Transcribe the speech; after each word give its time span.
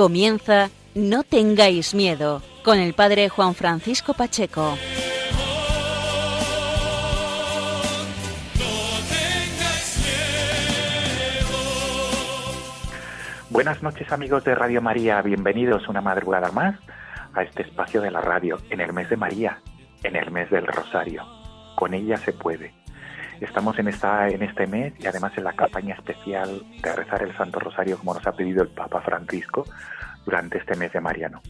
Comienza 0.00 0.70
No 0.94 1.24
tengáis 1.24 1.94
miedo 1.94 2.40
con 2.64 2.78
el 2.78 2.94
padre 2.94 3.28
Juan 3.28 3.54
Francisco 3.54 4.14
Pacheco. 4.14 4.78
Buenas 13.50 13.82
noches 13.82 14.10
amigos 14.10 14.42
de 14.44 14.54
Radio 14.54 14.80
María, 14.80 15.20
bienvenidos 15.20 15.86
una 15.86 16.00
madrugada 16.00 16.50
más 16.50 16.76
a 17.34 17.42
este 17.42 17.60
espacio 17.64 18.00
de 18.00 18.10
la 18.10 18.22
radio 18.22 18.56
en 18.70 18.80
el 18.80 18.94
mes 18.94 19.10
de 19.10 19.18
María, 19.18 19.60
en 20.02 20.16
el 20.16 20.30
mes 20.30 20.48
del 20.48 20.66
Rosario. 20.66 21.26
Con 21.76 21.92
ella 21.92 22.16
se 22.16 22.32
puede. 22.32 22.79
Estamos 23.40 23.78
en, 23.78 23.88
esta, 23.88 24.28
en 24.28 24.42
este 24.42 24.66
mes 24.66 24.92
y 24.98 25.06
además 25.06 25.32
en 25.36 25.44
la 25.44 25.54
campaña 25.54 25.94
especial 25.94 26.62
de 26.82 26.92
rezar 26.92 27.22
el 27.22 27.34
Santo 27.36 27.58
Rosario 27.58 27.98
como 27.98 28.12
nos 28.12 28.26
ha 28.26 28.32
pedido 28.32 28.62
el 28.62 28.68
Papa 28.68 29.00
Francisco 29.00 29.64
durante 30.26 30.58
este 30.58 30.76
mes 30.76 30.92
de 30.92 31.00
Mariano. 31.00 31.40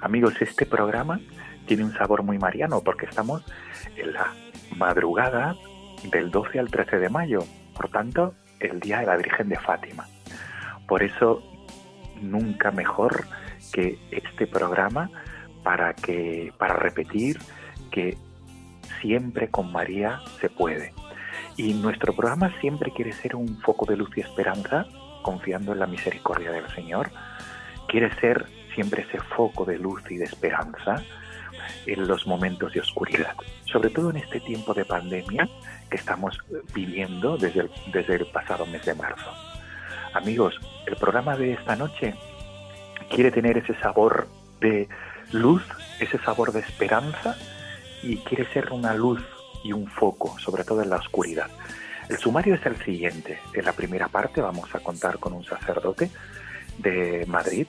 Amigos, 0.00 0.34
este 0.40 0.64
programa 0.64 1.20
tiene 1.66 1.84
un 1.84 1.92
sabor 1.92 2.22
muy 2.22 2.38
mariano 2.38 2.80
porque 2.82 3.06
estamos 3.06 3.44
en 3.96 4.12
la 4.12 4.32
madrugada 4.76 5.56
del 6.10 6.30
12 6.30 6.60
al 6.60 6.70
13 6.70 6.98
de 6.98 7.08
mayo, 7.08 7.40
por 7.74 7.90
tanto, 7.90 8.34
el 8.60 8.78
Día 8.78 9.00
de 9.00 9.06
la 9.06 9.16
Virgen 9.16 9.48
de 9.48 9.58
Fátima. 9.58 10.06
Por 10.86 11.02
eso, 11.02 11.42
nunca 12.20 12.70
mejor 12.70 13.26
que 13.72 13.98
este 14.10 14.46
programa 14.46 15.10
para 15.62 15.94
que 15.94 16.52
para 16.58 16.74
repetir 16.74 17.38
que 17.90 18.16
siempre 19.00 19.50
con 19.50 19.72
María 19.72 20.20
se 20.40 20.48
puede. 20.48 20.92
Y 21.60 21.74
nuestro 21.74 22.14
programa 22.14 22.50
siempre 22.62 22.90
quiere 22.90 23.12
ser 23.12 23.36
un 23.36 23.60
foco 23.60 23.84
de 23.84 23.94
luz 23.94 24.08
y 24.16 24.22
esperanza, 24.22 24.86
confiando 25.20 25.74
en 25.74 25.80
la 25.80 25.86
misericordia 25.86 26.50
del 26.50 26.66
Señor. 26.70 27.10
Quiere 27.86 28.10
ser 28.14 28.46
siempre 28.74 29.02
ese 29.02 29.20
foco 29.20 29.66
de 29.66 29.78
luz 29.78 30.02
y 30.08 30.16
de 30.16 30.24
esperanza 30.24 31.02
en 31.84 32.08
los 32.08 32.26
momentos 32.26 32.72
de 32.72 32.80
oscuridad, 32.80 33.34
sobre 33.70 33.90
todo 33.90 34.08
en 34.08 34.16
este 34.16 34.40
tiempo 34.40 34.72
de 34.72 34.86
pandemia 34.86 35.50
que 35.90 35.98
estamos 35.98 36.38
viviendo 36.72 37.36
desde 37.36 37.60
el, 37.60 37.70
desde 37.92 38.14
el 38.14 38.24
pasado 38.24 38.64
mes 38.64 38.86
de 38.86 38.94
marzo. 38.94 39.30
Amigos, 40.14 40.58
el 40.86 40.96
programa 40.96 41.36
de 41.36 41.52
esta 41.52 41.76
noche 41.76 42.14
quiere 43.10 43.30
tener 43.30 43.58
ese 43.58 43.74
sabor 43.82 44.28
de 44.60 44.88
luz, 45.30 45.62
ese 45.98 46.16
sabor 46.20 46.52
de 46.52 46.60
esperanza 46.60 47.36
y 48.02 48.16
quiere 48.16 48.46
ser 48.46 48.72
una 48.72 48.94
luz 48.94 49.20
y 49.64 49.72
un 49.72 49.86
foco, 49.86 50.38
sobre 50.38 50.64
todo 50.64 50.82
en 50.82 50.90
la 50.90 50.96
oscuridad. 50.96 51.48
El 52.08 52.18
sumario 52.18 52.54
es 52.54 52.66
el 52.66 52.76
siguiente. 52.84 53.38
En 53.54 53.64
la 53.64 53.72
primera 53.72 54.08
parte 54.08 54.40
vamos 54.40 54.74
a 54.74 54.80
contar 54.80 55.18
con 55.18 55.32
un 55.32 55.44
sacerdote 55.44 56.10
de 56.78 57.24
Madrid 57.26 57.66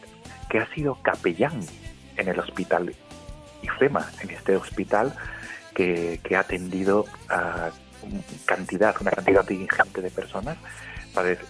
que 0.50 0.59
ha 0.59 0.74
sido 0.74 0.96
capellán 1.01 1.59
en 2.18 2.28
el 2.28 2.40
hospital 2.40 2.94
IFEMA, 3.62 4.09
en 4.22 4.31
este 4.31 4.56
hospital 4.56 5.16
que, 5.74 6.19
ha 6.35 6.40
atendido 6.40 7.06
a 7.30 7.69
cantidad, 8.46 8.96
una 9.00 9.12
cantidad 9.12 9.47
ingente 9.50 10.01
de 10.01 10.09
personas 10.09 10.57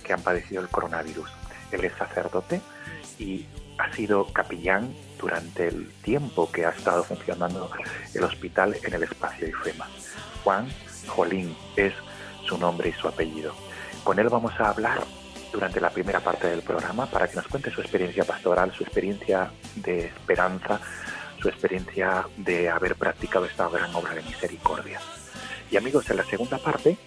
que 0.03 0.13
han 0.13 0.22
padecido 0.22 0.62
el 0.62 0.68
coronavirus. 0.68 1.30
Él 1.72 1.85
es 1.85 1.94
sacerdote 1.94 2.62
y 3.19 3.46
ha 3.78 3.94
sido 3.94 4.25
capellán 4.34 4.94
durante 5.19 5.68
el 5.68 5.91
tiempo 6.03 6.51
que 6.51 6.66
ha 6.66 6.69
estado 6.69 7.03
funcionando 7.03 7.72
el 8.13 8.24
hospital 8.24 8.75
en 8.84 8.94
el 8.94 9.03
espacio 9.03 9.47
IFEMA. 9.47 9.88
Juan 10.44 10.68
Jolín 11.07 11.56
es 11.75 11.94
su 12.47 12.57
nombre 12.57 12.90
y 12.90 12.94
su 12.94 13.07
apellido. 13.07 13.53
Con 14.03 14.19
él 14.19 14.29
vamos 14.29 14.53
a 14.59 14.69
hablar 14.69 15.03
durante 15.52 15.81
la 15.81 15.90
primera 15.90 16.19
parte 16.19 16.47
del 16.47 16.62
programa 16.62 17.06
para 17.06 17.28
que 17.28 17.35
nos 17.35 17.47
cuente 17.47 17.72
su 17.72 17.81
experiencia 17.81 18.24
pastoral, 18.24 18.72
su 18.74 18.84
experiencia 18.84 19.51
de 19.75 20.06
esperanza, 20.06 20.80
su 21.41 21.50
experiencia 21.50 22.25
de 22.38 22.69
haber 22.69 22.96
practicado 22.96 23.46
esta 23.46 23.68
gran 23.69 23.94
obra 23.96 24.13
de 24.13 24.22
misericordia. 24.24 25.00
Y 25.69 25.78
amigos, 25.78 26.09
en 26.09 26.18
la 26.18 26.25
segunda 26.25 26.57
parte 26.57 26.97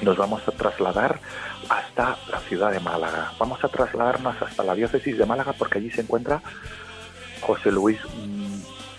nos 0.00 0.16
vamos 0.16 0.46
a 0.48 0.52
trasladar 0.52 1.20
hasta 1.68 2.18
la 2.30 2.40
ciudad 2.40 2.72
de 2.72 2.80
Málaga. 2.80 3.32
Vamos 3.38 3.62
a 3.62 3.68
trasladarnos 3.68 4.40
hasta 4.42 4.64
la 4.64 4.74
diócesis 4.74 5.16
de 5.16 5.26
Málaga 5.26 5.52
porque 5.52 5.78
allí 5.78 5.90
se 5.90 6.00
encuentra 6.00 6.42
José 7.40 7.70
Luis 7.70 7.98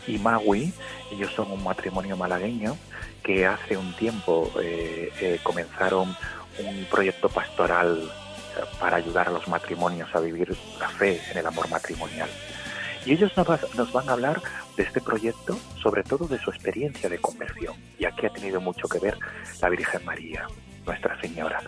y 0.07 0.17
Magui. 0.17 0.73
Ellos 1.11 1.31
son 1.33 1.51
un 1.51 1.63
matrimonio 1.63 2.17
malagueño 2.17 2.77
que 3.23 3.45
hace 3.45 3.77
un 3.77 3.93
tiempo 3.93 4.51
eh, 4.61 5.11
eh, 5.21 5.39
comenzaron 5.43 6.15
un 6.59 6.85
proyecto 6.91 7.29
pastoral 7.29 8.11
eh, 8.57 8.61
para 8.79 8.97
ayudar 8.97 9.29
a 9.29 9.31
los 9.31 9.47
matrimonios 9.47 10.13
a 10.13 10.19
vivir 10.19 10.55
la 10.79 10.89
fe 10.89 11.21
en 11.31 11.37
el 11.37 11.45
amor 11.45 11.69
matrimonial. 11.69 12.29
Y 13.05 13.13
ellos 13.13 13.31
nos, 13.35 13.91
van 13.91 14.09
a 14.09 14.13
hablar 14.13 14.41
de 14.77 14.83
este 14.83 15.01
proyecto, 15.01 15.57
sobre 15.81 16.03
todo 16.03 16.25
de 16.27 16.39
su 16.39 16.49
experiencia 16.51 17.09
de 17.09 17.17
conversión. 17.19 17.75
Y 17.99 18.05
aquí 18.05 18.25
ha 18.25 18.29
tenido 18.29 18.61
mucho 18.61 18.87
que 18.87 18.99
ver 18.99 19.17
la 19.61 19.69
Virgen 19.69 20.05
María, 20.05 20.47
Nuestra 20.85 21.19
Señora. 21.19 21.59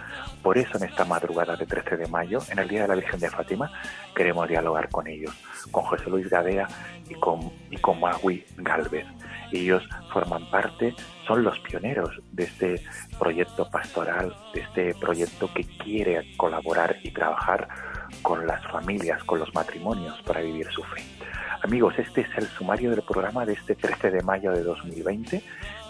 Por 0.42 0.58
eso 0.58 0.78
en 0.78 0.84
esta 0.84 1.06
madrugada 1.06 1.56
de 1.56 1.66
13 1.66 1.98
de 1.98 2.08
mayo, 2.08 2.40
en 2.50 2.60
el 2.60 2.68
Día 2.68 2.84
de 2.84 2.88
la 2.90 2.96
Virgen 2.96 3.20
de 3.20 3.30
Fátima, 3.30 3.72
queremos 4.16 4.48
dialogar 4.48 4.90
con 4.90 5.08
ellos, 5.08 5.34
con 5.72 5.84
José 5.84 6.10
Luis 6.10 6.30
Gadea 6.30 6.68
y 7.10 7.16
con, 7.16 7.52
y 7.70 7.78
con 7.78 8.00
Magui 8.00 8.44
Galvez. 8.58 9.06
Ellos 9.52 9.84
forman 10.12 10.50
parte, 10.50 10.94
son 11.28 11.44
los 11.44 11.60
pioneros 11.60 12.20
de 12.32 12.44
este 12.44 12.82
proyecto 13.18 13.70
pastoral, 13.70 14.36
de 14.54 14.62
este 14.62 14.96
proyecto 14.96 15.50
que 15.54 15.64
quiere 15.64 16.36
colaborar 16.36 16.98
y 17.04 17.12
trabajar 17.12 17.68
con 18.22 18.46
las 18.46 18.64
familias, 18.68 19.24
con 19.24 19.40
los 19.40 19.54
matrimonios 19.54 20.22
para 20.24 20.42
vivir 20.42 20.68
su 20.72 20.84
fe. 20.84 21.04
Amigos, 21.64 21.96
este 21.98 22.22
es 22.22 22.30
el 22.38 22.48
sumario 22.48 22.92
del 22.92 23.02
programa 23.02 23.46
de 23.46 23.54
este 23.54 23.76
13 23.76 24.12
de 24.12 24.22
mayo 24.22 24.52
de 24.52 24.62
2020. 24.62 25.42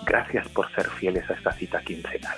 Gracias 0.05 0.47
por 0.49 0.71
ser 0.73 0.89
fieles 0.89 1.29
a 1.29 1.33
esta 1.33 1.51
cita 1.51 1.81
quincenal. 1.81 2.37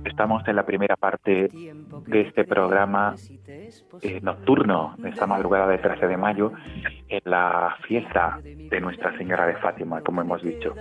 estamos 0.11 0.45
en 0.47 0.57
la 0.57 0.65
primera 0.65 0.97
parte 0.97 1.49
de 1.51 2.21
este 2.21 2.43
programa 2.43 3.15
eh, 4.01 4.19
nocturno 4.21 4.93
de 4.97 5.09
esta 5.09 5.25
madrugada 5.25 5.67
del 5.67 5.81
13 5.81 6.05
de 6.05 6.17
mayo 6.17 6.51
en 7.07 7.21
la 7.23 7.77
fiesta 7.87 8.37
de 8.43 8.81
Nuestra 8.81 9.17
Señora 9.17 9.47
de 9.47 9.55
Fátima, 9.55 10.01
como 10.01 10.21
hemos 10.21 10.43
dicho. 10.43 10.75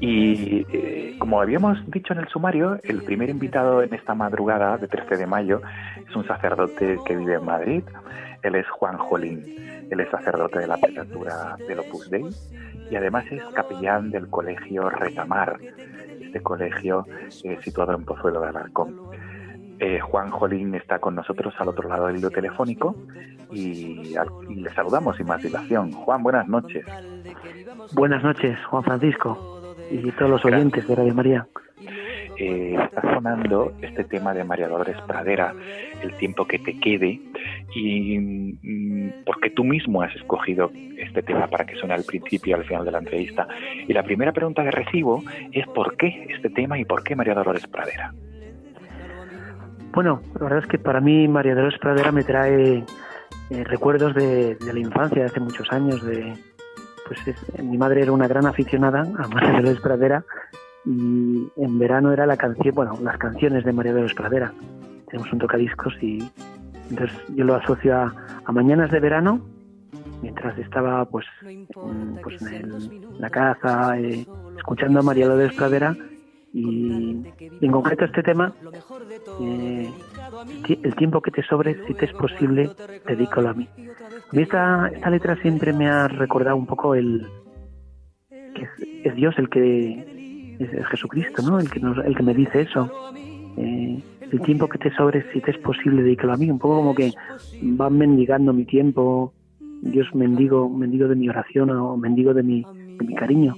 Y 0.00 0.66
eh, 0.72 1.16
como 1.18 1.40
habíamos 1.40 1.78
dicho 1.90 2.12
en 2.12 2.18
el 2.18 2.28
sumario, 2.28 2.78
el 2.82 3.02
primer 3.04 3.30
invitado 3.30 3.82
en 3.82 3.94
esta 3.94 4.14
madrugada 4.14 4.76
de 4.78 4.88
13 4.88 5.16
de 5.16 5.26
mayo 5.26 5.62
es 6.06 6.14
un 6.16 6.26
sacerdote 6.26 6.98
que 7.06 7.16
vive 7.16 7.34
en 7.34 7.44
Madrid. 7.44 7.84
Él 8.42 8.56
es 8.56 8.68
Juan 8.68 8.98
Jolín. 8.98 9.44
Él 9.90 10.00
es 10.00 10.10
sacerdote 10.10 10.58
de 10.58 10.66
la 10.66 10.76
prelatura 10.76 11.56
del 11.68 11.78
Opus 11.78 12.10
Dei 12.10 12.26
y 12.90 12.96
además 12.96 13.24
es 13.30 13.42
capellán 13.54 14.10
del 14.10 14.28
colegio 14.28 14.90
Retamar 14.90 15.58
este 16.36 16.42
colegio 16.42 17.06
eh, 17.44 17.58
situado 17.62 17.94
en 17.94 18.04
Pozuelo 18.04 18.40
de 18.40 18.48
Alarcón. 18.48 18.94
Eh, 19.78 20.00
Juan 20.00 20.30
Jolín 20.30 20.74
está 20.74 20.98
con 20.98 21.14
nosotros 21.14 21.54
al 21.58 21.68
otro 21.68 21.88
lado 21.88 22.06
del 22.06 22.16
hilo 22.16 22.30
telefónico 22.30 22.94
y, 23.50 24.14
le 24.48 24.70
saludamos 24.74 25.16
sin 25.16 25.26
más 25.26 25.42
dilación. 25.42 25.92
Juan, 25.92 26.22
buenas 26.22 26.46
noches. 26.48 26.84
Buenas 27.92 28.22
noches, 28.22 28.58
Juan 28.66 28.82
Francisco 28.84 29.62
y 29.90 30.10
todos 30.12 30.30
los 30.30 30.44
oyentes 30.44 30.86
de 30.86 30.94
Radio 30.94 31.14
María. 31.14 31.46
Eh, 32.38 32.76
está 32.78 33.00
sonando 33.00 33.72
este 33.82 34.04
tema 34.04 34.34
de 34.34 34.44
María 34.44 34.68
Dolores 34.68 34.96
Pradera, 35.06 35.54
el 36.02 36.12
tiempo 36.14 36.46
que 36.46 36.58
te 36.58 36.78
quede, 36.78 37.20
y 37.74 38.18
mm, 38.18 39.24
porque 39.24 39.50
tú 39.50 39.64
mismo 39.64 40.02
has 40.02 40.14
escogido 40.14 40.70
este 40.98 41.22
tema 41.22 41.46
para 41.46 41.64
que 41.64 41.76
suene 41.76 41.94
al 41.94 42.04
principio 42.04 42.56
y 42.56 42.60
al 42.60 42.64
final 42.64 42.84
de 42.84 42.90
la 42.90 42.98
entrevista. 42.98 43.46
Y 43.86 43.92
la 43.92 44.02
primera 44.02 44.32
pregunta 44.32 44.62
que 44.62 44.70
recibo 44.70 45.22
es 45.52 45.66
¿por 45.68 45.96
qué 45.96 46.26
este 46.30 46.50
tema 46.50 46.78
y 46.78 46.84
por 46.84 47.02
qué 47.02 47.16
María 47.16 47.34
Dolores 47.34 47.66
Pradera? 47.66 48.12
Bueno, 49.92 50.20
la 50.34 50.40
verdad 50.40 50.58
es 50.58 50.66
que 50.66 50.78
para 50.78 51.00
mí 51.00 51.26
María 51.28 51.54
Dolores 51.54 51.78
Pradera 51.78 52.12
me 52.12 52.22
trae 52.22 52.84
eh, 53.50 53.64
recuerdos 53.64 54.14
de, 54.14 54.58
la 54.60 54.78
infancia, 54.78 55.22
de 55.22 55.28
hace 55.28 55.40
muchos 55.40 55.72
años. 55.72 56.04
De, 56.04 56.34
pues 57.06 57.62
mi 57.62 57.78
madre 57.78 58.02
era 58.02 58.12
una 58.12 58.28
gran 58.28 58.46
aficionada 58.46 59.00
a 59.00 59.28
María 59.28 59.52
Dolores 59.52 59.80
Pradera 59.80 60.24
y 60.86 61.48
en 61.56 61.78
verano 61.78 62.12
era 62.12 62.26
la 62.26 62.36
canción, 62.36 62.74
bueno, 62.74 62.96
las 63.02 63.18
canciones 63.18 63.64
de 63.64 63.72
María 63.72 63.92
Dolores 63.92 64.14
Pradera. 64.14 64.52
Tenemos 65.10 65.32
un 65.32 65.38
tocadiscos 65.40 65.94
y 66.00 66.18
entonces 66.90 67.16
yo 67.34 67.44
lo 67.44 67.56
asocio 67.56 67.96
a, 67.96 68.52
mañanas 68.52 68.90
de 68.92 69.00
verano, 69.00 69.40
mientras 70.22 70.56
estaba 70.58 71.04
pues, 71.06 71.26
en, 71.42 71.66
pues 72.22 72.40
en 72.42 73.20
la 73.20 73.28
caza, 73.28 73.98
eh, 73.98 74.24
escuchando 74.56 75.00
a 75.00 75.02
María 75.02 75.26
Dolores 75.26 75.54
Pradera 75.54 75.96
y, 76.52 77.22
en 77.60 77.72
concreto 77.72 78.04
este 78.04 78.22
tema, 78.22 78.54
eh, 79.40 79.90
el 80.82 80.94
tiempo 80.94 81.20
que 81.20 81.32
te 81.32 81.42
sobre, 81.42 81.84
si 81.86 81.94
te 81.94 82.06
es 82.06 82.12
posible, 82.12 82.70
dedícalo 83.06 83.50
a 83.50 83.54
mí. 83.54 83.68
Y 84.32 84.40
esta, 84.40 84.88
esta 84.88 85.10
letra 85.10 85.36
siempre 85.42 85.72
me 85.72 85.88
ha 85.88 86.06
recordado 86.06 86.56
un 86.56 86.66
poco 86.66 86.94
el 86.94 87.26
que 88.28 88.68
es, 89.04 89.14
Dios 89.16 89.34
el 89.38 89.50
que 89.50 90.15
es 90.58 90.86
Jesucristo, 90.86 91.42
¿no? 91.42 91.58
El 91.58 91.70
que 91.70 91.80
el 91.80 92.16
que 92.16 92.22
me 92.22 92.34
dice 92.34 92.62
eso. 92.62 92.90
Eh, 93.56 94.02
el 94.20 94.40
tiempo 94.40 94.68
que 94.68 94.78
te 94.78 94.94
sobre, 94.94 95.30
si 95.32 95.40
te 95.40 95.52
es 95.52 95.58
posible, 95.58 96.02
dedícalo 96.02 96.34
a 96.34 96.36
mí. 96.36 96.50
Un 96.50 96.58
poco 96.58 96.76
como 96.76 96.94
que 96.94 97.12
va 97.80 97.90
mendigando 97.90 98.52
mi 98.52 98.64
tiempo. 98.64 99.32
Dios 99.82 100.12
mendigo, 100.14 100.68
mendigo 100.68 101.06
de 101.06 101.14
mi 101.14 101.28
oración 101.28 101.70
o 101.70 101.96
mendigo 101.96 102.34
de 102.34 102.42
mi, 102.42 102.62
de 102.62 103.04
mi 103.04 103.14
cariño. 103.14 103.54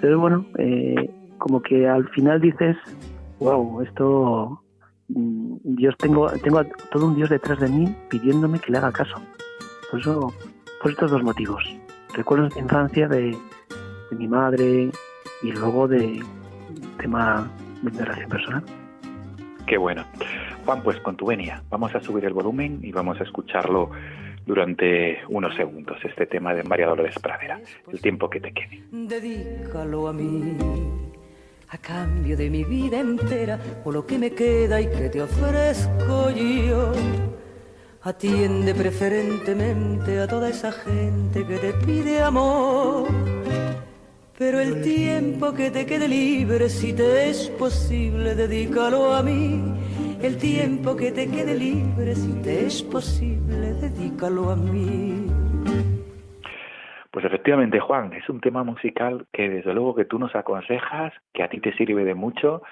Pero 0.00 0.20
bueno, 0.20 0.46
eh, 0.56 1.10
como 1.38 1.60
que 1.60 1.86
al 1.86 2.08
final 2.10 2.40
dices, 2.40 2.76
wow, 3.40 3.82
esto, 3.82 4.62
mm, 5.08 5.56
Dios 5.64 5.96
tengo, 5.98 6.30
tengo 6.42 6.62
todo 6.92 7.06
un 7.06 7.16
Dios 7.16 7.28
detrás 7.28 7.58
de 7.60 7.68
mí 7.68 7.94
pidiéndome 8.08 8.60
que 8.60 8.72
le 8.72 8.78
haga 8.78 8.92
caso. 8.92 9.16
Por 9.90 10.00
eso, 10.00 10.32
por 10.80 10.92
estos 10.92 11.10
dos 11.10 11.22
motivos. 11.22 11.62
Recuerdos 12.14 12.54
de 12.54 12.60
infancia 12.60 13.08
de, 13.08 13.36
de 14.10 14.16
mi 14.16 14.28
madre 14.28 14.90
y 15.42 15.52
luego 15.52 15.88
de 15.88 16.22
tema 17.00 17.50
de 17.82 18.04
relación 18.04 18.28
personal. 18.28 18.64
Qué 19.66 19.76
bueno. 19.76 20.04
Juan, 20.64 20.82
pues 20.82 20.98
con 21.00 21.16
tu 21.16 21.26
venia, 21.26 21.62
vamos 21.70 21.94
a 21.94 22.00
subir 22.00 22.24
el 22.24 22.32
volumen 22.32 22.80
y 22.82 22.92
vamos 22.92 23.20
a 23.20 23.24
escucharlo 23.24 23.90
durante 24.46 25.18
unos 25.28 25.54
segundos, 25.54 25.98
este 26.04 26.26
tema 26.26 26.54
de 26.54 26.64
María 26.64 26.86
Dolores 26.86 27.18
Pradera, 27.18 27.60
el 27.92 28.00
tiempo 28.00 28.30
que 28.30 28.40
te 28.40 28.52
quede. 28.52 28.82
Dedícalo 28.90 30.08
a 30.08 30.12
mí 30.12 30.56
a 31.70 31.78
cambio 31.78 32.36
de 32.36 32.48
mi 32.48 32.64
vida 32.64 32.98
entera 32.98 33.58
o 33.84 33.92
lo 33.92 34.06
que 34.06 34.18
me 34.18 34.30
queda 34.30 34.80
y 34.80 34.86
que 34.86 35.10
te 35.10 35.20
ofrezco 35.20 36.30
yo. 36.30 36.92
Atiende 38.02 38.74
preferentemente 38.74 40.18
a 40.18 40.26
toda 40.26 40.48
esa 40.48 40.72
gente 40.72 41.46
que 41.46 41.58
te 41.58 41.72
pide 41.74 42.22
amor. 42.22 43.08
Pero 44.38 44.60
el 44.60 44.82
tiempo 44.82 45.52
que 45.52 45.68
te 45.72 45.84
quede 45.84 46.06
libre, 46.06 46.68
si 46.68 46.94
te 46.94 47.28
es 47.28 47.50
posible, 47.58 48.36
dedícalo 48.36 49.12
a 49.12 49.20
mí. 49.20 49.60
El 50.22 50.38
tiempo 50.38 50.94
que 50.94 51.10
te 51.10 51.26
quede 51.28 51.56
libre, 51.56 52.14
si 52.14 52.40
te 52.40 52.66
es 52.66 52.80
posible, 52.84 53.74
dedícalo 53.82 54.50
a 54.50 54.54
mí. 54.54 55.26
Pues 57.10 57.24
efectivamente, 57.24 57.80
Juan, 57.80 58.12
es 58.12 58.28
un 58.28 58.40
tema 58.40 58.62
musical 58.62 59.26
que 59.32 59.48
desde 59.48 59.74
luego 59.74 59.96
que 59.96 60.04
tú 60.04 60.20
nos 60.20 60.32
aconsejas, 60.36 61.12
que 61.34 61.42
a 61.42 61.48
ti 61.48 61.58
te 61.58 61.72
sirve 61.72 62.04
de 62.04 62.14
mucho 62.14 62.62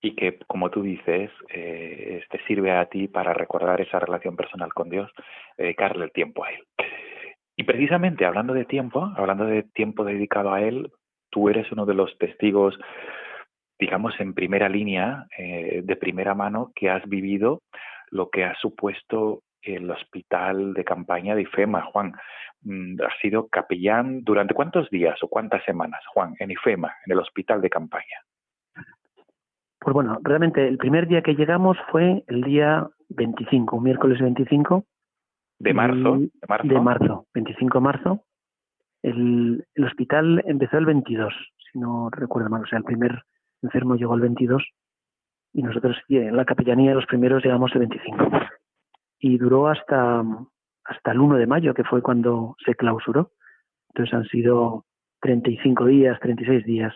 y 0.00 0.14
que, 0.14 0.38
como 0.46 0.70
tú 0.70 0.82
dices, 0.82 1.32
eh, 1.48 2.22
te 2.30 2.38
sirve 2.46 2.70
a 2.70 2.86
ti 2.86 3.08
para 3.08 3.34
recordar 3.34 3.80
esa 3.80 3.98
relación 3.98 4.36
personal 4.36 4.72
con 4.72 4.90
Dios, 4.90 5.10
dedicarle 5.58 6.04
el 6.04 6.12
tiempo 6.12 6.44
a 6.44 6.52
Él. 6.52 6.62
Y 7.56 7.64
precisamente 7.64 8.24
hablando 8.24 8.54
de 8.54 8.64
tiempo, 8.64 9.10
hablando 9.16 9.46
de 9.46 9.64
tiempo 9.64 10.04
dedicado 10.04 10.52
a 10.52 10.62
Él, 10.62 10.92
tú 11.30 11.48
eres 11.48 11.70
uno 11.72 11.86
de 11.86 11.94
los 11.94 12.16
testigos, 12.18 12.78
digamos, 13.78 14.18
en 14.20 14.34
primera 14.34 14.68
línea, 14.68 15.26
eh, 15.38 15.82
de 15.84 15.96
primera 15.96 16.34
mano, 16.34 16.72
que 16.74 16.90
has 16.90 17.06
vivido 17.08 17.62
lo 18.10 18.30
que 18.30 18.44
ha 18.44 18.54
supuesto 18.56 19.42
el 19.62 19.90
hospital 19.90 20.74
de 20.74 20.84
campaña 20.84 21.34
de 21.34 21.42
IFEMA, 21.42 21.82
Juan. 21.82 22.12
Mm, 22.62 23.00
ha 23.02 23.20
sido 23.20 23.48
capellán 23.48 24.22
durante 24.22 24.54
cuántos 24.54 24.88
días 24.90 25.22
o 25.22 25.28
cuántas 25.28 25.64
semanas, 25.64 26.00
Juan, 26.12 26.34
en 26.38 26.50
IFEMA, 26.50 26.94
en 27.04 27.12
el 27.12 27.18
hospital 27.18 27.60
de 27.60 27.70
campaña. 27.70 28.22
Pues 29.80 29.94
bueno, 29.94 30.18
realmente 30.22 30.66
el 30.66 30.78
primer 30.78 31.06
día 31.06 31.22
que 31.22 31.34
llegamos 31.34 31.76
fue 31.90 32.24
el 32.26 32.42
día 32.42 32.88
25, 33.10 33.80
miércoles 33.80 34.20
25. 34.20 34.84
De 35.58 35.74
marzo. 35.74 36.18
De 36.18 36.30
marzo, 36.48 36.68
de 36.68 36.80
marzo 36.80 37.26
25 37.34 37.78
de 37.78 37.84
marzo. 37.84 38.25
El, 39.02 39.64
hospital 39.84 40.42
empezó 40.46 40.78
el 40.78 40.86
22, 40.86 41.32
si 41.72 41.78
no 41.78 42.10
recuerdo 42.10 42.50
mal. 42.50 42.62
O 42.62 42.66
sea, 42.66 42.78
el 42.78 42.84
primer 42.84 43.22
enfermo 43.62 43.96
llegó 43.96 44.14
el 44.14 44.20
22 44.22 44.62
y 45.52 45.62
nosotros 45.62 45.96
en 46.08 46.36
la 46.36 46.44
capellanía 46.44 46.94
los 46.94 47.06
primeros 47.06 47.44
llegamos 47.44 47.72
el 47.74 47.80
25 47.80 48.30
y 49.20 49.38
duró 49.38 49.68
hasta, 49.68 50.22
hasta 50.84 51.12
el 51.12 51.20
1 51.20 51.36
de 51.36 51.46
mayo, 51.46 51.74
que 51.74 51.84
fue 51.84 52.02
cuando 52.02 52.56
se 52.64 52.74
clausuró. 52.74 53.32
Entonces 53.88 54.14
han 54.14 54.24
sido 54.24 54.84
35 55.20 55.86
días, 55.86 56.20
36 56.20 56.64
días, 56.64 56.94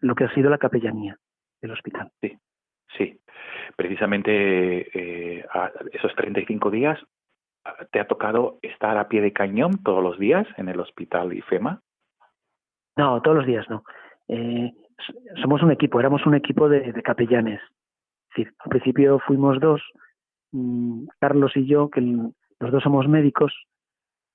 lo 0.00 0.14
que 0.14 0.24
ha 0.24 0.34
sido 0.34 0.50
la 0.50 0.58
capellanía 0.58 1.16
del 1.60 1.72
hospital. 1.72 2.10
Sí, 2.20 2.36
sí. 2.96 3.18
Precisamente 3.76 4.88
eh, 4.98 5.46
esos 5.92 6.14
35 6.14 6.70
días, 6.70 6.98
¿te 7.90 8.00
ha 8.00 8.06
tocado 8.06 8.58
estar 8.62 8.96
a 8.96 9.08
pie 9.08 9.20
de 9.20 9.32
cañón 9.32 9.82
todos 9.82 10.02
los 10.02 10.18
días 10.18 10.46
en 10.56 10.68
el 10.68 10.80
hospital 10.80 11.32
IFEMA? 11.32 11.80
No, 12.96 13.22
todos 13.22 13.38
los 13.38 13.46
días 13.46 13.68
no. 13.70 13.84
Eh, 14.28 14.72
somos 15.40 15.62
un 15.62 15.70
equipo, 15.70 16.00
éramos 16.00 16.26
un 16.26 16.34
equipo 16.34 16.68
de, 16.68 16.92
capellanes. 17.02 17.60
Al 18.36 18.70
principio 18.70 19.18
fuimos 19.26 19.58
dos, 19.60 19.82
Mm, 20.52 21.06
Carlos 21.20 21.52
y 21.56 21.66
yo, 21.66 21.90
que 21.90 22.00
los 22.00 22.72
dos 22.72 22.82
somos 22.82 23.08
médicos, 23.08 23.52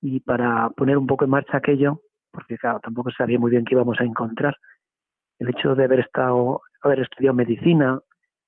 y 0.02 0.20
para 0.20 0.70
poner 0.72 0.98
un 0.98 1.08
poco 1.08 1.26
en 1.26 1.32
marcha 1.32 1.58
aquello, 1.58 2.02
porque 2.32 2.58
claro, 2.58 2.80
tampoco 2.82 3.10
sabía 3.12 3.40
muy 3.40 3.52
bien 3.52 3.66
qué 3.66 3.76
íbamos 3.76 4.00
a 4.00 4.04
encontrar, 4.04 4.58
el 5.40 5.50
hecho 5.50 5.76
de 5.76 5.86
haber 5.86 6.02
estado, 6.02 6.62
haber 6.82 7.00
estudiado 7.02 7.36
medicina, 7.36 8.00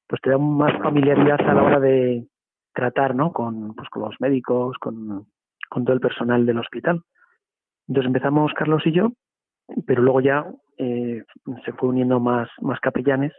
pues 0.08 0.22
te 0.22 0.30
da 0.30 0.38
más 0.38 0.77
familiaridad 0.82 1.42
a 1.42 1.54
la 1.54 1.63
hora 1.63 1.80
de 1.80 2.27
tratar, 2.75 3.15
¿no? 3.15 3.32
Con, 3.32 3.74
pues, 3.74 3.89
con 3.89 4.03
los 4.03 4.15
médicos, 4.20 4.77
con, 4.77 5.25
con 5.70 5.86
todo 5.86 5.94
el 5.96 6.01
personal 6.01 6.46
del 6.46 6.60
hospital. 6.60 7.01
Entonces 7.88 8.08
empezamos 8.08 8.53
Carlos 8.53 8.84
y 8.86 8.91
yo, 8.91 9.12
pero 9.88 10.01
luego 10.03 10.22
ya 10.22 10.46
eh, 10.77 11.24
se 11.63 11.74
fue 11.74 11.89
uniendo 11.89 12.20
más, 12.20 12.50
más 12.62 12.79
capellanes. 12.79 13.34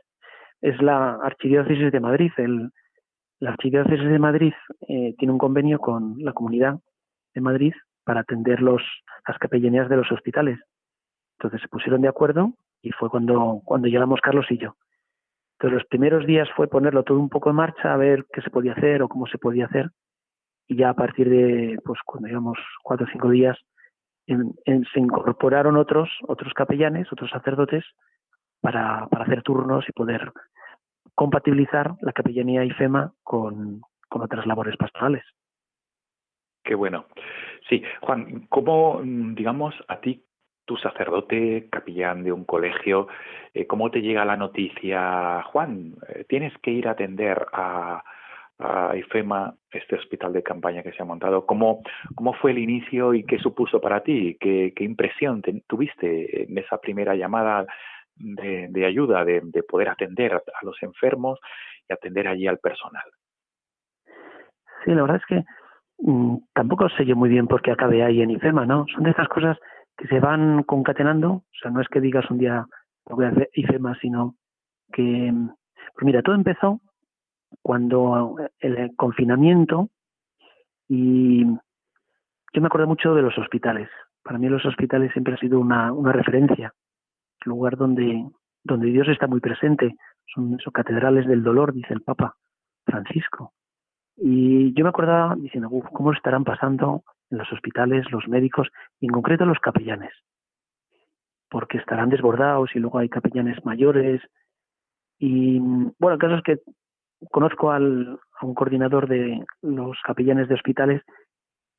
Es 0.61 0.81
la 0.83 1.19
Archidiócesis 1.23 1.93
de 1.93 2.01
Madrid, 2.01 2.33
el, 2.39 2.71
la 3.39 3.51
Archidiócesis 3.51 4.09
de 4.09 4.19
Madrid 4.19 4.53
eh, 4.89 5.15
tiene 5.19 5.33
un 5.33 5.39
convenio 5.39 5.79
con 5.79 6.17
la 6.19 6.33
Comunidad 6.33 6.79
de 7.35 7.41
Madrid 7.41 7.75
para 8.05 8.21
atender 8.21 8.63
los, 8.63 8.83
las 9.29 9.39
capellanías 9.39 9.89
de 9.89 9.97
los 9.97 10.11
hospitales. 10.11 10.59
Entonces 11.39 11.61
se 11.61 11.69
pusieron 11.69 12.01
de 12.01 12.09
acuerdo 12.09 12.55
y 12.81 12.93
fue 12.93 13.11
cuando, 13.11 13.61
cuando 13.65 13.89
llegamos 13.89 14.21
Carlos 14.23 14.47
y 14.51 14.59
yo. 14.59 14.75
Entonces 15.57 15.79
los 15.79 15.89
primeros 15.89 16.27
días 16.27 16.49
fue 16.55 16.69
ponerlo 16.69 17.03
todo 17.03 17.19
un 17.19 17.31
poco 17.31 17.49
en 17.49 17.57
marcha, 17.57 17.93
a 17.93 17.97
ver 17.97 18.27
qué 18.31 18.43
se 18.43 18.51
podía 18.51 18.73
hacer 18.73 19.03
o 19.03 19.09
cómo 19.09 19.27
se 19.27 19.39
podía 19.39 19.65
hacer. 19.67 19.91
Y 20.69 20.77
ya 20.77 20.91
a 20.91 20.95
partir 20.95 21.31
de, 21.31 21.79
pues 21.85 21.99
cuando 22.05 22.29
llevamos 22.29 22.59
cuatro 22.83 23.07
o 23.07 23.11
cinco 23.11 23.31
días, 23.31 23.57
se 24.27 25.01
incorporaron 25.01 25.77
otros, 25.77 26.11
otros 26.27 26.53
capellanes, 26.53 27.11
otros 27.11 27.31
sacerdotes, 27.31 27.85
para, 28.61 29.07
para 29.07 29.25
hacer 29.25 29.43
turnos 29.43 29.89
y 29.89 29.93
poder 29.93 30.33
compatibilizar 31.15 31.95
la 32.01 32.13
capellanía 32.13 32.65
IFEMA 32.65 33.13
con, 33.23 33.81
con 34.09 34.23
otras 34.23 34.45
labores 34.47 34.77
pastorales. 34.77 35.25
Qué 36.63 36.75
bueno. 36.75 37.07
Sí, 37.69 37.83
Juan, 38.03 38.47
¿cómo, 38.49 39.01
digamos, 39.03 39.75
a 39.89 40.01
ti, 40.01 40.25
tu 40.67 40.77
sacerdote, 40.77 41.69
capellán 41.71 42.23
de 42.25 42.33
un 42.33 42.45
colegio, 42.45 43.09
eh, 43.55 43.67
cómo 43.67 43.91
te 43.91 44.03
llega 44.03 44.25
la 44.25 44.37
noticia, 44.37 45.43
Juan, 45.45 45.95
eh, 46.09 46.25
tienes 46.29 46.53
que 46.59 46.73
ir 46.73 46.89
a 46.89 46.93
atender 46.93 47.47
a, 47.53 48.03
a 48.59 48.97
IFEMA, 48.97 49.55
este 49.71 49.97
hospital 49.97 50.33
de 50.33 50.43
campaña 50.43 50.83
que 50.83 50.93
se 50.93 51.03
ha 51.03 51.07
montado. 51.07 51.47
¿Cómo, 51.47 51.83
cómo 52.15 52.35
fue 52.35 52.51
el 52.51 52.59
inicio 52.59 53.15
y 53.15 53.25
qué 53.25 53.39
supuso 53.39 53.81
para 53.81 54.03
ti? 54.03 54.37
¿Qué, 54.41 54.73
impresión 54.81 55.43
tuviste 55.67 56.45
en 56.45 56.59
esa 56.59 56.79
primera 56.79 57.15
llamada 57.15 57.67
de, 58.17 58.87
ayuda, 58.87 59.25
de, 59.25 59.63
poder 59.69 59.89
atender 59.89 60.35
a, 60.35 60.43
los 60.63 60.83
enfermos 60.83 61.39
y 61.89 61.93
atender 61.93 62.29
allí 62.29 62.47
al 62.47 62.59
personal. 62.59 63.05
Sí, 64.85 64.93
la 64.93 65.03
verdad 65.03 65.17
es 65.17 65.27
que 65.27 65.45
mm, 65.99 66.37
tampoco 66.55 66.89
sé 66.91 67.05
yo 67.05 67.17
muy 67.17 67.29
bien 67.29 67.47
por 67.47 67.63
qué 67.63 67.73
acabé 67.73 68.03
ahí 68.03 68.23
en 68.23 68.31
IFEMA, 68.31 68.67
¿no? 68.67 68.87
Son 68.93 69.05
de 69.05 69.11
estas 69.11 69.29
cosas 69.29 69.59
que 69.97 70.07
se 70.09 70.21
van 70.21 70.63
concatenando, 70.63 71.31
o 71.31 71.45
sea, 71.61 71.71
no 71.71 71.81
es 71.81 71.89
que 71.89 72.01
digas 72.01 72.31
un 72.31 72.39
día 72.39 72.67
voy 73.05 73.25
a 73.25 73.29
hacer 73.29 73.51
IFEMA, 73.55 73.97
sino 74.01 74.37
que, 74.93 75.33
pues 75.95 76.05
mira, 76.05 76.23
todo 76.23 76.35
empezó 76.35 76.81
cuando 77.63 78.37
el 78.59 78.95
confinamiento 78.97 79.91
y 80.89 81.45
yo 81.45 82.61
me 82.61 82.67
acuerdo 82.67 82.87
mucho 82.87 83.15
de 83.15 83.23
los 83.23 83.37
hospitales. 83.39 83.89
Para 84.23 84.39
mí 84.39 84.49
los 84.49 84.65
hospitales 84.65 85.13
siempre 85.13 85.35
ha 85.35 85.39
sido 85.39 85.61
una, 85.61 85.93
una 85.93 86.13
referencia, 86.13 86.73
lugar 87.45 87.77
donde, 87.77 88.27
donde 88.65 88.89
Dios 88.89 89.09
está 89.09 89.27
muy 89.27 89.41
presente. 89.41 89.95
Son 90.35 90.57
esos 90.59 90.73
catedrales 90.73 91.27
del 91.27 91.43
dolor, 91.43 91.73
dice 91.73 91.95
el 91.95 92.03
Papa 92.03 92.35
Francisco. 92.85 93.53
Y 94.17 94.73
yo 94.75 94.85
me 94.85 94.91
acordaba 94.91 95.37
diciendo, 95.37 95.69
Uf, 95.71 95.87
¿cómo 95.93 96.13
estarán 96.13 96.45
pasando 96.45 97.05
en 97.31 97.39
los 97.39 97.53
hospitales 97.53 98.11
los 98.11 98.27
médicos 98.29 98.69
y 99.01 99.07
en 99.07 99.13
concreto 99.13 99.45
los 99.45 99.59
capellanes? 99.59 100.13
Porque 101.49 101.79
estarán 101.79 102.11
desbordados 102.11 102.75
y 102.75 102.79
luego 102.79 102.99
hay 102.99 103.09
capellanes 103.09 103.65
mayores. 103.65 104.21
Y 105.19 105.59
bueno, 105.99 106.15
el 106.15 106.19
caso 106.19 106.35
es 106.37 106.43
que 106.43 106.59
conozco 107.31 107.71
al, 107.71 108.19
a 108.41 108.47
un 108.47 108.55
coordinador 108.55 109.09
de 109.09 109.45
los 109.63 109.99
capellanes 110.05 110.49
de 110.49 110.55
hospitales 110.55 111.03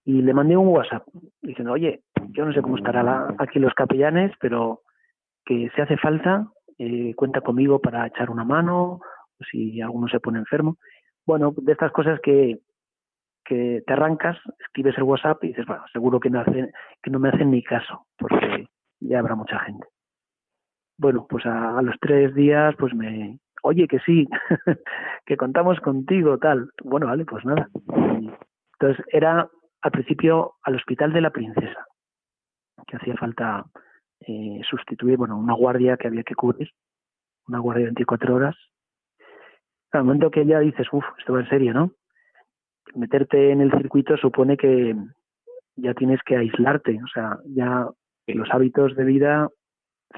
y 0.06 0.22
le 0.22 0.34
mandé 0.34 0.56
un 0.56 0.70
WhatsApp 0.70 1.06
diciendo, 1.42 1.74
oye, 1.74 2.01
yo 2.30 2.46
no 2.46 2.54
sé 2.54 2.62
cómo 2.62 2.77
estará 2.77 3.36
aquí 3.39 3.60
los 3.60 3.74
capellanes, 3.74 4.32
pero 4.39 4.82
que 5.46 5.70
si 5.75 5.82
hace 5.82 5.98
falta, 5.98 6.48
eh, 6.77 7.13
cuenta 7.16 7.42
conmigo 7.42 7.80
para 7.80 8.08
echar 8.08 8.30
una 8.30 8.46
mano, 8.46 9.01
si 9.51 9.82
alguno 9.82 10.08
se 10.08 10.20
pone 10.20 10.39
enfermo. 10.39 10.77
Bueno, 11.25 11.54
de 11.58 11.74
estas 11.74 11.92
cosas 11.92 12.20
que, 12.22 12.60
que 13.48 13.82
te 13.88 13.94
arrancas, 13.94 14.38
escribes 14.60 14.98
el 14.98 15.04
WhatsApp 15.04 15.42
y 15.44 15.48
dices, 15.48 15.66
bueno, 15.66 15.84
seguro 15.94 16.20
que 16.20 16.30
no, 16.30 16.42
hacen, 16.42 16.72
que 17.01 17.10
no 17.10 17.18
me 17.18 17.30
hacen 17.30 17.50
ni 17.50 17.63
caso, 17.63 18.06
porque 18.18 18.68
ya 19.00 19.20
habrá 19.20 19.36
mucha 19.36 19.58
gente. 19.60 19.88
Bueno, 21.00 21.25
pues 21.30 21.46
a, 21.46 21.82
los 21.82 21.96
tres 22.01 22.36
días, 22.36 22.75
pues 22.77 22.94
me, 22.94 23.39
oye, 23.63 23.88
que 23.88 24.00
sí, 24.00 24.27
que 25.25 25.38
contamos 25.38 25.80
contigo, 25.80 26.38
tal. 26.38 26.72
Bueno, 26.84 27.08
vale, 27.08 27.24
pues 27.24 27.46
nada. 27.46 27.70
Entonces 28.74 29.06
era 29.12 29.50
al 29.82 29.92
principio 29.92 30.56
al 30.63 30.75
Hospital 30.75 31.13
de 31.13 31.22
la 31.22 31.30
Princesa, 31.30 31.86
que 32.86 32.98
hacía 32.98 33.16
falta 33.16 33.63
eh, 34.22 34.60
sustituir, 34.70 35.18
bueno, 35.18 35.38
una 35.38 35.54
guardia 35.54 35.96
que 35.96 36.08
había 36.08 36.24
que 36.24 36.36
cubrir, 36.36 36.70
una 37.48 37.60
guardia 37.60 37.86
de 37.86 37.92
24 37.92 38.36
horas. 38.36 38.56
Al 39.94 40.04
momento 40.04 40.32
que 40.32 40.46
ya 40.46 40.60
dices, 40.60 40.88
uff, 40.92 41.06
esto 41.18 41.32
va 41.32 41.39
en 41.39 41.50
serio, 41.50 41.74
¿no? 41.74 41.94
Meterte 42.96 43.51
en 43.51 43.62
el 43.62 43.72
circuito 43.72 44.17
supone 44.17 44.58
que 44.58 44.96
ya 45.75 45.94
tienes 45.94 46.20
que 46.25 46.38
aislarte, 46.38 47.00
o 47.03 47.08
sea, 47.08 47.38
ya 47.46 47.88
los 48.27 48.50
hábitos 48.51 48.96
de 48.96 49.03
vida 49.03 49.50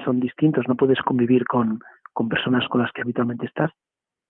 son 0.04 0.20
distintos, 0.20 0.66
no 0.68 0.76
puedes 0.76 1.00
convivir 1.02 1.44
con, 1.44 1.80
con 2.12 2.28
personas 2.28 2.66
con 2.68 2.80
las 2.80 2.90
que 2.92 3.02
habitualmente 3.02 3.46
estás, 3.46 3.70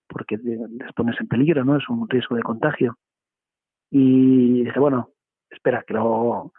porque 0.07 0.37
les 0.37 0.93
pones 0.93 1.19
en 1.19 1.27
peligro, 1.27 1.63
¿no? 1.63 1.77
Es 1.77 1.87
un 1.89 2.09
riesgo 2.09 2.35
de 2.35 2.43
contagio. 2.43 2.97
Y 3.89 4.63
dice, 4.63 4.79
bueno, 4.79 5.09
espera, 5.49 5.83
que 5.87 5.93
lo, 5.93 6.51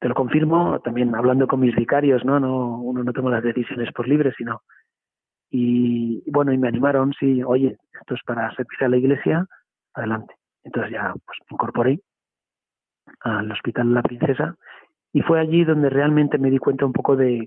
te 0.00 0.08
lo 0.08 0.14
confirmo, 0.14 0.80
también 0.80 1.14
hablando 1.14 1.46
con 1.46 1.60
mis 1.60 1.74
vicarios, 1.74 2.24
¿no? 2.24 2.40
no 2.40 2.78
uno 2.78 3.04
no 3.04 3.12
toma 3.12 3.30
las 3.30 3.44
decisiones 3.44 3.92
por 3.92 4.08
libre, 4.08 4.32
sino... 4.36 4.62
Y 5.48 6.28
bueno, 6.28 6.52
y 6.52 6.58
me 6.58 6.66
animaron, 6.66 7.12
sí, 7.18 7.42
oye, 7.44 7.78
esto 8.00 8.14
es 8.14 8.20
para 8.26 8.52
servir 8.56 8.82
a 8.82 8.88
la 8.88 8.96
iglesia, 8.96 9.46
adelante. 9.94 10.34
Entonces 10.66 10.92
ya 10.92 11.14
pues 11.24 11.38
me 11.48 11.54
incorporé 11.54 12.00
al 13.20 13.50
Hospital 13.52 13.94
La 13.94 14.02
Princesa 14.02 14.56
y 15.12 15.22
fue 15.22 15.40
allí 15.40 15.64
donde 15.64 15.88
realmente 15.88 16.38
me 16.38 16.50
di 16.50 16.58
cuenta 16.58 16.84
un 16.84 16.92
poco 16.92 17.14
de, 17.14 17.46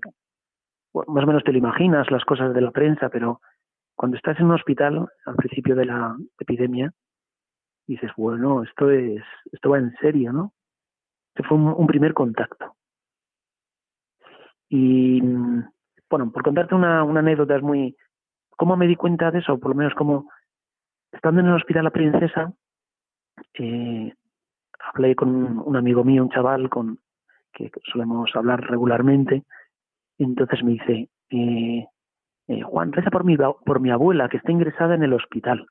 más 0.93 1.23
o 1.23 1.27
menos 1.27 1.43
te 1.43 1.51
lo 1.51 1.57
imaginas, 1.57 2.09
las 2.11 2.23
cosas 2.23 2.53
de 2.53 2.61
la 2.61 2.71
prensa, 2.71 3.09
pero 3.09 3.41
cuando 3.95 4.15
estás 4.15 4.39
en 4.39 4.45
un 4.45 4.53
hospital 4.53 5.05
al 5.25 5.35
principio 5.35 5.75
de 5.75 5.85
la 5.85 6.15
epidemia, 6.39 6.93
dices, 7.85 8.09
bueno, 8.15 8.63
esto 8.63 8.89
es, 8.89 9.21
esto 9.51 9.69
va 9.69 9.79
en 9.79 9.93
serio, 9.97 10.31
¿no? 10.31 10.53
Este 11.35 11.47
fue 11.47 11.57
un, 11.57 11.87
primer 11.87 12.13
contacto. 12.13 12.75
Y 14.69 15.21
bueno, 16.09 16.31
por 16.31 16.43
contarte 16.43 16.73
una, 16.73 17.03
una 17.03 17.19
anécdota 17.19 17.57
es 17.57 17.61
muy... 17.61 17.97
¿Cómo 18.51 18.77
me 18.77 18.87
di 18.87 18.95
cuenta 18.95 19.29
de 19.29 19.39
eso? 19.39 19.59
Por 19.59 19.71
lo 19.71 19.75
menos 19.75 19.93
como 19.93 20.29
estando 21.11 21.41
en 21.41 21.47
el 21.47 21.55
hospital 21.55 21.83
La 21.83 21.91
Princesa, 21.91 22.53
eh, 23.53 24.13
hablé 24.79 25.15
con 25.15 25.59
un, 25.59 25.75
amigo 25.75 26.03
mío, 26.03 26.23
un 26.23 26.29
chaval 26.29 26.69
con 26.69 26.99
que 27.53 27.71
solemos 27.91 28.29
hablar 28.35 28.61
regularmente, 28.61 29.43
entonces 30.17 30.63
me 30.63 30.73
dice, 30.73 31.09
eh, 31.29 31.85
eh, 32.47 32.61
Juan, 32.61 32.91
reza 32.91 33.09
por 33.09 33.23
mi, 33.23 33.37
por 33.37 33.79
mi 33.79 33.91
abuela 33.91 34.29
que 34.29 34.37
está 34.37 34.51
ingresada 34.51 34.95
en 34.95 35.03
el 35.03 35.13
hospital. 35.13 35.65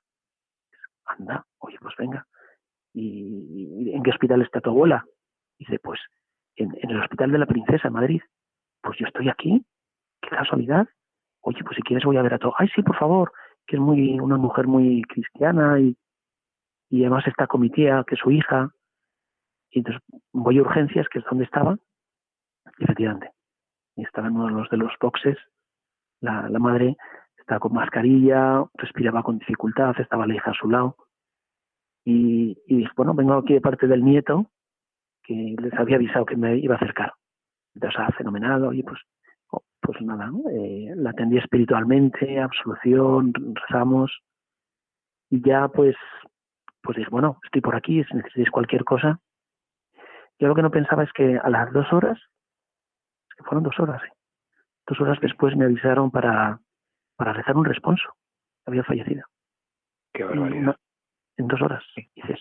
Anda, 1.04 1.46
oye, 1.58 1.78
pues 1.80 1.94
venga. 1.96 2.26
¿Y 2.92 3.92
en 3.94 4.02
qué 4.02 4.10
hospital 4.10 4.42
está 4.42 4.60
tu 4.60 4.70
abuela? 4.70 5.04
Dice, 5.58 5.78
pues 5.78 6.00
en, 6.58 6.76
el 6.82 7.00
Hospital 7.00 7.32
de 7.32 7.38
la 7.38 7.46
Princesa 7.46 7.88
en 7.88 7.94
Madrid. 7.94 8.20
Pues 8.82 8.98
yo 8.98 9.06
estoy 9.06 9.28
aquí, 9.28 9.64
qué 10.20 10.28
casualidad. 10.28 10.86
Oye, 11.40 11.62
pues 11.64 11.76
si 11.76 11.82
quieres 11.82 12.04
voy 12.04 12.16
a 12.16 12.22
ver 12.22 12.34
a 12.34 12.38
todo. 12.38 12.54
Ay, 12.58 12.68
sí, 12.74 12.82
por 12.82 12.96
favor, 12.96 13.32
que 13.66 13.76
es 13.76 13.82
muy 13.82 14.18
una 14.18 14.36
mujer 14.36 14.66
muy 14.66 15.02
cristiana 15.02 15.80
y, 15.80 15.96
y 16.90 17.02
además 17.02 17.26
está 17.26 17.46
con 17.46 17.60
mi 17.60 17.70
tía, 17.70 18.04
que 18.06 18.14
es 18.14 18.20
su 18.20 18.30
hija. 18.30 18.70
Y 19.70 19.80
entonces 19.80 20.02
voy 20.32 20.58
a 20.58 20.62
urgencias, 20.62 21.08
que 21.08 21.18
es 21.18 21.24
donde 21.26 21.44
estaba, 21.44 21.76
y 22.78 22.84
efectivamente. 22.84 23.30
Estaba 23.96 24.28
en 24.28 24.36
uno 24.36 24.46
de 24.46 24.52
los 24.52 24.70
de 24.70 24.76
los 24.76 24.92
boxes. 25.00 25.36
La, 26.20 26.48
madre 26.58 26.96
estaba 27.36 27.60
con 27.60 27.74
mascarilla, 27.74 28.64
respiraba 28.74 29.22
con 29.22 29.38
dificultad, 29.38 29.98
estaba 30.00 30.26
la 30.26 30.34
hija 30.34 30.50
a 30.50 30.54
su 30.54 30.68
lado. 30.68 30.96
Y, 32.04 32.56
dije, 32.66 32.90
bueno, 32.96 33.14
vengo 33.14 33.34
aquí 33.34 33.54
de 33.54 33.60
parte 33.60 33.86
del 33.86 34.04
nieto, 34.04 34.50
que 35.22 35.56
les 35.60 35.74
había 35.74 35.96
avisado 35.96 36.24
que 36.24 36.36
me 36.36 36.56
iba 36.56 36.74
a 36.74 36.76
acercar. 36.76 37.12
Entonces, 37.74 38.00
ah, 38.00 38.12
fenomenal, 38.16 38.74
y 38.74 38.82
pues, 38.82 39.00
oh, 39.50 39.62
pues 39.80 40.00
nada, 40.00 40.30
eh, 40.52 40.92
la 40.96 41.10
atendí 41.10 41.36
espiritualmente, 41.36 42.40
absolución, 42.40 43.32
rezamos, 43.54 44.22
y 45.28 45.42
ya 45.46 45.68
pues, 45.68 45.96
pues 46.88 46.96
dije, 46.96 47.10
bueno, 47.10 47.38
estoy 47.44 47.60
por 47.60 47.76
aquí, 47.76 48.02
si 48.02 48.16
necesitáis 48.16 48.50
cualquier 48.50 48.82
cosa. 48.82 49.20
Yo 50.38 50.48
lo 50.48 50.54
que 50.54 50.62
no 50.62 50.70
pensaba 50.70 51.04
es 51.04 51.12
que 51.12 51.36
a 51.36 51.50
las 51.50 51.70
dos 51.70 51.92
horas, 51.92 52.18
que 53.36 53.44
fueron 53.44 53.62
dos 53.62 53.78
horas, 53.78 54.02
¿eh? 54.04 54.12
dos 54.86 54.98
horas 54.98 55.18
después 55.20 55.54
me 55.54 55.66
avisaron 55.66 56.10
para, 56.10 56.60
para 57.14 57.34
rezar 57.34 57.58
un 57.58 57.66
responso. 57.66 58.14
Había 58.64 58.84
fallecido. 58.84 59.22
Qué 60.14 60.24
barbaridad. 60.24 60.76
En, 61.36 61.46
dos 61.46 61.60
horas. 61.60 61.84
Y 61.94 62.08
dices, 62.22 62.40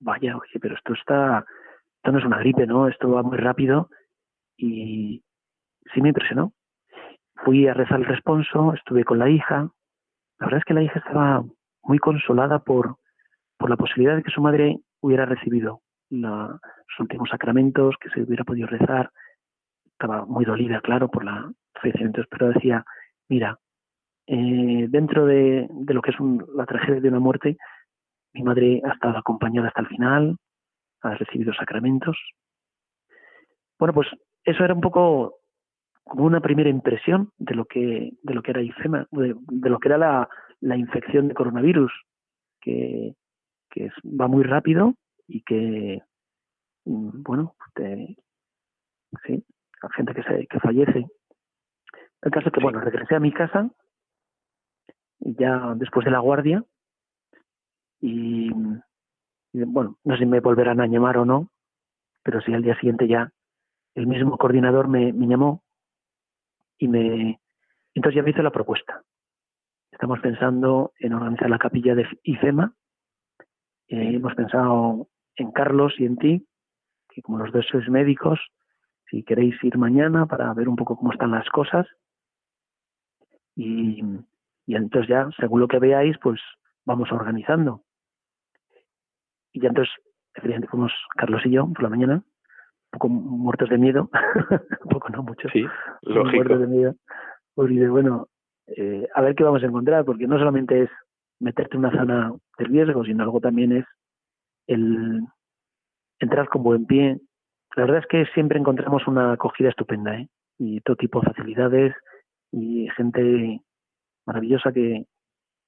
vaya, 0.00 0.34
oye, 0.34 0.58
pero 0.62 0.76
esto 0.76 0.94
está, 0.94 1.44
esto 1.96 2.10
no 2.10 2.18
es 2.20 2.24
una 2.24 2.38
gripe, 2.38 2.66
¿no? 2.66 2.88
Esto 2.88 3.10
va 3.10 3.22
muy 3.22 3.36
rápido 3.36 3.90
y 4.56 5.22
sí 5.92 6.00
me 6.00 6.08
impresionó. 6.08 6.54
Fui 7.44 7.68
a 7.68 7.74
rezar 7.74 8.00
el 8.00 8.06
responso, 8.06 8.72
estuve 8.72 9.04
con 9.04 9.18
la 9.18 9.28
hija. 9.28 9.68
La 10.38 10.46
verdad 10.46 10.60
es 10.60 10.64
que 10.64 10.72
la 10.72 10.82
hija 10.82 11.00
estaba 11.00 11.44
muy 11.82 11.98
consolada 11.98 12.60
por, 12.60 12.96
por 13.58 13.70
la 13.70 13.76
posibilidad 13.76 14.16
de 14.16 14.22
que 14.22 14.30
su 14.30 14.40
madre 14.40 14.78
hubiera 15.00 15.26
recibido 15.26 15.80
los 16.10 16.60
últimos 16.98 17.28
sacramentos, 17.28 17.96
que 18.00 18.10
se 18.10 18.22
hubiera 18.22 18.44
podido 18.44 18.66
rezar. 18.66 19.10
Estaba 19.86 20.24
muy 20.26 20.44
dolida, 20.44 20.80
claro, 20.80 21.08
por 21.08 21.24
la 21.24 21.50
fallecimiento, 21.80 22.22
pero 22.30 22.48
decía, 22.48 22.84
mira, 23.28 23.58
eh, 24.26 24.86
dentro 24.88 25.26
de, 25.26 25.68
lo 25.86 26.02
que 26.02 26.10
es 26.10 26.16
la 26.54 26.66
tragedia 26.66 27.00
de 27.00 27.08
una 27.08 27.20
muerte, 27.20 27.56
mi 28.32 28.42
madre 28.42 28.80
ha 28.84 28.92
estado 28.92 29.18
acompañada 29.18 29.68
hasta 29.68 29.82
el 29.82 29.88
final, 29.88 30.36
has 31.02 31.18
recibido 31.18 31.52
sacramentos. 31.52 32.16
Bueno, 33.78 33.92
pues 33.92 34.08
eso 34.44 34.64
era 34.64 34.74
un 34.74 34.80
poco 34.80 35.36
como 36.04 36.24
una 36.24 36.40
primera 36.40 36.70
impresión 36.70 37.30
de 37.38 37.54
lo 37.54 37.64
que 37.64 38.12
de 38.22 38.34
lo 38.34 38.42
que 38.42 38.50
era 38.50 38.62
IFEMA, 38.62 39.06
de, 39.10 39.70
lo 39.70 39.78
que 39.78 39.88
era 39.88 39.98
la, 39.98 40.28
la, 40.60 40.76
infección 40.76 41.28
de 41.28 41.34
coronavirus, 41.34 41.92
que, 42.60 43.14
que 43.74 43.90
va 44.04 44.28
muy 44.28 44.44
rápido 44.44 44.94
y 45.26 45.42
que 45.42 46.00
mm, 46.84 47.22
bueno, 47.22 47.56
sí, 49.26 49.44
la 49.82 49.88
gente 49.90 50.14
que 50.14 50.22
se, 50.22 50.46
que 50.46 50.60
fallece. 50.60 51.06
El 52.22 52.30
caso 52.30 52.48
es 52.48 52.54
que 52.54 52.62
bueno, 52.62 52.80
regresé 52.80 53.16
a 53.16 53.20
mi 53.20 53.32
casa 53.32 53.68
ya 55.18 55.74
después 55.76 56.04
de 56.04 56.12
la 56.12 56.20
guardia 56.20 56.64
y 58.00 58.50
bueno, 59.52 59.98
no 60.04 60.14
sé 60.14 60.20
si 60.20 60.26
me 60.26 60.40
volverán 60.40 60.80
a 60.80 60.86
llamar 60.86 61.18
o 61.18 61.24
no, 61.24 61.50
pero 62.22 62.40
sí 62.42 62.52
al 62.52 62.62
día 62.62 62.76
siguiente 62.76 63.08
ya 63.08 63.32
el 63.94 64.06
mismo 64.06 64.36
coordinador 64.38 64.88
me, 64.88 65.12
me 65.12 65.26
llamó 65.26 65.62
y 66.78 66.88
me, 66.88 67.40
Entonces 67.94 68.16
ya 68.16 68.22
me 68.22 68.30
hizo 68.30 68.42
la 68.42 68.50
propuesta. 68.50 69.02
Estamos 69.90 70.20
pensando 70.20 70.92
en 70.98 71.14
organizar 71.14 71.48
la 71.48 71.58
capilla 71.58 71.94
de 71.94 72.06
IFEMA. 72.24 72.74
Eh, 73.88 74.14
hemos 74.14 74.34
pensado 74.34 75.08
en 75.36 75.52
Carlos 75.52 75.94
y 75.98 76.06
en 76.06 76.16
ti, 76.16 76.46
que 77.10 77.22
como 77.22 77.38
los 77.38 77.52
dos 77.52 77.66
sois 77.66 77.88
médicos, 77.88 78.40
si 79.10 79.22
queréis 79.22 79.62
ir 79.62 79.76
mañana 79.76 80.26
para 80.26 80.52
ver 80.54 80.68
un 80.68 80.76
poco 80.76 80.96
cómo 80.96 81.12
están 81.12 81.30
las 81.30 81.48
cosas. 81.50 81.86
Y, 83.54 84.02
y 84.66 84.74
entonces 84.74 85.08
ya, 85.08 85.28
según 85.38 85.60
lo 85.60 85.68
que 85.68 85.78
veáis, 85.78 86.16
pues 86.18 86.40
vamos 86.84 87.12
organizando. 87.12 87.82
Y 89.52 89.60
ya 89.60 89.68
entonces, 89.68 89.94
evidentemente, 90.34 90.68
fuimos 90.68 90.92
Carlos 91.16 91.42
y 91.44 91.50
yo 91.50 91.66
por 91.72 91.82
la 91.82 91.90
mañana, 91.90 92.14
un 92.14 92.90
poco 92.90 93.08
muertos 93.08 93.68
de 93.68 93.78
miedo, 93.78 94.10
un 94.84 94.90
poco 94.90 95.08
no 95.10 95.22
mucho, 95.22 95.48
sí, 95.50 95.64
lógico. 96.02 96.36
muertos 96.36 96.60
de 96.60 96.66
miedo. 96.66 96.94
Porque 97.54 97.88
bueno, 97.88 98.28
eh, 98.66 99.06
a 99.14 99.20
ver 99.20 99.34
qué 99.34 99.44
vamos 99.44 99.62
a 99.62 99.66
encontrar, 99.66 100.04
porque 100.04 100.26
no 100.26 100.38
solamente 100.38 100.82
es 100.82 100.90
meterte 101.44 101.76
en 101.76 101.84
una 101.84 101.96
zona 101.96 102.32
de 102.58 102.64
riesgo, 102.64 103.04
sino 103.04 103.22
algo 103.22 103.38
también 103.38 103.72
es 103.72 103.84
el 104.66 105.20
entrar 106.18 106.48
con 106.48 106.62
buen 106.62 106.86
pie. 106.86 107.20
La 107.76 107.84
verdad 107.84 108.00
es 108.00 108.06
que 108.06 108.24
siempre 108.32 108.58
encontramos 108.58 109.06
una 109.06 109.32
acogida 109.32 109.68
estupenda, 109.68 110.16
¿eh? 110.16 110.28
Y 110.58 110.80
todo 110.80 110.96
tipo 110.96 111.20
de 111.20 111.26
facilidades 111.26 111.94
y 112.50 112.88
gente 112.96 113.60
maravillosa 114.26 114.72
que, 114.72 115.04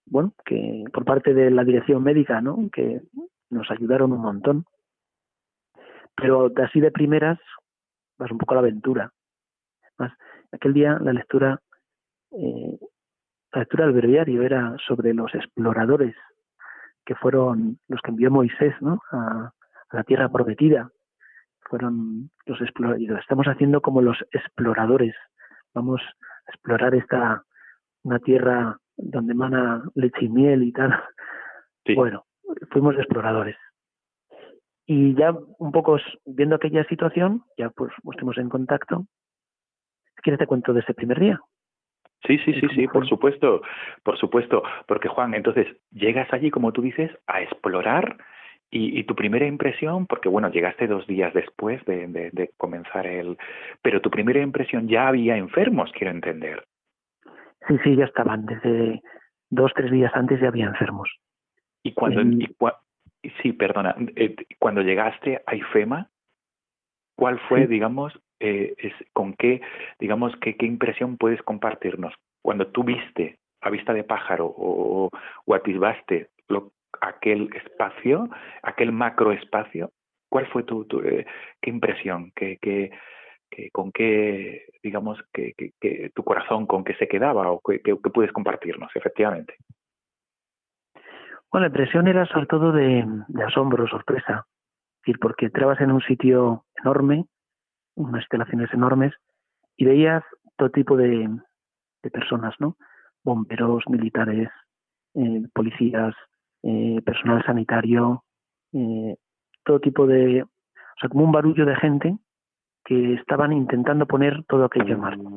bueno, 0.06 0.33
que 0.47 0.85
por 0.92 1.04
parte 1.04 1.35
de 1.35 1.50
la 1.50 1.64
dirección 1.64 2.02
médica, 2.02 2.40
¿no? 2.40 2.71
Que 2.73 3.02
nos 3.50 3.71
ayudaron 3.71 4.12
un 4.12 4.23
montón. 4.23 4.64
Pero 6.16 6.50
así 6.64 6.80
de 6.80 6.90
primeras 6.90 7.38
vas 8.18 8.30
un 8.30 8.38
poco 8.38 8.54
a 8.54 8.56
la 8.56 8.61
aventura. 8.61 9.12
Más, 9.99 10.12
aquel 10.52 10.73
día 10.73 10.99
la 11.02 11.12
lectura, 11.12 11.61
eh, 12.30 12.78
la 13.56 13.60
lectura 13.60 13.86
del 13.86 13.94
breviario 13.94 14.42
era 14.42 14.76
sobre 14.86 15.14
los 15.14 15.34
exploradores 15.34 16.14
que 17.06 17.14
fueron 17.14 17.78
los 17.88 18.02
que 18.02 18.10
envió 18.10 18.30
Moisés, 18.30 18.75
¿no? 18.82 19.00
A, 19.10 19.50
a 19.88 19.96
la 19.96 20.04
tierra 20.04 20.28
prometida. 20.28 20.90
Fueron 21.60 22.30
los 22.44 22.60
exploradores. 22.60 23.18
Estamos 23.18 23.46
haciendo 23.46 23.80
como 23.80 24.02
los 24.02 24.18
exploradores. 24.30 25.16
Vamos 25.72 26.02
a 26.02 26.50
explorar 26.50 26.94
esta 26.94 27.44
una 28.02 28.18
tierra 28.18 28.76
donde 28.98 29.32
emana 29.32 29.82
leche 29.94 30.26
y 30.26 30.28
miel 30.28 30.62
y 30.62 30.72
tal. 30.72 30.94
Sí. 31.86 31.94
Bueno, 31.94 32.26
fuimos 32.72 32.94
exploradores. 32.96 33.56
Y 34.84 35.14
ya 35.14 35.32
un 35.58 35.72
poco 35.72 35.96
viendo 36.26 36.56
aquella 36.56 36.84
situación, 36.84 37.42
ya 37.56 37.70
pues 37.70 37.90
estuvimos 38.04 38.36
en 38.36 38.50
contacto. 38.50 39.06
¿Quieres 40.16 40.40
te 40.40 40.46
cuento 40.46 40.75
de 40.75 40.80
ese 40.80 40.92
primer 40.92 41.18
día? 41.18 41.40
Sí, 42.25 42.38
sí, 42.38 42.54
sí, 42.54 42.66
sí, 42.75 42.88
por 42.88 43.06
supuesto, 43.06 43.62
por 44.02 44.18
supuesto, 44.18 44.62
porque 44.87 45.08
Juan, 45.08 45.35
entonces 45.35 45.66
llegas 45.92 46.32
allí, 46.32 46.50
como 46.50 46.73
tú 46.73 46.82
dices, 46.82 47.11
a 47.26 47.40
explorar 47.42 48.16
y, 48.70 48.99
y 48.99 49.04
tu 49.04 49.14
primera 49.14 49.46
impresión, 49.46 50.06
porque 50.06 50.28
bueno, 50.28 50.50
llegaste 50.50 50.88
dos 50.88 51.06
días 51.06 51.32
después 51.35 51.85
de, 51.85 52.08
de, 52.08 52.30
de 52.32 52.50
comenzar 52.56 53.06
el, 53.06 53.38
pero 53.82 54.00
tu 54.00 54.11
primera 54.11 54.40
impresión 54.40 54.88
ya 54.88 55.08
había 55.08 55.37
enfermos, 55.37 55.92
quiero 55.92 56.11
entender. 56.11 56.64
Sí, 57.68 57.76
sí, 57.85 57.96
ya 57.96 58.06
estaban. 58.06 58.46
Desde 58.46 59.02
dos, 59.50 59.73
tres 59.75 59.90
días 59.90 60.11
antes 60.14 60.40
ya 60.40 60.49
había 60.49 60.66
enfermos. 60.66 61.08
Y 61.82 61.92
cuando, 61.92 62.23
y 62.23 62.49
cua- 62.58 62.78
sí, 63.42 63.52
perdona, 63.52 63.94
eh, 64.16 64.35
cuando 64.58 64.82
llegaste 64.82 65.42
a 65.46 65.54
IFEMA, 65.54 66.08
¿cuál 67.16 67.38
fue, 67.49 67.62
Sí. 67.62 67.66
digamos, 67.68 68.20
eh, 68.40 68.75
es, 68.78 68.93
con 69.12 69.35
qué, 69.35 69.61
digamos, 69.99 70.35
qué, 70.40 70.57
qué 70.57 70.66
impresión 70.66 71.16
puedes 71.16 71.43
compartirnos? 71.43 72.14
Cuando 72.43 72.66
tú 72.69 72.85
viste 72.85 73.38
a 73.61 73.71
vista 73.71 73.93
de 73.93 74.05
pájaro 74.05 74.47
o, 74.47 75.11
o 75.45 75.55
atisbaste 75.55 76.28
lo, 76.49 76.73
aquel 77.00 77.50
espacio, 77.55 78.28
aquel 78.62 78.93
macroespacio, 78.93 79.90
¿cuál 80.28 80.47
fue 80.49 80.62
tu, 80.62 80.87
eh, 81.05 81.26
qué 81.61 81.71
impresión, 81.71 82.33
qué, 82.35 82.59
qué, 82.61 82.90
qué- 83.51 83.70
con 83.70 83.92
qué, 83.92 84.66
digamos, 84.83 85.18
que, 85.33 85.55
tu 86.14 86.22
corazón 86.25 86.66
con 86.66 86.85
qué 86.85 86.94
se 86.94 87.09
quedaba 87.09 87.51
o 87.51 87.61
qué, 87.61 87.81
qué- 87.81 87.96
puedes 87.96 88.33
compartirnos, 88.33 88.90
efectivamente? 88.94 89.55
Bueno, 91.51 91.66
la 91.66 91.68
impresión 91.68 92.09
era 92.09 92.27
sobre 92.27 92.46
todo 92.46 92.72
de, 92.72 93.05
de 93.29 93.44
asombro, 93.44 93.87
sorpresa. 93.87 94.46
Es 95.05 95.16
porque 95.18 95.46
entrabas 95.46 95.81
en 95.81 95.92
un 95.92 96.01
sitio 96.03 96.64
enorme, 96.83 97.27
unas 97.96 98.22
instalaciones 98.22 98.72
enormes, 98.72 99.12
y 99.76 99.85
veías 99.85 100.22
todo 100.56 100.70
tipo 100.70 100.96
de, 100.96 101.28
de 102.02 102.11
personas, 102.11 102.54
¿no? 102.61 102.76
Bomberos, 103.24 103.85
militares, 103.88 104.48
eh, 105.14 105.42
policías, 105.52 106.14
eh, 106.62 107.00
personal 107.04 107.44
sanitario, 107.44 108.24
eh, 108.72 109.16
todo 109.64 109.80
tipo 109.80 110.06
de... 110.06 110.42
O 110.42 110.98
sea, 111.00 111.11
como 111.11 111.24
un 111.24 111.32
barullo 111.32 111.66
de 111.66 111.76
gente 111.76 112.18
que 112.85 113.14
estaban 113.14 113.52
intentando 113.52 114.06
poner 114.06 114.44
todo 114.44 114.64
aquello 114.64 114.94
en 114.94 115.00
marcha. 115.00 115.28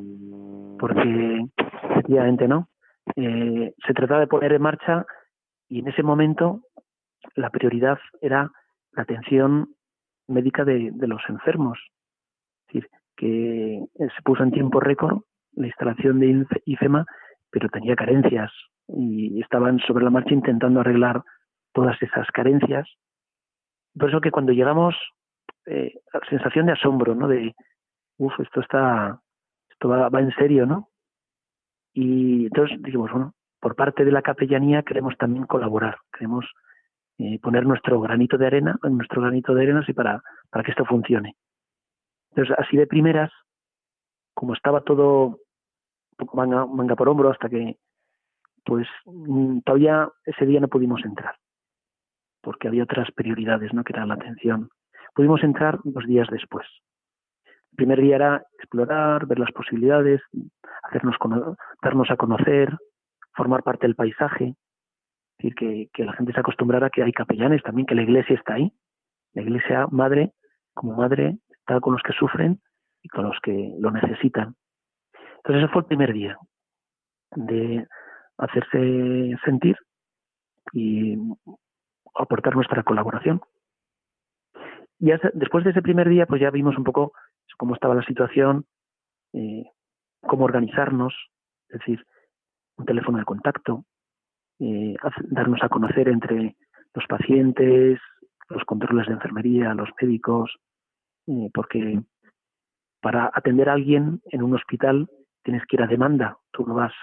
Porque, 0.80 1.46
efectivamente, 1.92 2.48
¿no? 2.48 2.70
Eh, 3.16 3.74
se 3.86 3.94
trataba 3.94 4.22
de 4.22 4.28
poner 4.28 4.54
en 4.54 4.62
marcha 4.62 5.06
y 5.68 5.80
en 5.80 5.88
ese 5.88 6.04
momento 6.04 6.62
la 7.36 7.50
prioridad 7.50 7.98
era 8.22 8.52
la 8.92 9.02
atención 9.02 9.76
médica 10.28 10.64
de, 10.64 10.92
de 10.94 11.08
los 11.08 11.22
enfermos. 11.28 11.80
Es 12.70 12.74
decir, 12.74 12.90
que 13.16 13.84
se 13.98 14.22
puso 14.24 14.44
en 14.44 14.52
tiempo 14.52 14.80
récord 14.80 15.22
la 15.54 15.68
instalación 15.68 16.20
de 16.20 16.46
IFEMA, 16.66 17.06
pero 17.52 17.70
tenía 17.70 17.96
carencias 17.96 18.52
y 18.88 19.42
estaban 19.42 19.80
sobre 19.80 20.04
la 20.04 20.10
marcha 20.10 20.34
intentando 20.34 20.80
arreglar 20.80 21.24
todas 21.74 22.02
esas 22.02 22.28
carencias. 22.32 22.88
Por 23.98 24.10
eso 24.10 24.22
que 24.22 24.32
cuando 24.32 24.52
llegamos, 24.52 24.96
eh, 25.66 26.00
sensación 26.30 26.68
de 26.68 26.74
asombro, 26.74 27.16
¿no? 27.16 27.28
De, 27.28 27.54
uff, 28.18 28.40
esto 28.40 28.62
está, 28.62 29.20
esto 29.70 29.90
va, 29.90 30.10
va 30.10 30.22
en 30.22 30.32
serio, 30.36 30.66
¿no? 30.66 30.90
Y 31.94 32.46
entonces 32.46 32.82
dijimos, 32.82 33.12
bueno, 33.12 33.34
por 33.60 33.76
parte 33.76 34.06
de 34.06 34.12
la 34.12 34.22
capellanía 34.22 34.84
queremos 34.84 35.18
también 35.18 35.46
colaborar, 35.46 35.98
queremos 36.14 36.46
eh, 37.18 37.40
poner 37.42 37.66
nuestro 37.66 38.00
granito 38.00 38.38
de 38.38 38.48
arena, 38.48 38.78
nuestro 38.84 39.22
granito 39.22 39.54
de 39.54 39.64
arena, 39.64 39.80
así 39.82 39.92
para, 39.94 40.22
para 40.50 40.64
que 40.64 40.72
esto 40.72 40.86
funcione. 40.86 41.36
Entonces, 42.40 42.66
así 42.66 42.78
de 42.78 42.88
primeras, 42.88 43.30
como 44.34 44.54
estaba 44.54 44.80
todo 44.80 45.40
poco 46.16 46.38
manga, 46.38 46.96
por 46.96 47.10
hombro 47.10 47.32
hasta 47.32 47.50
que, 47.50 47.76
pues, 48.64 48.88
mm, 49.06 49.60
todavía 49.66 50.10
ese 50.24 50.46
día 50.46 50.62
no 50.62 50.70
pudimos 50.70 51.04
entrar, 51.04 51.36
porque 52.42 52.70
había 52.70 52.84
otras 52.84 53.12
prioridades, 53.12 53.74
¿no? 53.74 53.84
Que 53.84 53.92
era 53.92 54.06
la 54.06 54.14
atención. 54.14 54.70
Pudimos 55.14 55.44
entrar 55.44 55.80
dos 55.84 56.06
días 56.06 56.30
después. 56.32 56.66
El 57.72 57.76
primer 57.76 58.00
día 58.00 58.16
era 58.16 58.46
explorar, 58.58 59.26
ver 59.26 59.40
las 59.40 59.52
posibilidades, 59.52 60.22
hacernos 60.84 61.18
darnos 61.82 62.10
a 62.10 62.16
conocer, 62.16 62.74
formar 63.34 63.64
parte 63.64 63.86
del 63.86 63.96
paisaje, 63.96 64.46
es 64.46 65.38
decir, 65.38 65.56
que, 65.56 65.90
que 65.94 66.06
la 66.06 66.14
gente 66.14 66.32
se 66.32 66.40
acostumbrara 66.40 66.88
a 66.88 66.90
que 66.90 67.04
hay 67.04 67.12
capellanes 67.12 67.64
también, 67.64 67.86
que 67.86 67.96
la 67.96 68.04
iglesia 68.04 68.38
está 68.38 68.54
ahí. 68.54 68.72
La 69.34 69.42
iglesia 69.42 69.88
madre, 69.92 70.32
como 70.74 70.96
madre, 70.96 71.38
con 71.82 71.94
los 71.94 72.02
que 72.02 72.14
sufren 72.14 72.60
y 73.02 73.10
con 73.10 73.26
los 73.26 73.38
que 73.42 73.76
lo 73.80 73.92
necesitan. 73.92 74.56
Entonces 75.38 75.64
ese 75.64 75.72
fue 75.72 75.82
el 75.82 75.88
primer 75.88 76.14
día 76.14 76.38
de 77.36 77.88
hacerse 78.38 79.38
sentir 79.46 79.78
y 80.74 81.16
aportar 82.16 82.56
nuestra 82.56 82.84
colaboración. 82.84 83.42
Y 85.00 85.12
después 85.34 85.64
de 85.64 85.72
ese 85.72 85.82
primer 85.82 86.10
día, 86.10 86.26
pues 86.26 86.42
ya 86.42 86.50
vimos 86.50 86.78
un 86.78 86.84
poco 86.84 87.14
cómo 87.58 87.76
estaba 87.76 87.96
la 87.96 88.04
situación, 88.04 88.66
eh, 89.34 89.66
cómo 90.22 90.46
organizarnos, 90.46 91.14
es 91.70 91.80
decir, 91.80 92.06
un 92.78 92.86
teléfono 92.86 93.18
de 93.18 93.26
contacto, 93.26 93.86
eh, 94.60 94.96
darnos 95.30 95.62
a 95.62 95.70
conocer 95.70 96.08
entre 96.08 96.56
los 96.94 97.06
pacientes, 97.08 98.00
los 98.50 98.64
controles 98.64 99.08
de 99.08 99.14
enfermería, 99.14 99.74
los 99.74 99.90
médicos, 100.02 100.58
porque 101.54 102.02
para 103.02 103.32
atender 103.34 103.70
a 103.70 103.74
alguien 103.74 104.22
en 104.26 104.44
un 104.44 104.56
hospital 104.56 105.10
tienes 105.44 105.64
que 105.66 105.78
ir 105.78 105.82
a 105.82 105.88
demanda, 105.88 106.38
tú 106.52 106.66
no 106.66 106.74
vas, 106.74 106.94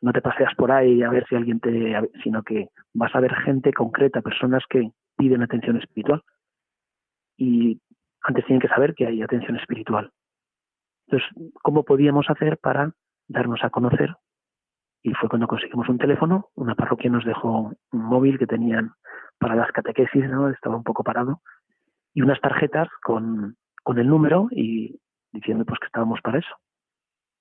no 0.00 0.12
te 0.12 0.22
paseas 0.22 0.54
por 0.54 0.70
ahí 0.70 1.02
a 1.02 1.10
ver 1.10 1.26
si 1.28 1.34
alguien 1.34 1.60
te, 1.60 1.94
sino 2.22 2.42
que 2.42 2.68
vas 2.94 3.14
a 3.14 3.20
ver 3.20 3.34
gente 3.34 3.72
concreta, 3.72 4.22
personas 4.22 4.62
que 4.68 4.90
piden 5.16 5.42
atención 5.42 5.76
espiritual 5.76 6.22
y 7.36 7.80
antes 8.22 8.44
tienen 8.46 8.60
que 8.60 8.68
saber 8.68 8.94
que 8.94 9.06
hay 9.06 9.22
atención 9.22 9.56
espiritual. 9.56 10.12
Entonces, 11.06 11.28
¿cómo 11.62 11.84
podíamos 11.84 12.30
hacer 12.30 12.58
para 12.58 12.92
darnos 13.28 13.62
a 13.64 13.70
conocer? 13.70 14.14
Y 15.02 15.12
fue 15.14 15.28
cuando 15.28 15.48
conseguimos 15.48 15.88
un 15.88 15.98
teléfono, 15.98 16.50
una 16.54 16.76
parroquia 16.76 17.10
nos 17.10 17.24
dejó 17.24 17.72
un 17.90 18.02
móvil 18.04 18.38
que 18.38 18.46
tenían 18.46 18.92
para 19.38 19.56
las 19.56 19.72
catequesis, 19.72 20.28
¿no? 20.28 20.48
Estaba 20.48 20.76
un 20.76 20.84
poco 20.84 21.02
parado, 21.02 21.42
y 22.14 22.22
unas 22.22 22.40
tarjetas 22.40 22.88
con, 23.02 23.56
con 23.82 23.98
el 23.98 24.08
número 24.08 24.48
y 24.50 25.00
diciendo 25.32 25.64
pues 25.64 25.80
que 25.80 25.86
estábamos 25.86 26.20
para 26.20 26.38
eso. 26.38 26.54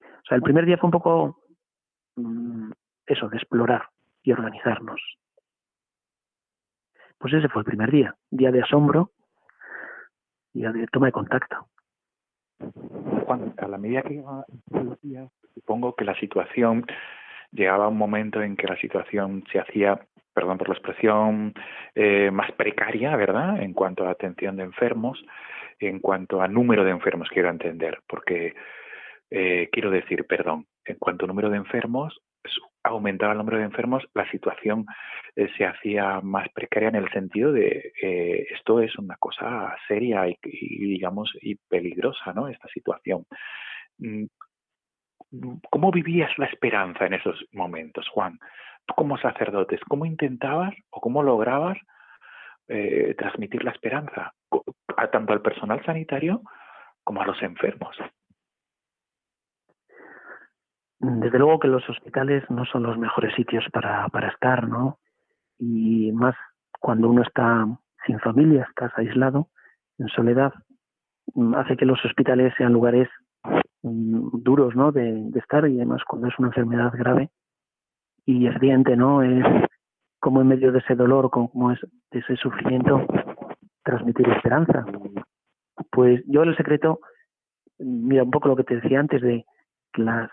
O 0.02 0.26
sea, 0.28 0.36
el 0.36 0.44
primer 0.44 0.66
día 0.66 0.78
fue 0.78 0.88
un 0.88 0.92
poco 0.92 1.44
mm, 2.16 2.72
eso, 3.06 3.30
de 3.30 3.38
explorar 3.38 3.90
y 4.24 4.32
organizarnos. 4.32 5.02
Pues 7.18 7.34
ese 7.34 7.50
fue 7.50 7.62
el 7.62 7.66
primer 7.66 7.92
día, 7.92 8.16
día 8.30 8.52
de 8.52 8.62
asombro, 8.62 9.12
día 10.54 10.72
de 10.72 10.88
toma 10.88 11.08
de 11.08 11.12
contacto. 11.12 11.68
Juan, 13.26 13.54
a 13.58 13.68
la 13.68 13.78
medida 13.78 14.02
que 14.04 14.16
iban 14.16 14.44
los 14.72 15.02
días, 15.02 15.32
supongo 15.54 15.96
que 15.96 16.06
la 16.06 16.16
situación 16.20 16.86
llegaba 17.52 17.88
un 17.88 17.98
momento 17.98 18.42
en 18.42 18.56
que 18.56 18.68
la 18.68 18.78
situación 18.78 19.44
se 19.52 19.60
hacía, 19.60 20.00
perdón 20.34 20.58
por 20.58 20.70
la 20.70 20.76
expresión, 20.76 21.54
eh, 21.96 22.32
más 22.32 22.52
precaria, 22.54 23.16
¿verdad? 23.16 23.62
En 23.62 23.74
cuanto 23.74 24.06
a 24.06 24.12
atención 24.12 24.58
de 24.58 24.64
enfermos, 24.64 25.24
en 25.80 26.00
cuanto 26.00 26.42
a 26.42 26.48
número 26.48 26.84
de 26.84 26.92
enfermos, 26.92 27.30
quiero 27.30 27.50
entender, 27.50 28.00
porque 28.08 28.54
eh, 29.30 29.70
quiero 29.72 29.92
decir, 29.92 30.26
perdón, 30.26 30.68
en 30.86 30.98
cuanto 30.98 31.26
a 31.26 31.28
número 31.28 31.50
de 31.50 31.58
enfermos, 31.58 32.20
aumentaba 32.84 33.34
el 33.34 33.38
número 33.38 33.60
de 33.60 33.66
enfermos, 33.66 34.04
la 34.16 34.30
situación 34.32 34.86
eh, 35.36 35.50
se 35.58 35.66
hacía 35.66 36.20
más 36.22 36.50
precaria 36.50 36.90
en 36.90 36.96
el 36.96 37.10
sentido 37.12 37.52
de 37.52 37.94
esto 38.52 38.82
es 38.82 38.98
una 38.98 39.16
cosa 39.18 39.76
seria 39.88 40.28
y, 40.28 40.38
digamos 40.44 41.32
y 41.42 41.56
peligrosa, 41.56 42.34
¿no? 42.34 42.48
Esta 42.48 42.68
situación. 42.70 43.26
Mm, 44.00 44.26
¿Cómo 45.70 45.92
vivías 45.92 46.32
la 46.38 46.48
esperanza 46.48 47.06
en 47.06 47.14
esos 47.14 47.46
momentos, 47.54 48.08
Juan? 48.10 48.38
Como 48.96 49.18
sacerdotes, 49.18 49.80
¿cómo 49.88 50.06
intentabas 50.06 50.74
o 50.90 51.00
cómo 51.02 51.24
lograbas 51.24 51.78
eh, 52.68 53.16
transmitir 53.18 53.64
la 53.64 53.72
esperanza 53.72 54.34
a 54.98 55.08
tanto 55.10 55.34
al 55.34 55.42
personal 55.42 55.84
sanitario 55.86 56.42
como 57.04 57.22
a 57.22 57.26
los 57.26 57.42
enfermos? 57.42 57.96
Desde 61.00 61.40
luego 61.40 61.60
que 61.60 61.68
los 61.68 61.88
hospitales 61.90 62.44
no 62.52 62.64
son 62.66 62.84
los 62.84 62.98
mejores 62.98 63.34
sitios 63.36 63.66
para, 63.74 64.08
para 64.10 64.28
estar, 64.28 64.68
¿no? 64.68 65.00
Y 65.58 66.12
más 66.12 66.36
cuando 66.80 67.10
uno 67.10 67.24
está 67.24 67.66
sin 68.06 68.20
familia, 68.20 68.68
estás 68.70 68.92
aislado, 68.98 69.48
en 69.98 70.08
soledad, 70.10 70.54
mm, 71.34 71.56
hace 71.56 71.78
que 71.78 71.86
los 71.86 72.04
hospitales 72.06 72.54
sean 72.58 72.74
lugares 72.74 73.10
mm, 73.84 74.44
duros, 74.44 74.76
¿no? 74.76 74.92
De, 74.92 75.30
estar 75.36 75.68
y 75.68 75.78
además 75.78 76.04
cuando 76.08 76.28
es 76.28 76.38
una 76.38 76.50
enfermedad 76.50 76.92
grave 76.94 77.30
y 78.26 78.48
evidente, 78.48 78.96
¿no? 78.96 79.22
Es 79.24 79.46
como 80.20 80.42
en 80.42 80.48
medio 80.48 80.72
de 80.72 80.80
ese 80.80 80.96
dolor, 80.96 81.30
como 81.30 81.72
es 81.72 81.80
de 82.12 82.20
ese 82.20 82.36
sufrimiento, 82.36 83.06
transmitir 83.84 84.28
esperanza. 84.30 84.86
Pues 85.92 86.22
yo 86.28 86.44
el 86.44 86.56
secreto, 86.56 87.00
mira 87.80 88.24
un 88.24 88.32
poco 88.32 88.48
lo 88.48 88.56
que 88.56 88.64
te 88.64 88.76
decía 88.76 89.00
antes 89.00 89.22
de 89.22 89.46
las 89.96 90.30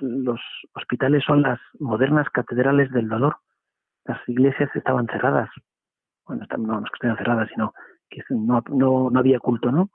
los 0.00 0.40
hospitales 0.74 1.24
son 1.24 1.42
las 1.42 1.58
modernas 1.78 2.28
catedrales 2.30 2.90
del 2.90 3.08
dolor. 3.08 3.36
Las 4.04 4.20
iglesias 4.28 4.70
estaban 4.74 5.06
cerradas. 5.06 5.50
Bueno, 6.26 6.46
no, 6.56 6.80
no 6.80 6.86
es 6.86 6.90
que 6.90 7.06
estén 7.06 7.16
cerradas, 7.16 7.48
sino 7.52 7.72
que 8.08 8.22
no, 8.30 8.62
no, 8.70 9.10
no 9.10 9.18
había 9.18 9.40
culto, 9.40 9.72
¿no? 9.72 9.90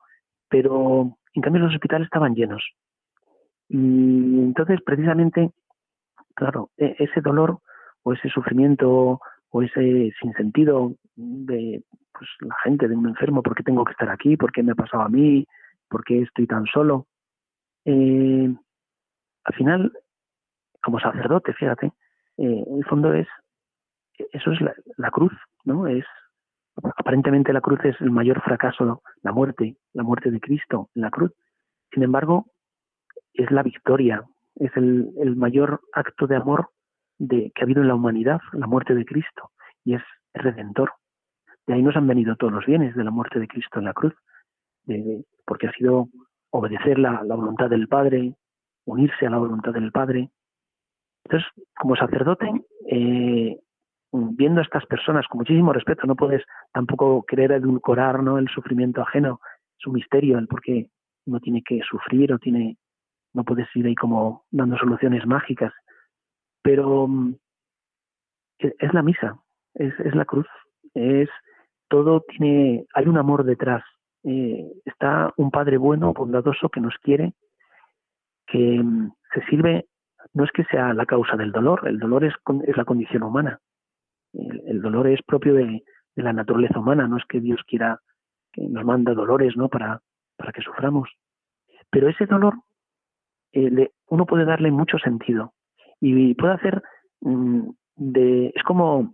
Pero 0.50 1.18
en 1.34 1.42
cambio 1.42 1.64
los 1.64 1.74
hospitales 1.74 2.06
estaban 2.06 2.36
llenos. 2.36 2.64
Y 3.70 4.40
entonces, 4.40 4.82
precisamente, 4.86 5.52
claro, 6.34 6.70
e, 6.78 6.96
ese 7.00 7.22
dolor 7.22 7.60
o 8.04 8.14
ese 8.14 8.30
sufrimiento 8.30 9.20
o 9.50 9.62
ese 9.62 10.12
sinsentido 10.20 10.94
de 11.16 11.84
pues, 12.12 12.30
la 12.42 12.56
gente, 12.64 12.88
de 12.88 12.96
un 12.96 13.08
enfermo, 13.08 13.44
¿por 13.44 13.56
qué 13.56 13.64
tengo 13.64 13.86
que 13.86 13.92
estar 13.92 14.10
aquí? 14.10 14.38
¿Por 14.38 14.52
qué 14.52 14.64
me 14.64 14.72
ha 14.72 14.76
pasado 14.76 15.04
a 15.04 15.10
mí? 15.10 15.46
¿Por 15.90 16.04
qué 16.04 16.22
estoy 16.22 16.48
tan 16.48 16.66
solo? 16.66 17.08
Eh, 17.86 18.54
al 19.44 19.56
final, 19.56 19.92
como 20.82 21.00
sacerdote, 21.00 21.54
fíjate, 21.54 21.94
eh, 22.38 22.64
el 22.68 22.86
fondo 22.86 23.14
es, 23.14 23.28
eso 24.32 24.52
es 24.52 24.60
la, 24.98 25.12
cruz, 25.12 25.34
¿no? 25.66 25.88
Es, 25.88 26.06
aparentemente 26.98 27.54
la 27.54 27.62
cruz 27.62 27.80
es 27.84 28.00
el 28.02 28.12
mayor 28.12 28.42
fracaso, 28.42 29.02
la 29.22 29.32
muerte, 29.32 29.76
la 29.94 30.04
muerte 30.04 30.32
de 30.32 30.40
Cristo 30.40 30.90
la 30.94 31.10
cruz. 31.10 31.32
Sin 31.92 32.04
embargo, 32.04 32.48
es 33.34 33.52
la 33.52 33.64
victoria, 33.64 34.24
es 34.56 34.72
el, 34.76 35.12
el 35.20 35.36
mayor 35.36 35.82
acto 35.94 36.28
de 36.28 36.36
amor 36.36 36.70
de, 37.18 37.52
que 37.54 37.62
ha 37.62 37.66
habido 37.66 37.82
en 37.82 37.88
la 37.88 37.96
humanidad, 37.96 38.40
la 38.54 38.68
muerte 38.68 38.96
de 38.96 39.06
Cristo, 39.06 39.52
y 39.84 39.96
es 39.96 40.02
redentor. 40.34 40.94
De 41.68 41.74
ahí 41.74 41.82
nos 41.82 41.96
han 41.96 42.08
venido 42.08 42.36
todos 42.36 42.54
los 42.54 42.66
bienes 42.66 42.96
de 42.96 43.04
la 43.04 43.12
muerte 43.12 43.40
de 43.40 43.48
Cristo 43.48 43.80
en 43.80 43.86
la 43.86 43.94
cruz, 43.94 44.14
porque 45.46 45.68
ha 45.68 45.72
sido 45.74 46.10
obedecer 46.52 47.00
la, 47.00 47.24
la, 47.24 47.36
voluntad 47.36 47.70
del 47.70 47.88
Padre, 47.88 48.36
unirse 48.86 49.26
a 49.26 49.30
la 49.30 49.38
voluntad 49.38 49.72
del 49.72 49.92
Padre. 49.92 50.30
Entonces, 51.26 51.50
como 51.80 51.96
sacerdote, 51.96 52.48
eh, 52.90 53.58
viendo 54.12 54.60
a 54.60 54.64
estas 54.64 54.86
personas 54.86 55.26
con 55.28 55.40
muchísimo 55.40 55.74
respeto, 55.74 56.06
no 56.06 56.16
puedes 56.16 56.44
tampoco 56.72 57.24
querer 57.24 57.54
edulcorar 57.54 58.22
¿no? 58.22 58.38
el 58.38 58.48
sufrimiento 58.50 59.02
ajeno, 59.02 59.40
su 59.78 59.92
misterio, 59.92 60.38
el 60.38 60.48
por 60.48 60.62
qué 60.62 60.90
uno 61.26 61.40
tiene 61.40 61.64
que 61.64 61.82
sufrir 61.90 62.34
o 62.34 62.40
tiene, 62.40 62.78
no 63.34 63.44
puedes 63.44 63.68
ir 63.76 63.86
ahí 63.86 63.96
como 63.96 64.46
dando 64.52 64.78
soluciones 64.78 65.26
mágicas. 65.26 65.74
Pero 66.62 67.08
mm, 67.08 67.36
es 68.60 68.94
la 68.94 69.04
misa, 69.04 69.40
es, 69.74 69.94
es 70.00 70.16
la 70.16 70.26
cruz, 70.26 70.48
es 70.94 71.30
todo 71.88 72.22
tiene, 72.22 72.86
hay 72.94 73.08
un 73.08 73.18
amor 73.18 73.44
detrás. 73.44 73.84
Eh, 74.24 74.72
está 74.86 75.34
un 75.36 75.52
Padre 75.52 75.78
bueno, 75.78 76.14
bondadoso, 76.14 76.70
que 76.70 76.80
nos 76.80 76.96
quiere 77.00 77.34
que 78.48 78.82
mm, 78.82 79.12
se 79.34 79.46
sirve, 79.46 79.88
no 80.34 80.44
es 80.44 80.52
que 80.52 80.64
sea 80.66 80.94
la 80.94 81.06
causa 81.06 81.36
del 81.36 81.52
dolor, 81.52 81.88
el 81.88 82.00
dolor 82.00 82.24
es, 82.24 82.34
es 82.66 82.78
la 82.78 82.86
condición 82.86 83.24
humana. 83.24 83.60
El, 84.34 84.82
dolor 84.82 85.08
es 85.08 85.22
propio 85.22 85.54
de, 85.54 85.84
la 86.16 86.34
naturaleza 86.34 86.80
humana, 86.80 87.08
no 87.08 87.18
es 87.18 87.26
que 87.26 87.40
Dios 87.40 87.62
quiera 87.68 88.00
que 88.52 88.62
nos 88.62 88.86
manda 88.86 89.14
dolores 89.14 89.56
¿no? 89.58 89.70
para, 89.70 90.02
para 90.38 90.52
que 90.52 90.62
suframos. 90.62 91.10
Pero 91.90 92.10
ese 92.10 92.26
dolor 92.26 92.56
eh, 93.54 93.92
uno 94.08 94.26
puede 94.26 94.46
darle 94.46 94.72
mucho 94.72 94.98
sentido 94.98 95.54
y 96.00 96.34
puede 96.36 96.54
hacer 96.54 96.84
mm, 97.22 97.70
de 97.96 98.52
es 98.54 98.64
como 98.64 99.14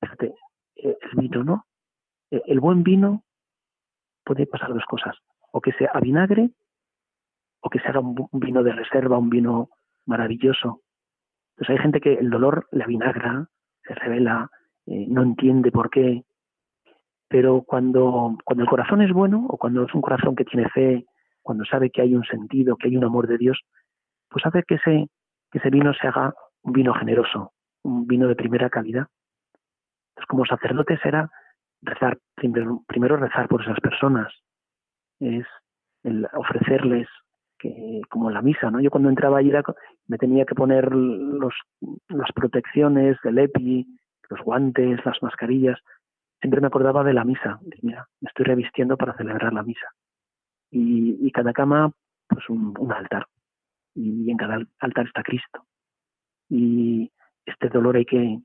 fíjate, 0.00 0.34
eh, 0.76 0.96
el 1.00 1.20
vino, 1.20 1.44
¿no? 1.44 1.66
Eh, 2.30 2.42
el 2.46 2.60
buen 2.60 2.82
vino 2.82 3.24
puede 4.24 4.46
pasar 4.46 4.72
dos 4.72 4.84
cosas, 4.84 5.16
o 5.50 5.60
que 5.60 5.72
sea 5.72 5.90
a 5.92 6.00
vinagre 6.00 6.50
o 7.60 7.70
que 7.70 7.80
se 7.80 7.88
haga 7.88 8.00
un 8.00 8.28
vino 8.34 8.62
de 8.62 8.72
reserva, 8.72 9.18
un 9.18 9.30
vino 9.30 9.70
maravilloso. 10.06 10.82
Entonces 11.56 11.76
hay 11.76 11.82
gente 11.82 12.00
que 12.00 12.14
el 12.14 12.30
dolor 12.30 12.68
le 12.70 12.84
avinagra, 12.84 13.48
se 13.82 13.94
revela, 13.94 14.48
eh, 14.86 15.06
no 15.08 15.22
entiende 15.22 15.72
por 15.72 15.90
qué. 15.90 16.22
Pero 17.28 17.62
cuando, 17.62 18.38
cuando 18.44 18.62
el 18.62 18.70
corazón 18.70 19.02
es 19.02 19.12
bueno, 19.12 19.46
o 19.48 19.56
cuando 19.56 19.84
es 19.84 19.92
un 19.92 20.00
corazón 20.00 20.36
que 20.36 20.44
tiene 20.44 20.68
fe, 20.68 21.04
cuando 21.48 21.64
sabe 21.64 21.88
que 21.88 22.02
hay 22.02 22.14
un 22.14 22.24
sentido, 22.24 22.76
que 22.76 22.88
hay 22.88 22.96
un 22.98 23.04
amor 23.04 23.26
de 23.26 23.38
Dios, 23.38 23.58
pues 24.28 24.44
hace 24.44 24.62
que 24.64 24.74
ese, 24.74 25.08
que 25.50 25.56
ese 25.56 25.70
vino 25.70 25.94
se 25.94 26.06
haga 26.06 26.34
un 26.60 26.74
vino 26.74 26.92
generoso, 26.92 27.52
un 27.84 28.06
vino 28.06 28.28
de 28.28 28.36
primera 28.36 28.68
calidad. 28.68 29.06
Entonces, 30.10 30.28
como 30.28 30.44
sacerdote 30.44 30.98
será 30.98 31.30
rezar, 31.80 32.18
primero, 32.34 32.82
primero 32.86 33.16
rezar 33.16 33.48
por 33.48 33.62
esas 33.62 33.80
personas, 33.80 34.30
es 35.20 35.46
el 36.02 36.28
ofrecerles 36.34 37.08
que 37.58 38.02
como 38.10 38.30
la 38.30 38.42
misa, 38.42 38.70
¿no? 38.70 38.82
Yo 38.82 38.90
cuando 38.90 39.08
entraba 39.08 39.38
allí 39.38 39.50
me 40.06 40.18
tenía 40.18 40.44
que 40.44 40.54
poner 40.54 40.94
los, 40.94 41.54
las 42.08 42.30
protecciones, 42.34 43.16
el 43.24 43.38
EPI, 43.38 43.86
los 44.28 44.40
guantes, 44.42 45.02
las 45.06 45.22
mascarillas. 45.22 45.78
Siempre 46.42 46.60
me 46.60 46.66
acordaba 46.66 47.02
de 47.04 47.14
la 47.14 47.24
misa. 47.24 47.58
Mira, 47.80 48.06
me 48.20 48.28
estoy 48.28 48.44
revistiendo 48.44 48.98
para 48.98 49.16
celebrar 49.16 49.54
la 49.54 49.62
misa. 49.62 49.88
Y, 50.70 51.26
y 51.26 51.30
cada 51.30 51.52
cama, 51.52 51.92
pues 52.28 52.48
un, 52.48 52.74
un, 52.78 52.92
altar. 52.92 53.26
Y 53.94 54.30
en 54.30 54.36
cada 54.36 54.58
altar 54.80 55.06
está 55.06 55.22
Cristo. 55.22 55.64
Y 56.48 57.10
este 57.46 57.68
dolor 57.68 57.96
hay 57.96 58.04
que, 58.04 58.38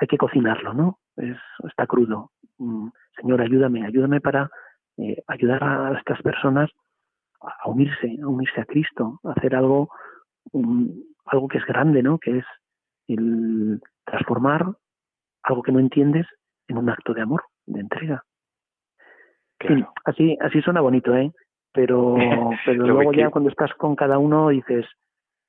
hay 0.00 0.06
que 0.08 0.18
cocinarlo, 0.18 0.74
¿no? 0.74 0.98
Es, 1.16 1.36
está 1.68 1.86
crudo. 1.86 2.30
Mm, 2.58 2.88
Señor, 3.20 3.40
ayúdame, 3.40 3.84
ayúdame 3.84 4.20
para 4.20 4.50
eh, 4.98 5.22
ayudar 5.26 5.62
a 5.64 5.98
estas 5.98 6.20
personas 6.22 6.70
a 7.40 7.68
unirse, 7.68 8.16
a 8.22 8.26
unirse 8.26 8.60
a 8.60 8.64
Cristo, 8.64 9.20
a 9.24 9.32
hacer 9.32 9.54
algo, 9.54 9.90
algo 11.26 11.48
que 11.48 11.58
es 11.58 11.64
grande, 11.66 12.02
¿no? 12.02 12.18
Que 12.18 12.38
es 12.38 12.44
el 13.08 13.80
transformar 14.04 14.66
algo 15.42 15.62
que 15.62 15.72
no 15.72 15.78
entiendes 15.78 16.26
en 16.68 16.78
un 16.78 16.90
acto 16.90 17.14
de 17.14 17.22
amor, 17.22 17.44
de 17.66 17.80
entrega. 17.80 18.24
así, 20.04 20.36
así 20.40 20.60
suena 20.60 20.80
bonito, 20.80 21.14
¿eh? 21.14 21.32
Pero, 21.76 22.16
pero 22.66 22.86
luego 22.86 23.12
ya 23.12 23.30
cuando 23.30 23.50
estás 23.50 23.72
con 23.74 23.94
cada 23.94 24.18
uno 24.18 24.48
dices... 24.48 24.86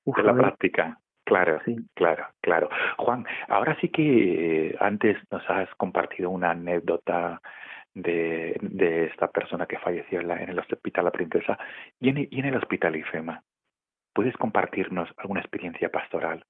Uf, 0.05 0.17
la 0.19 0.33
práctica. 0.33 0.99
Claro, 1.25 1.59
sí. 1.65 1.75
claro, 1.95 2.25
claro. 2.41 2.69
Juan, 2.97 3.25
ahora 3.49 3.75
sí 3.81 3.89
que 3.89 4.67
eh, 4.67 4.77
antes 4.79 5.17
nos 5.29 5.43
has 5.49 5.67
compartido 5.75 6.29
una 6.29 6.51
anécdota 6.51 7.41
de, 7.93 8.55
de 8.61 9.05
esta 9.05 9.27
persona 9.27 9.65
que 9.65 9.79
falleció 9.79 10.21
en, 10.21 10.31
en 10.31 10.49
el 10.49 10.59
Hospital 10.59 11.05
La 11.05 11.11
Princesa 11.11 11.57
y 11.99 12.09
en, 12.09 12.19
y 12.29 12.39
en 12.39 12.45
el 12.45 12.55
Hospital 12.55 12.95
IFEMA. 12.95 13.41
¿Puedes 14.13 14.37
compartirnos 14.37 15.09
alguna 15.17 15.41
experiencia 15.41 15.89
pastoral 15.89 16.45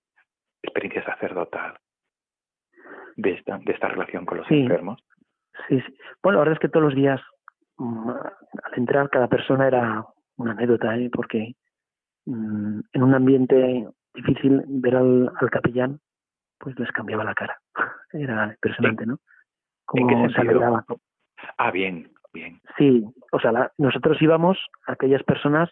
experiencia 0.61 1.03
sacerdotal 1.05 1.77
de 3.15 3.31
esta, 3.31 3.57
de 3.57 3.71
esta 3.71 3.87
relación 3.87 4.25
con 4.25 4.39
los 4.39 4.51
enfermos. 4.51 5.03
Sí, 5.67 5.81
sí. 5.81 5.97
Bueno, 6.21 6.37
la 6.37 6.45
verdad 6.45 6.53
es 6.53 6.59
que 6.59 6.69
todos 6.69 6.85
los 6.85 6.95
días, 6.95 7.19
al 7.79 8.73
entrar, 8.75 9.09
cada 9.09 9.27
persona 9.27 9.67
era 9.67 10.05
una 10.37 10.51
anécdota, 10.51 10.97
¿eh? 10.97 11.09
porque 11.11 11.55
mm, 12.25 12.79
en 12.93 13.03
un 13.03 13.13
ambiente 13.13 13.87
difícil 14.13 14.63
ver 14.67 14.95
al, 14.95 15.31
capellán, 15.51 15.99
pues 16.59 16.77
les 16.79 16.91
cambiaba 16.91 17.23
la 17.23 17.35
cara. 17.35 17.59
Era 18.11 18.47
impresionante, 18.47 19.05
¿no? 19.05 19.19
Como 19.85 20.29
se 20.29 20.41
alegraba. 20.41 20.85
Ah, 21.57 21.71
bien, 21.71 22.11
bien. 22.33 22.59
Sí, 22.77 23.05
o 23.31 23.39
sea, 23.39 23.71
nosotros 23.77 24.21
íbamos 24.21 24.57
a 24.87 24.93
aquellas 24.93 25.23
personas 25.23 25.69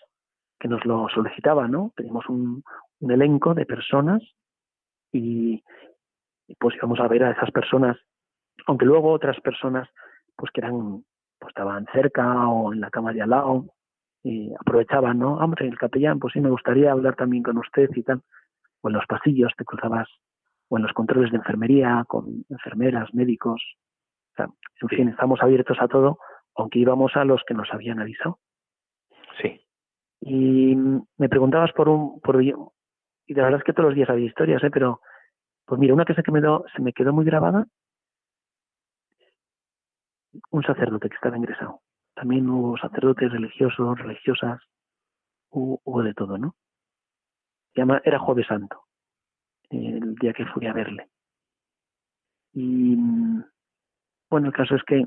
que 0.59 0.67
nos 0.67 0.85
lo 0.85 1.07
solicitaban, 1.09 1.71
¿no? 1.71 1.91
Teníamos 1.95 2.27
un, 2.29 2.63
un 2.99 3.11
elenco 3.11 3.53
de 3.53 3.65
personas 3.65 4.21
y, 5.11 5.63
pues 6.59 6.75
íbamos 6.75 6.99
a 6.99 7.07
ver 7.07 7.23
a 7.23 7.31
esas 7.31 7.51
personas, 7.51 7.97
aunque 8.67 8.85
luego 8.85 9.11
otras 9.11 9.39
personas 9.41 9.89
pues 10.35 10.51
que 10.51 10.61
eran 10.61 11.03
estaban 11.47 11.85
cerca 11.91 12.47
o 12.47 12.73
en 12.73 12.81
la 12.81 12.89
cama 12.89 13.13
de 13.13 13.21
al 13.21 13.29
lado 13.29 13.65
y 14.23 14.53
aprovechaban, 14.59 15.19
¿no? 15.19 15.35
Hombre, 15.35 15.67
el 15.67 15.77
capellán, 15.77 16.19
pues 16.19 16.33
sí 16.33 16.39
me 16.39 16.49
gustaría 16.49 16.91
hablar 16.91 17.15
también 17.15 17.43
con 17.43 17.57
usted 17.57 17.89
y 17.95 18.03
tal. 18.03 18.21
O 18.81 18.89
en 18.89 18.95
los 18.95 19.05
pasillos 19.05 19.53
te 19.57 19.65
cruzabas 19.65 20.09
o 20.69 20.77
en 20.77 20.83
los 20.83 20.93
controles 20.93 21.31
de 21.31 21.37
enfermería 21.37 22.03
con 22.07 22.43
enfermeras, 22.49 23.13
médicos. 23.13 23.61
O 24.33 24.35
sea, 24.35 24.47
en 24.81 24.89
fin, 24.89 25.09
estamos 25.09 25.41
abiertos 25.41 25.77
a 25.79 25.87
todo, 25.87 26.17
aunque 26.55 26.79
íbamos 26.79 27.15
a 27.15 27.23
los 27.23 27.43
que 27.47 27.53
nos 27.53 27.71
habían 27.71 27.99
avisado. 27.99 28.39
Sí. 29.41 29.61
Y 30.21 30.75
me 30.75 31.29
preguntabas 31.29 31.71
por 31.73 31.89
un 31.89 32.19
por 32.21 32.41
y 32.43 33.33
la 33.33 33.43
verdad 33.43 33.59
es 33.59 33.63
que 33.63 33.73
todos 33.73 33.89
los 33.89 33.95
días 33.95 34.09
había 34.09 34.27
historias, 34.27 34.63
¿eh? 34.63 34.69
pero 34.71 35.01
pues 35.65 35.79
mira, 35.79 35.93
una 35.93 36.05
que 36.05 36.13
se, 36.13 36.23
que 36.23 36.31
me 36.31 36.41
se 36.41 36.81
me 36.81 36.93
quedó 36.93 37.11
muy 37.11 37.25
grabada, 37.25 37.65
un 40.51 40.63
sacerdote 40.63 41.09
que 41.09 41.15
estaba 41.15 41.37
ingresado. 41.37 41.81
También 42.15 42.49
hubo 42.49 42.77
sacerdotes 42.77 43.31
religiosos, 43.31 43.99
religiosas, 43.99 44.61
hubo, 45.49 46.03
de 46.03 46.13
todo, 46.13 46.37
¿no? 46.37 46.55
era 47.73 48.19
Jueves 48.19 48.47
Santo, 48.47 48.85
el 49.69 50.15
día 50.15 50.33
que 50.33 50.45
fui 50.45 50.65
a 50.65 50.73
verle. 50.73 51.09
Y 52.53 52.95
bueno, 54.29 54.47
el 54.47 54.53
caso 54.53 54.75
es 54.75 54.83
que 54.83 55.05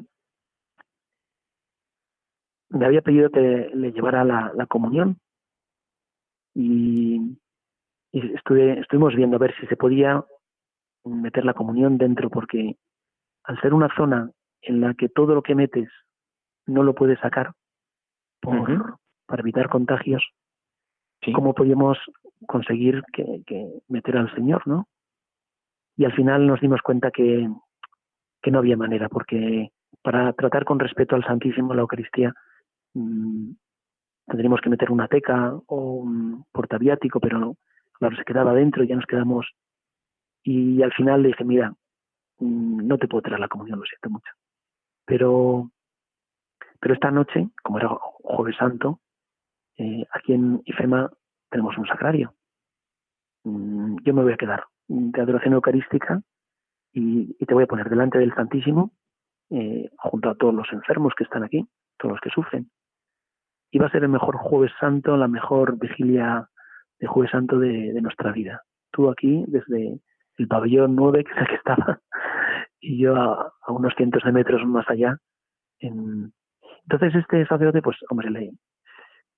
me 2.70 2.84
había 2.84 3.00
pedido 3.00 3.30
que 3.30 3.70
le 3.72 3.92
llevara 3.92 4.22
la, 4.24 4.52
la 4.54 4.66
comunión 4.66 5.18
y 6.54 7.38
y 8.12 8.34
estuve, 8.34 8.80
estuvimos 8.80 9.14
viendo 9.14 9.36
a 9.36 9.40
ver 9.40 9.54
si 9.60 9.66
se 9.66 9.76
podía 9.76 10.24
meter 11.04 11.44
la 11.44 11.54
comunión 11.54 11.98
dentro, 11.98 12.30
porque 12.30 12.76
al 13.44 13.60
ser 13.60 13.74
una 13.74 13.94
zona 13.94 14.30
en 14.62 14.80
la 14.80 14.94
que 14.94 15.08
todo 15.08 15.34
lo 15.34 15.42
que 15.42 15.54
metes 15.54 15.88
no 16.66 16.82
lo 16.82 16.94
puedes 16.94 17.18
sacar 17.20 17.52
por, 18.40 18.98
para 19.26 19.40
evitar 19.40 19.68
contagios, 19.68 20.22
¿cómo 21.34 21.54
podíamos 21.54 21.98
conseguir 22.46 23.02
que, 23.12 23.42
que, 23.46 23.68
meter 23.88 24.16
al 24.16 24.32
Señor, 24.34 24.66
no? 24.66 24.86
Y 25.96 26.04
al 26.04 26.12
final 26.12 26.46
nos 26.46 26.60
dimos 26.60 26.80
cuenta 26.82 27.10
que, 27.10 27.48
que 28.42 28.50
no 28.50 28.58
había 28.58 28.76
manera, 28.76 29.08
porque 29.08 29.70
para 30.02 30.32
tratar 30.32 30.64
con 30.64 30.78
respeto 30.78 31.16
al 31.16 31.24
Santísimo, 31.24 31.74
la 31.74 31.80
Eucaristía, 31.80 32.32
mmm, 32.94 33.50
tendríamos 34.26 34.60
que 34.60 34.70
meter 34.70 34.90
una 34.90 35.08
teca 35.08 35.54
o 35.66 35.92
un 35.94 36.44
portaviático, 36.52 37.18
pero 37.18 37.56
claro, 37.94 38.16
se 38.16 38.24
quedaba 38.24 38.54
dentro 38.54 38.84
y 38.84 38.88
ya 38.88 38.96
nos 38.96 39.06
quedamos. 39.06 39.50
Y 40.44 40.82
al 40.82 40.92
final 40.92 41.22
le 41.22 41.28
dije, 41.28 41.44
mira, 41.44 41.74
mm, 42.38 42.86
no 42.86 42.98
te 42.98 43.08
puedo 43.08 43.22
traer 43.22 43.40
la 43.40 43.48
comunión, 43.48 43.80
lo 43.80 43.84
siento 43.84 44.10
mucho. 44.10 44.30
Pero, 45.08 45.70
pero 46.78 46.94
esta 46.94 47.10
noche, 47.10 47.48
como 47.62 47.78
era 47.78 47.88
Jueves 47.88 48.56
Santo, 48.56 49.00
eh, 49.78 50.04
aquí 50.12 50.34
en 50.34 50.60
IFEMA 50.66 51.10
tenemos 51.50 51.78
un 51.78 51.86
sagrario. 51.86 52.34
Mm, 53.44 53.96
yo 54.04 54.12
me 54.12 54.22
voy 54.22 54.34
a 54.34 54.36
quedar 54.36 54.64
de 54.86 55.20
adoración 55.20 55.54
eucarística 55.54 56.20
y, 56.92 57.34
te 57.46 57.54
voy 57.54 57.64
a 57.64 57.66
poner 57.66 57.88
delante 57.88 58.18
del 58.18 58.34
Santísimo, 58.34 58.92
eh, 59.50 59.88
junto 59.96 60.28
a 60.28 60.34
todos 60.34 60.52
los 60.52 60.70
enfermos 60.72 61.14
que 61.16 61.24
están 61.24 61.42
aquí, 61.42 61.66
todos 61.96 62.12
los 62.12 62.20
que 62.20 62.30
sufren. 62.30 62.70
Y 63.70 63.78
va 63.78 63.86
a 63.86 63.90
ser 63.90 64.02
el 64.02 64.10
mejor 64.10 64.36
Jueves 64.36 64.72
Santo, 64.78 65.16
la 65.16 65.28
mejor 65.28 65.78
vigilia 65.78 66.48
de 66.98 67.06
Jueves 67.06 67.30
Santo 67.30 67.58
de, 67.58 67.98
nuestra 68.02 68.32
vida. 68.32 68.62
Tú 68.92 69.08
aquí, 69.08 69.44
desde 69.48 70.00
el 70.36 70.48
pabellón 70.48 70.96
9, 70.96 71.24
que 71.24 71.32
es 71.32 71.38
el 71.38 71.46
que 71.46 71.54
estaba, 71.54 72.00
y 72.80 72.98
yo 72.98 73.16
a, 73.16 73.52
unos 73.68 73.94
cientos 73.96 74.22
de 74.24 74.32
metros 74.32 74.64
más 74.66 74.88
allá. 74.88 75.18
En... 75.78 76.32
Entonces 76.82 77.14
este 77.14 77.46
sacerdote, 77.46 77.82
pues, 77.82 77.96
hombre, 78.10 78.30
le 78.30 78.52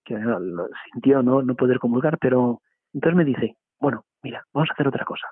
que 0.05 0.15
lo 0.19 0.69
sintió 0.93 1.23
no, 1.23 1.43
no 1.43 1.55
poder 1.55 1.79
comulgar, 1.79 2.19
pero 2.19 2.63
entonces 2.93 3.17
me 3.17 3.25
dice, 3.25 3.57
bueno, 3.79 4.05
mira, 4.23 4.45
vamos 4.53 4.71
a 4.71 4.73
hacer 4.73 4.89
otra 4.89 5.05
cosa. 5.05 5.27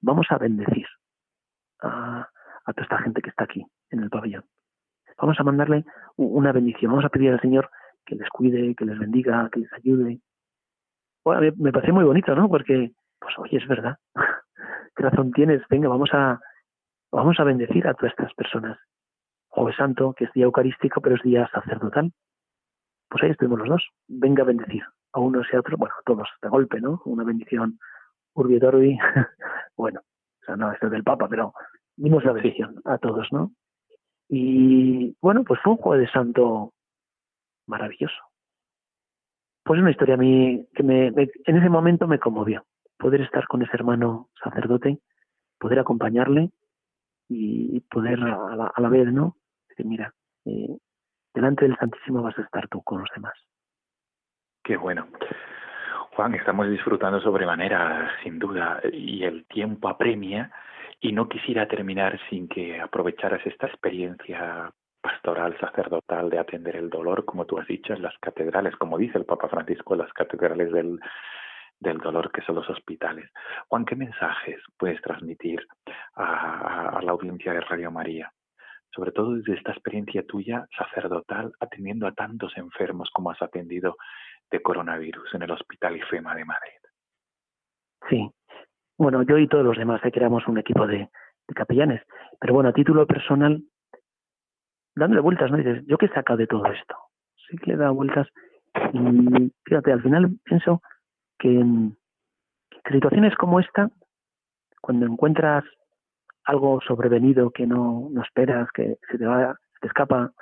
Vamos 0.00 0.26
a 0.30 0.38
bendecir 0.38 0.86
a, 1.82 2.28
a 2.64 2.72
toda 2.72 2.82
esta 2.84 2.98
gente 2.98 3.20
que 3.20 3.30
está 3.30 3.44
aquí 3.44 3.66
en 3.90 4.00
el 4.00 4.10
pabellón. 4.10 4.44
Vamos 5.18 5.40
a 5.40 5.44
mandarle 5.44 5.84
una 6.16 6.52
bendición, 6.52 6.92
vamos 6.92 7.04
a 7.04 7.08
pedir 7.08 7.32
al 7.32 7.40
Señor 7.40 7.70
que 8.04 8.14
les 8.14 8.28
cuide, 8.28 8.74
que 8.74 8.84
les 8.84 8.98
bendiga, 8.98 9.48
que 9.50 9.60
les 9.60 9.72
ayude, 9.72 10.20
bueno, 11.26 11.52
me 11.56 11.72
parece 11.72 11.90
muy 11.90 12.04
bonito, 12.04 12.36
¿no? 12.36 12.48
Porque, 12.48 12.92
pues 13.18 13.36
oye, 13.38 13.58
es 13.58 13.66
verdad. 13.66 13.96
¿Qué 14.94 15.02
razón 15.02 15.32
tienes? 15.32 15.60
Venga, 15.68 15.88
vamos 15.88 16.10
a, 16.12 16.40
vamos 17.10 17.38
a 17.38 17.44
bendecir 17.44 17.86
a 17.86 17.94
todas 17.94 18.12
estas 18.12 18.32
personas. 18.34 18.78
Jueves 19.48 19.76
Santo, 19.76 20.12
que 20.14 20.24
es 20.24 20.32
día 20.32 20.44
eucarístico, 20.44 21.00
pero 21.00 21.16
es 21.16 21.22
día 21.22 21.48
sacerdotal. 21.52 22.12
Pues 23.08 23.22
ahí 23.22 23.30
estuvimos 23.30 23.60
los 23.60 23.68
dos. 23.68 23.88
Venga 24.08 24.42
a 24.42 24.46
bendecir 24.46 24.82
a 25.12 25.20
unos 25.20 25.46
y 25.52 25.56
a 25.56 25.60
otros, 25.60 25.78
bueno, 25.78 25.94
a 25.98 26.02
todos 26.04 26.28
de 26.42 26.48
golpe, 26.48 26.80
¿no? 26.80 27.00
Una 27.04 27.24
bendición 27.24 27.78
urbi 28.34 28.56
et 28.56 28.62
bueno, 29.76 30.00
o 30.00 30.44
sea, 30.44 30.56
no, 30.56 30.70
esto 30.70 30.86
es 30.86 30.92
del 30.92 31.04
Papa, 31.04 31.26
pero 31.28 31.54
dimos 31.96 32.22
la 32.24 32.32
bendición 32.32 32.82
a 32.84 32.98
todos, 32.98 33.32
¿no? 33.32 33.52
Y 34.28 35.16
bueno, 35.22 35.44
pues 35.44 35.60
fue 35.62 35.72
un 35.72 35.78
Jueves 35.78 36.10
Santo 36.12 36.74
maravilloso 37.66 38.26
pues 39.66 39.80
una 39.80 39.90
historia 39.90 40.14
a 40.14 40.18
mí 40.18 40.64
que 40.74 40.84
me, 40.84 41.08
en 41.08 41.56
ese 41.56 41.68
momento 41.68 42.06
me 42.06 42.20
conmovió. 42.20 42.64
Poder 42.98 43.20
estar 43.20 43.46
con 43.48 43.62
ese 43.62 43.72
hermano 43.74 44.30
sacerdote, 44.42 45.00
poder 45.58 45.80
acompañarle 45.80 46.50
y 47.28 47.80
poder 47.80 48.20
a 48.20 48.72
la, 48.78 48.88
vez, 48.88 49.12
¿no? 49.12 49.36
Decir, 49.68 49.86
mira, 49.86 50.12
eh, 50.44 50.76
delante 51.34 51.66
del 51.66 51.76
Santísimo 51.76 52.22
vas 52.22 52.38
a 52.38 52.42
estar 52.42 52.68
tú 52.68 52.82
con 52.82 53.00
los 53.00 53.08
demás. 53.14 53.34
Qué 54.62 54.76
bueno. 54.76 55.06
Juan, 56.14 56.34
estamos 56.34 56.68
disfrutando 56.70 57.20
sobremanera, 57.20 58.10
sin 58.22 58.38
duda, 58.38 58.80
y 58.92 59.22
el 59.24 59.44
tiempo 59.46 59.88
apremia, 59.88 60.50
y 61.00 61.12
no 61.12 61.28
quisiera 61.28 61.68
terminar 61.68 62.18
sin 62.30 62.48
que 62.48 62.80
aprovecharas 62.80 63.46
esta 63.46 63.66
experiencia 63.66 64.72
pastoral 65.00 65.56
sacerdotal 65.60 66.30
de 66.30 66.38
atender 66.38 66.74
el 66.76 66.90
dolor, 66.90 67.24
como 67.26 67.44
tú 67.44 67.58
has 67.58 67.66
dicho, 67.66 67.92
en 67.92 68.02
las 68.02 68.16
catedrales, 68.18 68.74
como 68.76 68.98
dice 68.98 69.18
el 69.18 69.24
Papa 69.24 69.48
Francisco, 69.48 69.94
las 69.94 70.12
catedrales 70.12 70.72
del, 70.72 70.98
del 71.80 71.98
dolor 71.98 72.30
que 72.32 72.42
son 72.42 72.56
los 72.56 72.68
hospitales. 72.68 73.30
Juan, 73.68 73.84
¿qué 73.84 73.96
mensajes 73.96 74.60
puedes 74.78 75.00
transmitir 75.02 75.66
a, 76.14 77.00
la 77.02 77.12
audiencia 77.12 77.52
de 77.52 77.60
Radio 77.60 77.90
María? 77.90 78.32
Sobre 78.90 79.12
todo 79.12 79.34
desde 79.34 79.54
esta 79.54 79.72
experiencia 79.72 80.24
tuya 80.26 80.66
sacerdotal, 80.76 81.52
atendiendo 81.60 82.06
a 82.06 82.12
tantos 82.12 82.56
enfermos 82.56 83.10
como 83.12 83.30
has 83.30 83.42
atendido 83.42 83.96
de 84.50 84.62
coronavirus 84.62 85.34
en 85.34 85.42
el 85.42 85.50
Hospital 85.50 85.96
IFEMA 85.96 86.34
de 86.34 86.44
Madrid. 86.44 86.78
Sí, 88.08 88.30
bueno, 88.98 89.22
yo 89.22 89.36
y 89.38 89.48
todos 89.48 89.64
los 89.64 89.76
demás 89.76 90.00
que 90.00 90.12
creamos 90.12 90.46
un 90.46 90.58
equipo 90.58 90.86
de, 90.86 91.10
capellanes, 91.54 92.02
pero 92.40 92.54
bueno, 92.54 92.70
a 92.70 92.72
título 92.72 93.06
personal, 93.06 93.62
dándole 94.94 95.20
vueltas, 95.20 95.50
¿no? 95.50 95.58
dices, 95.58 95.84
¿yo 95.86 95.98
qué 95.98 96.08
saca 96.08 96.36
de 96.36 96.46
todo 96.46 96.66
esto? 96.66 96.96
Sí 97.48 97.56
que 97.58 97.72
le 97.72 97.76
da 97.76 97.90
vueltas 97.90 98.26
y 98.92 99.52
fíjate, 99.64 99.92
al 99.92 100.02
final 100.02 100.30
pienso 100.44 100.82
que 101.38 101.48
en 101.48 101.96
situaciones 102.90 103.34
como 103.36 103.60
esta, 103.60 103.90
cuando 104.80 105.06
encuentras 105.06 105.64
algo 106.44 106.80
sobrevenido 106.86 107.50
que 107.50 107.66
no, 107.66 108.08
no 108.10 108.22
esperas, 108.22 108.70
que 108.72 108.98
se 109.10 109.18
te 109.18 109.26
va, 109.26 109.54
se 109.74 109.80
te 109.80 109.86
escapa, 109.88 110.32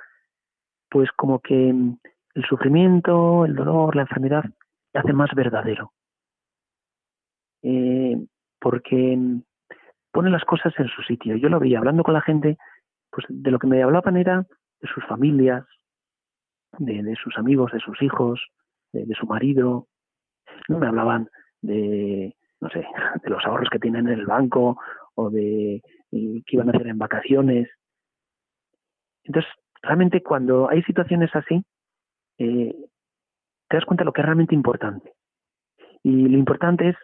pues 0.90 1.10
como 1.12 1.40
que 1.40 1.70
el 1.70 2.44
sufrimiento, 2.44 3.44
el 3.44 3.54
dolor, 3.54 3.96
la 3.96 4.02
enfermedad, 4.02 4.44
te 4.92 4.98
hace 4.98 5.12
más 5.12 5.30
verdadero. 5.34 5.92
Eh, 7.62 8.16
porque 8.60 9.18
pone 10.12 10.30
las 10.30 10.44
cosas 10.44 10.72
en 10.78 10.88
su 10.88 11.02
sitio. 11.02 11.36
Yo 11.36 11.48
lo 11.48 11.58
veía 11.58 11.78
hablando 11.78 12.02
con 12.02 12.14
la 12.14 12.20
gente, 12.20 12.58
pues 13.10 13.26
de 13.28 13.50
lo 13.50 13.58
que 13.58 13.66
me 13.66 13.82
hablaban 13.82 14.16
era 14.16 14.46
de 14.80 14.88
sus 14.88 15.04
familias, 15.06 15.64
de, 16.78 17.14
sus 17.22 17.36
amigos, 17.38 17.72
de 17.72 17.80
sus 17.80 18.00
hijos, 18.02 18.40
de, 18.92 19.14
su 19.14 19.26
marido. 19.26 19.88
No 20.68 20.78
me 20.78 20.86
hablaban 20.86 21.28
de, 21.60 22.36
no 22.60 22.68
sé, 22.70 22.84
de 23.22 23.30
los 23.30 23.44
ahorros 23.44 23.68
que 23.70 23.78
tienen 23.78 24.08
en 24.08 24.20
el 24.20 24.26
banco 24.26 24.78
o 25.14 25.30
de 25.30 25.82
qué 26.10 26.42
iban 26.46 26.68
a 26.68 26.72
hacer 26.72 26.86
en 26.86 26.98
vacaciones. 26.98 27.68
Entonces, 29.24 29.50
realmente 29.82 30.22
cuando 30.22 30.68
hay 30.68 30.82
situaciones 30.82 31.30
así, 31.34 31.64
eh, 32.38 32.74
te 33.68 33.76
das 33.76 33.84
cuenta 33.84 34.02
de 34.02 34.06
lo 34.06 34.12
que 34.12 34.20
es 34.20 34.26
realmente 34.26 34.54
importante. 34.54 35.12
Y 36.02 36.28
lo 36.28 36.38
importante 36.38 36.90
es 36.90 36.96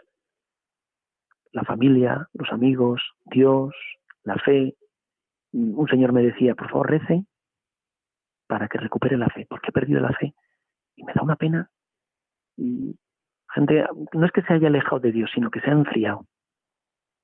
la 1.52 1.64
familia, 1.64 2.28
los 2.34 2.50
amigos, 2.52 3.02
Dios, 3.24 3.74
la 4.24 4.36
fe. 4.36 4.76
Un 5.52 5.88
señor 5.88 6.12
me 6.12 6.22
decía, 6.22 6.54
por 6.54 6.68
favor, 6.68 6.90
rece 6.90 7.24
para 8.46 8.68
que 8.68 8.78
recupere 8.78 9.16
la 9.16 9.28
fe, 9.28 9.46
porque 9.48 9.68
he 9.68 9.72
perdido 9.72 10.00
la 10.00 10.12
fe. 10.12 10.34
Y 10.96 11.04
me 11.04 11.12
da 11.14 11.22
una 11.22 11.36
pena. 11.36 11.70
Gente, 13.54 13.84
no 14.12 14.26
es 14.26 14.32
que 14.32 14.42
se 14.42 14.52
haya 14.52 14.68
alejado 14.68 15.00
de 15.00 15.12
Dios, 15.12 15.30
sino 15.34 15.50
que 15.50 15.60
se 15.60 15.70
ha 15.70 15.72
enfriado. 15.72 16.26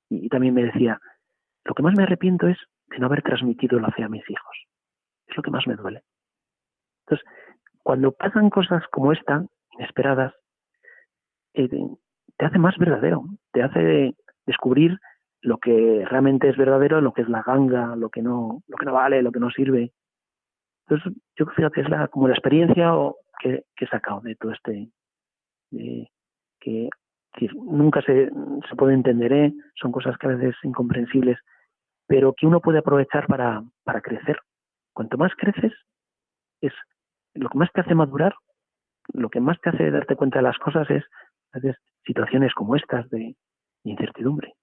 Y, 0.08 0.28
también 0.28 0.54
me 0.54 0.64
decía, 0.64 1.00
lo 1.64 1.74
que 1.74 1.82
más 1.82 1.94
me 1.96 2.04
arrepiento 2.04 2.46
es 2.48 2.58
de 2.88 2.98
no 2.98 3.06
haber 3.06 3.22
transmitido 3.22 3.80
la 3.80 3.90
fe 3.90 4.04
a 4.04 4.08
mis 4.08 4.28
hijos. 4.30 4.56
Es 5.26 5.36
lo 5.36 5.42
que 5.42 5.50
más 5.50 5.66
me 5.66 5.74
duele. 5.74 6.02
Entonces, 7.04 7.26
cuando 7.82 8.12
pasan 8.12 8.50
cosas 8.50 8.84
como 8.90 9.12
esta, 9.12 9.44
inesperadas, 9.72 10.34
eh, 11.54 11.68
te 12.36 12.44
hace 12.44 12.58
más 12.58 12.76
verdadero, 12.78 13.24
te 13.52 13.62
hace 13.62 14.14
descubrir 14.46 14.98
lo 15.40 15.58
que 15.58 16.04
realmente 16.08 16.48
es 16.48 16.56
verdadero, 16.56 17.00
lo 17.00 17.12
que 17.12 17.22
es 17.22 17.28
la 17.28 17.42
ganga, 17.42 17.94
lo 17.96 18.10
que 18.10 18.22
no, 18.22 18.62
lo 18.66 18.76
que 18.76 18.86
no 18.86 18.92
vale, 18.92 19.22
lo 19.22 19.32
que 19.32 19.40
no 19.40 19.50
sirve. 19.50 19.92
Entonces, 20.88 21.20
yo 21.36 21.46
creo 21.46 21.70
que 21.70 21.80
es 21.80 21.88
la, 21.88 22.08
como 22.08 22.28
la 22.28 22.34
experiencia 22.34 22.92
que, 23.40 23.64
que 23.76 23.84
he 23.84 23.88
sacado 23.88 24.20
de 24.20 24.34
todo 24.36 24.52
este, 24.52 24.90
que, 26.66 27.48
nunca 27.54 28.00
se, 28.02 28.30
se 28.68 28.76
puede 28.76 28.94
entender, 28.94 29.32
¿eh? 29.32 29.52
son 29.74 29.92
cosas 29.92 30.16
que 30.18 30.26
a 30.26 30.30
veces 30.30 30.56
incomprensibles, 30.62 31.38
pero 32.06 32.32
que 32.32 32.46
uno 32.46 32.60
puede 32.60 32.78
aprovechar 32.78 33.26
para, 33.26 33.62
para 33.84 34.00
crecer. 34.00 34.38
Cuanto 34.92 35.18
más 35.18 35.32
creces, 35.36 35.72
es 36.60 36.72
lo 37.34 37.50
que 37.50 37.58
más 37.58 37.70
te 37.72 37.82
hace 37.82 37.94
madurar, 37.94 38.34
lo 39.12 39.28
que 39.28 39.40
más 39.40 39.60
te 39.60 39.70
hace 39.70 39.90
darte 39.90 40.16
cuenta 40.16 40.38
de 40.38 40.44
las 40.44 40.58
cosas 40.58 40.88
es 40.90 41.04
situaciones 42.04 42.52
como 42.54 42.76
estas 42.76 43.08
de 43.08 43.34
incertidumbre. 43.84 44.54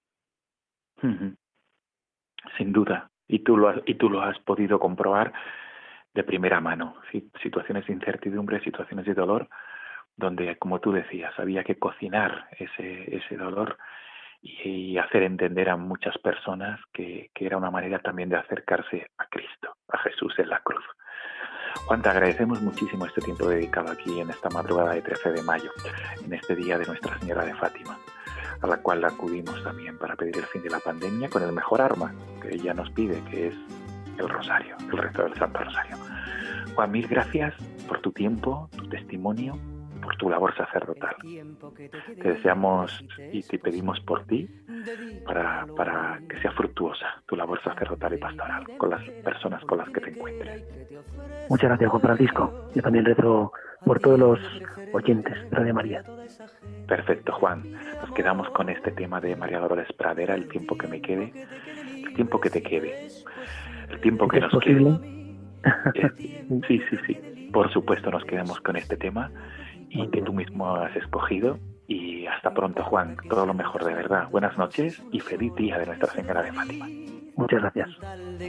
Sin 2.56 2.72
duda. 2.72 3.10
Y 3.26 3.40
tú 3.40 3.56
lo 3.56 3.68
has, 3.68 3.80
y 3.86 3.94
tú 3.94 4.08
lo 4.08 4.22
has 4.22 4.38
podido 4.40 4.78
comprobar 4.78 5.32
de 6.14 6.22
primera 6.22 6.60
mano. 6.60 6.96
Situaciones 7.42 7.86
de 7.86 7.92
incertidumbre, 7.92 8.60
situaciones 8.60 9.06
de 9.06 9.14
dolor, 9.14 9.48
donde, 10.16 10.56
como 10.56 10.80
tú 10.80 10.92
decías, 10.92 11.32
había 11.38 11.64
que 11.64 11.78
cocinar 11.78 12.48
ese, 12.58 13.16
ese 13.16 13.36
dolor 13.36 13.78
y, 14.42 14.98
hacer 14.98 15.22
entender 15.22 15.70
a 15.70 15.76
muchas 15.76 16.16
personas 16.18 16.80
que, 16.92 17.30
que 17.34 17.46
era 17.46 17.56
una 17.56 17.70
manera 17.70 17.98
también 17.98 18.28
de 18.28 18.36
acercarse 18.36 19.10
a 19.18 19.26
Cristo, 19.26 19.74
a 19.88 19.98
Jesús 19.98 20.34
en 20.38 20.50
la 20.50 20.60
cruz. 20.60 20.84
Juan, 21.86 22.02
te 22.02 22.08
agradecemos 22.08 22.60
muchísimo 22.62 23.06
este 23.06 23.20
tiempo 23.20 23.48
dedicado 23.48 23.90
aquí 23.90 24.20
en 24.20 24.30
esta 24.30 24.48
madrugada 24.50 24.92
de 24.92 25.02
13 25.02 25.32
de 25.32 25.42
mayo, 25.42 25.70
en 26.24 26.32
este 26.32 26.54
día 26.54 26.78
de 26.78 26.86
Nuestra 26.86 27.18
Señora 27.18 27.44
de 27.44 27.54
Fátima, 27.54 27.98
a 28.62 28.66
la 28.66 28.76
cual 28.78 29.04
acudimos 29.04 29.62
también 29.64 29.98
para 29.98 30.14
pedir 30.14 30.36
el 30.36 30.44
fin 30.44 30.62
de 30.62 30.70
la 30.70 30.78
pandemia 30.78 31.28
con 31.28 31.42
el 31.42 31.52
mejor 31.52 31.82
arma 31.82 32.14
que 32.40 32.54
ella 32.54 32.74
nos 32.74 32.90
pide, 32.90 33.22
que 33.30 33.48
es 33.48 33.54
el 34.18 34.28
rosario, 34.28 34.76
el 34.80 34.98
resto 34.98 35.24
del 35.24 35.34
Santo 35.34 35.58
Rosario. 35.58 35.96
Juan, 36.74 36.90
mil 36.90 37.08
gracias 37.08 37.54
por 37.88 38.00
tu 38.00 38.12
tiempo, 38.12 38.68
tu 38.76 38.88
testimonio 38.88 39.58
por 40.04 40.16
tu 40.16 40.28
labor 40.28 40.54
sacerdotal. 40.56 41.16
Te 42.20 42.28
deseamos 42.34 43.04
y 43.32 43.42
te 43.42 43.58
pedimos 43.58 43.98
por 44.00 44.24
ti 44.26 44.48
para, 45.24 45.66
para 45.76 46.20
que 46.28 46.38
sea 46.40 46.52
fructuosa 46.52 47.06
tu 47.26 47.34
labor 47.36 47.60
sacerdotal 47.62 48.14
y 48.14 48.18
pastoral 48.18 48.64
con 48.76 48.90
las 48.90 49.02
personas 49.24 49.64
con 49.64 49.78
las 49.78 49.88
que 49.88 50.00
te 50.00 50.10
encuentres. 50.10 50.62
Muchas 51.48 51.70
gracias, 51.70 51.90
Juan 51.90 52.02
Francisco. 52.02 52.68
Yo 52.74 52.82
también 52.82 53.04
rezo 53.06 53.52
por 53.84 53.98
todos 54.00 54.18
los 54.18 54.38
oyentes 54.92 55.34
de 55.50 55.56
Radio 55.56 55.74
María. 55.74 56.02
Perfecto, 56.86 57.32
Juan. 57.32 57.62
Nos 58.00 58.12
quedamos 58.12 58.48
con 58.50 58.68
este 58.68 58.90
tema 58.92 59.20
de 59.20 59.36
María 59.36 59.58
Dolores 59.58 59.90
Pradera, 59.94 60.34
el 60.34 60.48
tiempo 60.48 60.76
que 60.76 60.86
me 60.86 61.00
quede, 61.00 61.32
el 62.06 62.14
tiempo 62.14 62.40
que 62.40 62.50
te 62.50 62.62
quede, 62.62 63.08
el 63.90 64.00
tiempo 64.00 64.28
que 64.28 64.36
¿Es 64.36 64.42
nos 64.42 64.52
posible? 64.52 64.98
quede. 65.94 66.44
Sí, 66.68 66.80
sí, 66.90 66.96
sí. 67.06 67.50
Por 67.52 67.72
supuesto, 67.72 68.10
nos 68.10 68.24
quedamos 68.24 68.60
con 68.60 68.76
este 68.76 68.96
tema 68.96 69.30
y 69.94 70.08
que 70.08 70.20
tú 70.22 70.32
mismo 70.32 70.74
has 70.74 70.94
escogido. 70.96 71.58
Y 71.86 72.26
hasta 72.26 72.52
pronto, 72.52 72.82
Juan. 72.84 73.16
Todo 73.28 73.46
lo 73.46 73.54
mejor 73.54 73.84
de 73.84 73.94
verdad. 73.94 74.28
Buenas 74.30 74.56
noches 74.58 75.00
y 75.12 75.20
feliz 75.20 75.54
día 75.54 75.78
de 75.78 75.86
Nuestra 75.86 76.12
Señora 76.12 76.42
de 76.42 76.52
Fátima. 76.52 76.88
Muchas 77.36 77.60
gracias. 77.62 77.88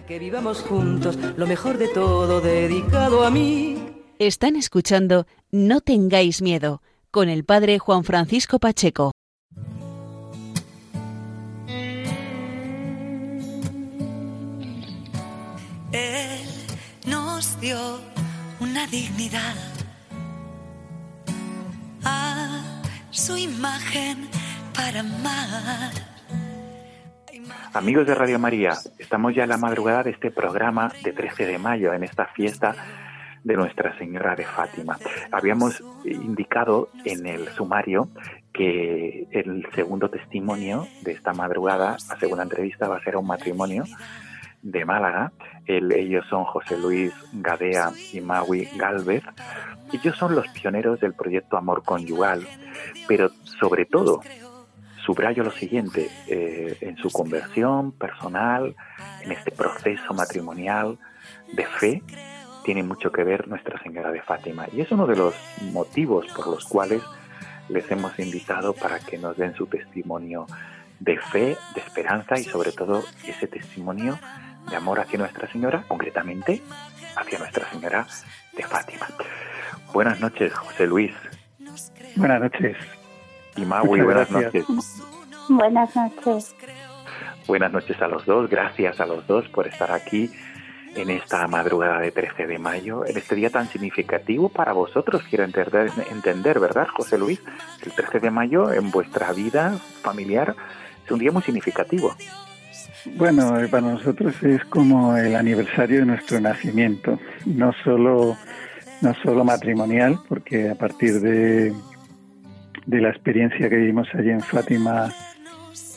que 0.07 0.19
vivamos 0.19 0.61
juntos, 0.61 1.17
lo 1.37 1.47
mejor 1.47 1.77
de 1.77 1.87
todo 1.87 2.41
dedicado 2.41 3.25
a 3.25 3.31
mí. 3.31 3.77
Están 4.19 4.55
escuchando 4.55 5.25
No 5.51 5.81
tengáis 5.81 6.41
miedo 6.41 6.81
con 7.11 7.29
el 7.29 7.43
padre 7.43 7.79
Juan 7.79 8.03
Francisco 8.03 8.59
Pacheco. 8.59 9.11
Él 15.91 16.41
nos 17.07 17.59
dio 17.59 17.77
una 18.59 18.85
dignidad 18.87 19.74
a 22.05 22.61
su 23.11 23.37
imagen 23.37 24.29
para 24.73 25.01
amar. 25.01 25.91
Amigos 27.73 28.07
de 28.07 28.15
Radio 28.15 28.39
María, 28.39 28.73
estamos 28.97 29.35
ya 29.35 29.43
en 29.43 29.49
la 29.49 29.57
madrugada 29.57 30.03
de 30.03 30.11
este 30.11 30.31
programa 30.31 30.93
de 31.03 31.11
13 31.11 31.45
de 31.45 31.57
mayo, 31.57 31.93
en 31.93 32.03
esta 32.03 32.25
fiesta 32.27 32.75
de 33.43 33.55
Nuestra 33.55 33.97
Señora 33.97 34.35
de 34.35 34.45
Fátima. 34.45 34.97
Habíamos 35.31 35.83
indicado 36.05 36.89
en 37.03 37.27
el 37.27 37.49
sumario 37.49 38.09
que 38.53 39.27
el 39.31 39.67
segundo 39.75 40.09
testimonio 40.09 40.87
de 41.01 41.11
esta 41.11 41.33
madrugada, 41.33 41.97
la 42.09 42.19
segunda 42.19 42.43
entrevista, 42.43 42.87
va 42.87 42.97
a 42.97 43.03
ser 43.03 43.17
un 43.17 43.27
matrimonio 43.27 43.83
de 44.65 44.83
Málaga. 44.83 45.31
ellos 45.67 46.25
son 46.27 46.43
José 46.43 46.77
Luis 46.77 47.13
Gadea 47.33 47.91
y 48.11 48.19
Maui 48.19 48.67
Galvez. 48.75 49.23
Ellos 49.93 50.17
son 50.17 50.35
los 50.35 50.47
pioneros 50.49 50.99
del 50.99 51.13
proyecto 51.13 51.55
Amor 51.55 51.83
Conyugal, 51.83 52.45
pero 53.07 53.29
sobre 53.59 53.85
todo, 53.85 54.21
subrayo 55.05 55.43
lo 55.43 55.51
siguiente, 55.51 56.09
eh, 56.27 56.77
en 56.81 56.97
su 56.97 57.11
conversión 57.11 57.91
personal, 57.91 58.75
en 59.21 59.31
este 59.31 59.51
proceso 59.51 60.15
matrimonial 60.15 60.97
de 61.53 61.65
fe, 61.67 62.03
tiene 62.63 62.81
mucho 62.81 63.11
que 63.11 63.23
ver 63.23 63.47
Nuestra 63.47 63.79
Señora 63.83 64.11
de 64.11 64.23
Fátima. 64.23 64.65
Y 64.73 64.81
es 64.81 64.91
uno 64.91 65.05
de 65.05 65.15
los 65.15 65.35
motivos 65.71 66.25
por 66.35 66.47
los 66.47 66.65
cuales 66.65 67.03
les 67.69 67.89
hemos 67.91 68.17
invitado 68.17 68.73
para 68.73 68.99
que 68.99 69.19
nos 69.19 69.37
den 69.37 69.53
su 69.53 69.67
testimonio 69.67 70.47
de 70.99 71.19
fe, 71.19 71.55
de 71.75 71.81
esperanza 71.81 72.39
y 72.39 72.45
sobre 72.45 72.71
todo 72.71 73.03
ese 73.27 73.47
testimonio 73.47 74.17
de 74.69 74.75
amor 74.75 74.99
hacia 74.99 75.19
Nuestra 75.19 75.51
Señora, 75.51 75.83
concretamente 75.87 76.61
hacia 77.15 77.39
Nuestra 77.39 77.69
Señora 77.69 78.07
de 78.53 78.63
Fátima. 78.63 79.07
Buenas 79.93 80.19
noches, 80.19 80.53
José 80.53 80.87
Luis. 80.87 81.13
Buenas 82.15 82.41
noches. 82.41 82.77
Y 83.55 83.65
Maui, 83.65 84.01
buenas 84.01 84.29
noches. 84.31 84.65
Buenas 85.49 85.95
noches. 85.95 86.55
Buenas 87.47 87.71
noches 87.71 88.01
a 88.01 88.07
los 88.07 88.25
dos, 88.25 88.49
gracias 88.49 88.99
a 88.99 89.05
los 89.05 89.25
dos 89.27 89.47
por 89.49 89.67
estar 89.67 89.91
aquí 89.91 90.31
en 90.95 91.09
esta 91.09 91.45
madrugada 91.47 91.99
de 91.99 92.11
13 92.11 92.47
de 92.47 92.57
mayo, 92.57 93.05
en 93.05 93.17
este 93.17 93.35
día 93.35 93.49
tan 93.49 93.67
significativo 93.67 94.49
para 94.49 94.73
vosotros, 94.73 95.21
quiero 95.29 95.43
entender, 95.43 95.91
entender, 96.09 96.59
¿verdad, 96.59 96.87
José 96.87 97.17
Luis? 97.17 97.41
El 97.83 97.91
13 97.91 98.19
de 98.19 98.31
mayo 98.31 98.71
en 98.71 98.91
vuestra 98.91 99.31
vida 99.33 99.77
familiar 100.01 100.55
es 101.03 101.11
un 101.11 101.19
día 101.19 101.31
muy 101.31 101.43
significativo. 101.43 102.15
Bueno, 103.17 103.53
para 103.69 103.81
nosotros 103.81 104.41
es 104.43 104.63
como 104.65 105.15
el 105.15 105.35
aniversario 105.35 105.99
de 105.99 106.05
nuestro 106.05 106.39
nacimiento, 106.39 107.19
no 107.45 107.71
solo, 107.83 108.35
no 109.01 109.13
solo 109.23 109.43
matrimonial, 109.43 110.17
porque 110.27 110.69
a 110.69 110.75
partir 110.75 111.21
de, 111.21 111.71
de 112.85 113.01
la 113.01 113.09
experiencia 113.09 113.69
que 113.69 113.75
vivimos 113.75 114.07
allí 114.13 114.31
en 114.31 114.41
Fátima 114.41 115.13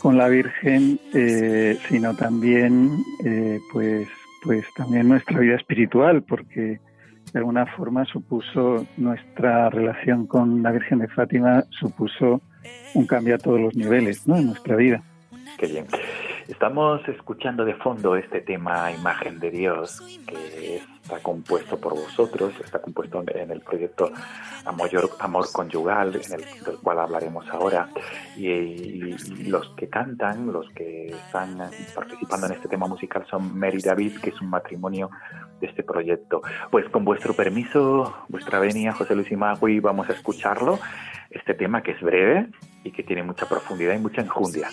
con 0.01 0.17
la 0.17 0.29
Virgen, 0.29 1.01
eh, 1.15 1.79
sino 1.89 2.15
también 2.15 2.91
eh, 3.25 3.59
pues, 3.73 4.09
pues 4.43 4.65
también 4.77 5.09
nuestra 5.09 5.41
vida 5.41 5.57
espiritual, 5.57 6.23
porque 6.23 6.81
de 7.33 7.39
alguna 7.39 7.67
forma 7.67 8.05
supuso 8.05 8.87
nuestra 8.97 9.71
relación 9.71 10.27
con 10.27 10.63
la 10.63 10.73
Virgen 10.73 11.01
de 11.01 11.09
Fátima 11.09 11.65
supuso 11.71 12.41
un 12.95 13.07
cambio 13.07 13.35
a 13.35 13.39
todos 13.39 13.61
los 13.61 13.75
niveles 13.75 14.27
¿no? 14.27 14.37
en 14.37 14.47
nuestra 14.47 14.77
vida. 14.77 15.03
Qué 15.59 15.67
bien. 15.67 15.87
Estamos 16.49 17.07
escuchando 17.07 17.63
de 17.67 17.75
fondo 17.75 18.17
este 18.17 18.41
tema 18.41 18.91
Imagen 18.91 19.39
de 19.39 19.51
Dios, 19.51 20.01
que 20.27 20.77
está 20.77 21.19
compuesto 21.19 21.79
por 21.79 21.93
vosotros, 21.93 22.55
está 22.65 22.81
compuesto 22.81 23.23
en 23.35 23.51
el 23.51 23.61
proyecto 23.61 24.11
Amor, 24.65 24.89
Amor 25.19 25.53
Conyugal, 25.53 26.17
en 26.17 26.33
el 26.33 26.65
del 26.65 26.79
cual 26.83 27.01
hablaremos 27.01 27.47
ahora. 27.51 27.91
Y, 28.35 29.15
los 29.51 29.69
que 29.77 29.91
cantan, 29.91 30.51
los 30.51 30.67
que 30.71 31.09
están 31.09 31.59
participando 31.95 32.47
en 32.47 32.53
este 32.53 32.69
tema 32.69 32.87
musical 32.87 33.27
son 33.29 33.59
Mary 33.59 33.83
David, 33.83 34.19
que 34.23 34.31
es 34.31 34.41
un 34.41 34.49
matrimonio 34.49 35.11
de 35.61 35.67
este 35.67 35.83
proyecto. 35.83 36.41
Pues 36.71 36.89
con 36.89 37.05
vuestro 37.05 37.35
permiso, 37.35 38.25
vuestra 38.29 38.59
venia, 38.59 38.95
José 38.95 39.15
Luis 39.15 39.31
y 39.31 39.37
Magui, 39.37 39.81
vamos 39.81 40.09
a 40.09 40.15
escucharlo. 40.15 40.79
Este 41.29 41.53
tema 41.53 41.83
que 41.83 41.91
es 41.91 42.01
breve 42.01 42.49
y 42.85 42.91
que 42.91 43.03
tiene 43.03 43.23
mucha 43.23 43.47
profundidad 43.47 43.95
y 43.95 43.99
mucha 43.99 44.23
enjundia 44.23 44.71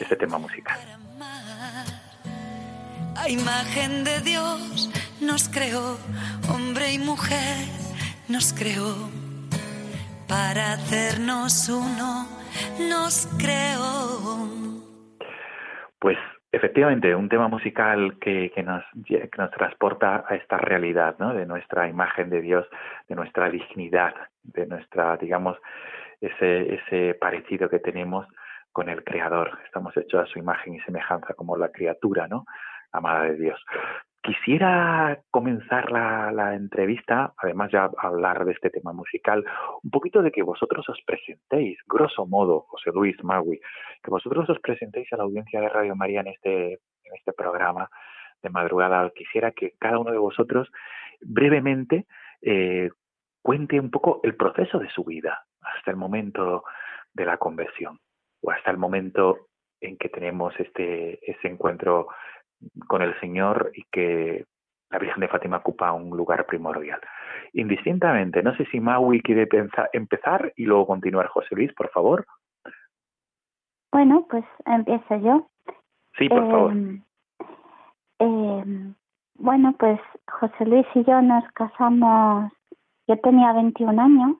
este 0.00 0.16
tema 0.16 0.38
musical. 0.38 0.78
A 3.16 3.28
imagen 3.28 4.04
de 4.04 4.20
Dios 4.20 4.90
nos 5.20 5.48
creó, 5.48 5.98
hombre 6.52 6.92
y 6.92 6.98
mujer 6.98 7.56
nos 8.28 8.52
creó, 8.52 8.94
para 10.28 10.74
hacernos 10.74 11.68
uno 11.68 12.28
nos 12.88 13.26
creó. 13.38 14.48
Pues 15.98 16.16
efectivamente, 16.52 17.14
un 17.14 17.28
tema 17.28 17.48
musical 17.48 18.18
que, 18.20 18.52
que, 18.54 18.62
nos, 18.62 18.84
que 19.06 19.28
nos 19.36 19.50
transporta 19.50 20.24
a 20.28 20.36
esta 20.36 20.58
realidad, 20.58 21.16
¿no? 21.18 21.34
De 21.34 21.44
nuestra 21.44 21.88
imagen 21.88 22.30
de 22.30 22.40
Dios, 22.40 22.66
de 23.08 23.16
nuestra 23.16 23.50
dignidad, 23.50 24.14
de 24.44 24.66
nuestra, 24.66 25.16
digamos, 25.16 25.58
ese, 26.20 26.74
ese 26.74 27.14
parecido 27.14 27.68
que 27.68 27.78
tenemos 27.78 28.26
con 28.72 28.88
el 28.88 29.04
Creador. 29.04 29.58
Estamos 29.64 29.96
hechos 29.96 30.22
a 30.22 30.26
su 30.26 30.38
imagen 30.38 30.74
y 30.74 30.80
semejanza 30.80 31.34
como 31.34 31.56
la 31.56 31.70
criatura, 31.70 32.28
¿no? 32.28 32.44
Amada 32.92 33.24
de 33.24 33.36
Dios. 33.36 33.60
Quisiera 34.22 35.20
comenzar 35.30 35.90
la, 35.90 36.54
entrevista, 36.54 37.32
además 37.38 37.70
ya 37.72 37.90
hablar 37.96 38.44
de 38.44 38.52
este 38.52 38.68
tema 38.68 38.92
musical, 38.92 39.44
un 39.82 39.90
poquito 39.90 40.22
de 40.22 40.30
que 40.30 40.42
vosotros 40.42 40.88
os 40.88 41.00
presentéis, 41.06 41.78
grosso 41.86 42.26
modo, 42.26 42.66
José 42.68 42.90
Luis 42.92 43.16
Magui, 43.22 43.60
que 44.02 44.10
vosotros 44.10 44.48
os 44.50 44.58
presentéis 44.60 45.10
a 45.12 45.16
la 45.16 45.22
audiencia 45.22 45.60
de 45.60 45.68
Radio 45.68 45.96
María 45.96 46.20
en 46.20 46.26
este, 46.28 46.80
este 47.04 47.32
programa 47.32 47.88
de 48.42 48.50
madrugada. 48.50 49.08
Quisiera 49.14 49.52
que 49.52 49.74
cada 49.78 49.98
uno 49.98 50.10
de 50.10 50.18
vosotros 50.18 50.68
brevemente 51.20 52.06
eh, 52.42 52.90
cuente 53.40 53.80
un 53.80 53.90
poco 53.90 54.20
el 54.24 54.36
proceso 54.36 54.78
de 54.78 54.90
su 54.90 55.04
vida 55.04 55.46
hasta 55.62 55.90
el 55.90 55.96
momento 55.96 56.64
de 57.14 57.24
la 57.24 57.38
conversión 57.38 57.98
o 58.42 58.50
hasta 58.50 58.70
el 58.70 58.78
momento 58.78 59.48
en 59.80 59.96
que 59.96 60.08
tenemos 60.08 60.54
este 60.58 61.18
ese 61.30 61.48
encuentro 61.48 62.08
con 62.86 63.02
el 63.02 63.18
Señor 63.20 63.70
y 63.74 63.84
que 63.90 64.44
la 64.90 64.98
Virgen 64.98 65.20
de 65.20 65.28
Fátima 65.28 65.58
ocupa 65.58 65.92
un 65.92 66.16
lugar 66.16 66.46
primordial. 66.46 67.00
Indistintamente, 67.52 68.42
no 68.42 68.56
sé 68.56 68.64
si 68.66 68.80
Maui 68.80 69.20
quiere 69.20 69.46
empezar 69.92 70.52
y 70.56 70.64
luego 70.64 70.86
continuar 70.86 71.26
José 71.28 71.54
Luis, 71.54 71.72
por 71.74 71.90
favor. 71.90 72.26
Bueno, 73.92 74.26
pues 74.28 74.44
empiezo 74.66 75.16
yo. 75.16 75.50
Sí, 76.16 76.28
por 76.28 76.50
favor. 76.50 76.72
Em, 76.72 77.02
em, 78.18 78.94
bueno, 79.34 79.74
pues 79.78 80.00
José 80.30 80.64
Luis 80.66 80.86
y 80.94 81.04
yo 81.04 81.20
nos 81.22 81.44
casamos, 81.52 82.52
yo 83.06 83.18
tenía 83.20 83.52
21 83.52 83.98
años 83.98 84.36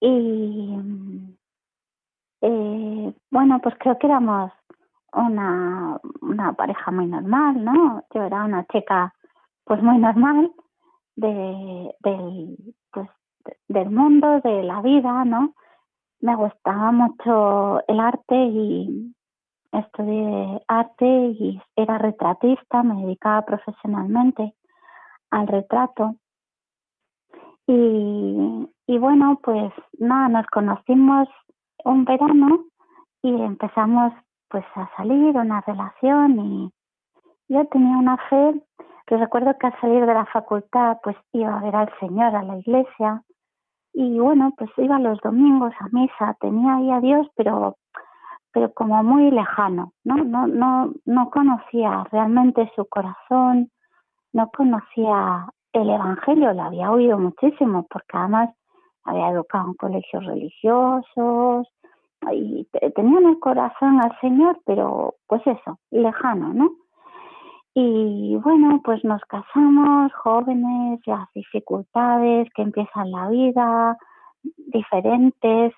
y 0.00 0.76
eh, 2.42 3.14
bueno, 3.30 3.60
pues 3.60 3.74
creo 3.78 3.98
que 3.98 4.06
éramos 4.06 4.52
una, 5.12 6.00
pareja 6.56 6.90
muy 6.90 7.06
normal, 7.06 7.64
¿no? 7.64 8.04
Yo 8.14 8.22
era 8.22 8.44
una 8.44 8.64
chica 8.66 9.14
pues 9.64 9.82
muy 9.82 9.98
normal 9.98 10.52
de, 11.16 11.94
del, 12.00 12.56
pues, 12.92 13.08
del 13.68 13.90
mundo, 13.90 14.40
de 14.40 14.62
la 14.62 14.80
vida, 14.80 15.24
¿no? 15.24 15.54
Me 16.20 16.34
gustaba 16.36 16.92
mucho 16.92 17.82
el 17.86 18.00
arte 18.00 18.36
y 18.36 19.14
estudié 19.72 20.62
arte 20.68 21.06
y 21.06 21.60
era 21.76 21.98
retratista, 21.98 22.82
me 22.82 23.02
dedicaba 23.02 23.42
profesionalmente 23.42 24.54
al 25.30 25.46
retrato. 25.46 26.16
Y, 27.66 28.68
y 28.86 28.98
bueno, 28.98 29.38
pues 29.42 29.72
nada, 29.98 30.28
nos 30.28 30.46
conocimos 30.48 31.28
un 31.84 32.04
verano 32.04 32.64
y 33.22 33.30
empezamos 33.30 34.12
pues 34.48 34.64
a 34.74 34.90
salir, 34.96 35.36
una 35.36 35.60
relación 35.60 36.38
y 36.40 36.72
yo 37.48 37.66
tenía 37.66 37.96
una 37.96 38.16
fe 38.28 38.62
recuerdo 39.16 39.56
que 39.58 39.66
al 39.66 39.80
salir 39.80 40.06
de 40.06 40.14
la 40.14 40.26
facultad 40.26 40.98
pues 41.02 41.16
iba 41.32 41.58
a 41.58 41.62
ver 41.62 41.74
al 41.74 41.90
Señor 41.98 42.34
a 42.34 42.42
la 42.42 42.58
iglesia 42.58 43.22
y 43.92 44.18
bueno 44.18 44.52
pues 44.56 44.70
iba 44.76 44.98
los 44.98 45.20
domingos 45.20 45.72
a 45.80 45.88
misa, 45.90 46.36
tenía 46.40 46.76
ahí 46.76 46.90
a 46.90 47.00
Dios 47.00 47.26
pero 47.34 47.76
pero 48.52 48.72
como 48.74 49.02
muy 49.04 49.30
lejano, 49.30 49.92
¿no? 50.02 50.16
No, 50.16 50.48
no, 50.48 50.92
no 51.04 51.30
conocía 51.30 52.04
realmente 52.10 52.68
su 52.74 52.84
corazón, 52.84 53.70
no 54.32 54.50
conocía 54.50 55.46
el 55.72 55.88
Evangelio, 55.88 56.52
lo 56.52 56.62
había 56.62 56.90
oído 56.90 57.16
muchísimo, 57.16 57.86
porque 57.88 58.10
además 58.12 58.50
había 59.10 59.30
educado 59.30 59.68
en 59.68 59.74
colegios 59.74 60.24
religiosos 60.24 61.66
y 62.32 62.66
tenía 62.94 63.18
en 63.18 63.28
el 63.28 63.38
corazón 63.38 64.00
al 64.00 64.18
Señor, 64.20 64.60
pero 64.66 65.14
pues 65.26 65.42
eso, 65.46 65.78
lejano, 65.90 66.52
¿no? 66.52 66.70
Y 67.74 68.36
bueno, 68.42 68.80
pues 68.84 69.04
nos 69.04 69.22
casamos 69.22 70.12
jóvenes, 70.14 71.00
las 71.06 71.32
dificultades 71.34 72.48
que 72.54 72.62
empiezan 72.62 73.12
la 73.12 73.28
vida, 73.28 73.96
diferentes, 74.42 75.72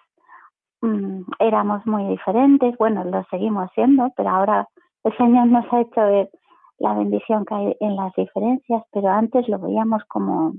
mm, 0.81 1.23
éramos 1.39 1.87
muy 1.87 2.05
diferentes, 2.07 2.77
bueno, 2.79 3.05
lo 3.05 3.25
seguimos 3.31 3.71
siendo, 3.75 4.11
pero 4.17 4.31
ahora 4.31 4.69
el 5.05 5.17
Señor 5.17 5.47
nos 5.47 5.71
ha 5.73 5.81
hecho 5.81 6.01
ver 6.01 6.31
la 6.79 6.95
bendición 6.95 7.45
que 7.45 7.55
hay 7.55 7.77
en 7.81 7.95
las 7.97 8.13
diferencias, 8.15 8.83
pero 8.91 9.09
antes 9.09 9.49
lo 9.49 9.59
veíamos 9.59 10.03
como 10.09 10.55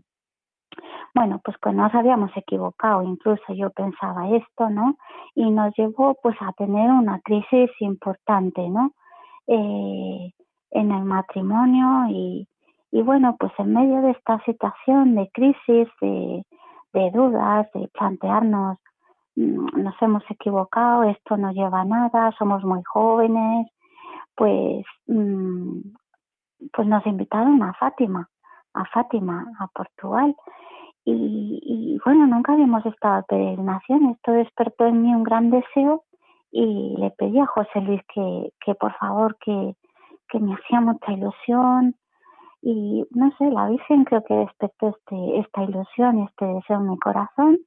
bueno, 1.14 1.40
pues 1.44 1.58
que 1.58 1.72
nos 1.72 1.94
habíamos 1.94 2.32
equivocado, 2.36 3.04
incluso 3.04 3.54
yo 3.54 3.70
pensaba 3.72 4.30
esto, 4.30 4.70
¿no? 4.70 4.98
Y 5.36 5.50
nos 5.52 5.74
llevó 5.76 6.16
pues 6.22 6.36
a 6.42 6.52
tener 6.54 6.90
una 6.92 7.20
crisis 7.22 7.70
importante, 7.80 8.68
¿no? 8.70 8.92
Eh, 9.48 10.32
en 10.72 10.92
el 10.92 11.04
matrimonio 11.04 12.08
y, 12.10 12.48
y 12.92 13.02
bueno, 13.02 13.36
pues 13.40 13.52
en 13.58 13.74
medio 13.74 14.02
de 14.02 14.12
esta 14.12 14.44
situación 14.46 15.16
de 15.16 15.30
crisis, 15.32 15.88
de, 16.02 16.46
de 16.94 17.12
dudas, 17.12 17.68
de 17.74 17.88
plantearnos, 17.90 18.78
mm, 19.36 19.82
nos 19.84 20.02
hemos 20.02 20.24
equivocado, 20.30 21.04
esto 21.04 21.38
no 21.38 21.52
lleva 21.52 21.82
a 21.82 21.86
nada, 21.86 22.32
somos 22.38 22.64
muy 22.64 22.82
jóvenes, 22.84 23.68
pues, 24.36 24.86
mm, 25.08 25.80
pues 26.72 26.88
nos 26.88 27.06
invitaron 27.06 27.62
a 27.64 27.74
Fátima, 27.74 28.30
a 28.74 28.86
Fátima, 28.86 29.46
a 29.60 29.68
Portugal. 29.68 30.36
Y, 31.06 31.60
y 31.64 32.00
bueno, 32.06 32.28
nunca 32.28 32.54
habíamos 32.54 32.86
estado 32.86 33.16
a 33.16 33.24
peregrinación. 33.24 34.12
Esto 34.12 34.32
despertó 34.32 34.86
en 34.86 35.02
mí 35.02 35.14
un 35.14 35.24
gran 35.24 35.50
deseo 35.50 36.04
y 36.52 36.96
le 36.98 37.12
pedí 37.12 37.40
a 37.40 37.48
José 37.48 37.82
Luis 37.82 38.02
que, 38.14 38.54
que 38.64 38.76
por 38.76 38.94
favor, 38.98 39.36
que, 39.44 39.76
que 40.30 40.40
me 40.40 40.54
hacía 40.54 40.82
mucha 40.82 41.12
ilusión. 41.12 41.96
Y 42.62 43.04
no 43.12 43.32
sé, 43.38 43.50
la 43.50 43.68
Virgen 43.68 44.06
creo 44.06 44.24
que 44.24 44.36
despertó 44.36 44.90
este, 44.90 45.40
esta 45.40 45.64
ilusión 45.64 46.20
este 46.20 46.46
deseo 46.46 46.78
en 46.78 46.90
mi 46.90 47.00
corazón. 47.00 47.58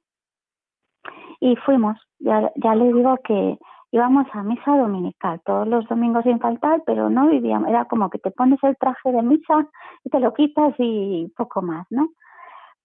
Y 1.39 1.55
fuimos. 1.57 1.97
Ya, 2.19 2.51
ya 2.55 2.73
le 2.73 2.91
digo 2.91 3.15
que 3.23 3.59
íbamos 3.91 4.27
a 4.33 4.43
misa 4.43 4.77
dominical 4.77 5.41
todos 5.45 5.67
los 5.67 5.87
domingos 5.87 6.23
sin 6.23 6.39
faltar, 6.39 6.83
pero 6.85 7.09
no 7.09 7.27
vivíamos, 7.27 7.69
era 7.69 7.85
como 7.85 8.09
que 8.09 8.19
te 8.19 8.31
pones 8.31 8.63
el 8.63 8.77
traje 8.77 9.11
de 9.11 9.21
misa 9.21 9.67
y 10.03 10.09
te 10.09 10.19
lo 10.19 10.33
quitas 10.33 10.73
y 10.77 11.31
poco 11.35 11.61
más, 11.61 11.85
¿no? 11.89 12.09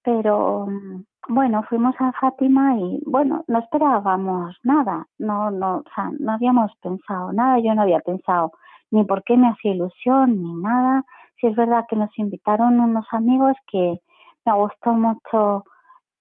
pero 0.02 0.66
mm, 0.66 1.04
bueno, 1.28 1.62
fuimos 1.68 1.94
a 2.00 2.12
Fátima 2.12 2.76
y 2.76 3.00
bueno, 3.06 3.44
no 3.46 3.58
esperábamos 3.60 4.56
nada, 4.64 5.06
no, 5.18 5.50
no, 5.50 5.76
o 5.78 5.84
sea, 5.94 6.10
no 6.18 6.32
habíamos 6.32 6.72
pensado 6.82 7.32
nada, 7.32 7.58
yo 7.60 7.74
no 7.74 7.82
había 7.82 8.00
pensado 8.00 8.52
ni 8.90 9.04
por 9.04 9.22
qué 9.24 9.36
me 9.36 9.48
hacía 9.48 9.72
ilusión 9.72 10.42
ni 10.42 10.54
nada. 10.54 11.04
Si 11.40 11.46
es 11.46 11.56
verdad 11.56 11.86
que 11.88 11.96
nos 11.96 12.10
invitaron 12.18 12.78
unos 12.80 13.06
amigos 13.10 13.56
que 13.70 14.00
me 14.44 14.52
gustó 14.54 14.92
mucho 14.92 15.64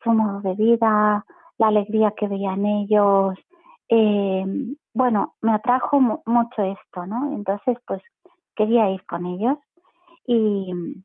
su 0.04 0.12
modo 0.12 0.42
de 0.42 0.56
vida, 0.56 1.26
la 1.58 1.68
alegría 1.68 2.14
que 2.16 2.28
veían 2.28 2.66
ellos. 2.66 3.38
Eh, 3.92 4.46
bueno, 4.94 5.36
me 5.42 5.54
atrajo 5.54 6.00
mucho 6.00 6.64
esto, 6.64 7.06
¿no? 7.06 7.36
Entonces, 7.36 7.78
pues 7.86 8.02
quería 8.56 8.90
ir 8.90 9.06
con 9.06 9.26
ellos 9.26 9.58
y 10.26 11.04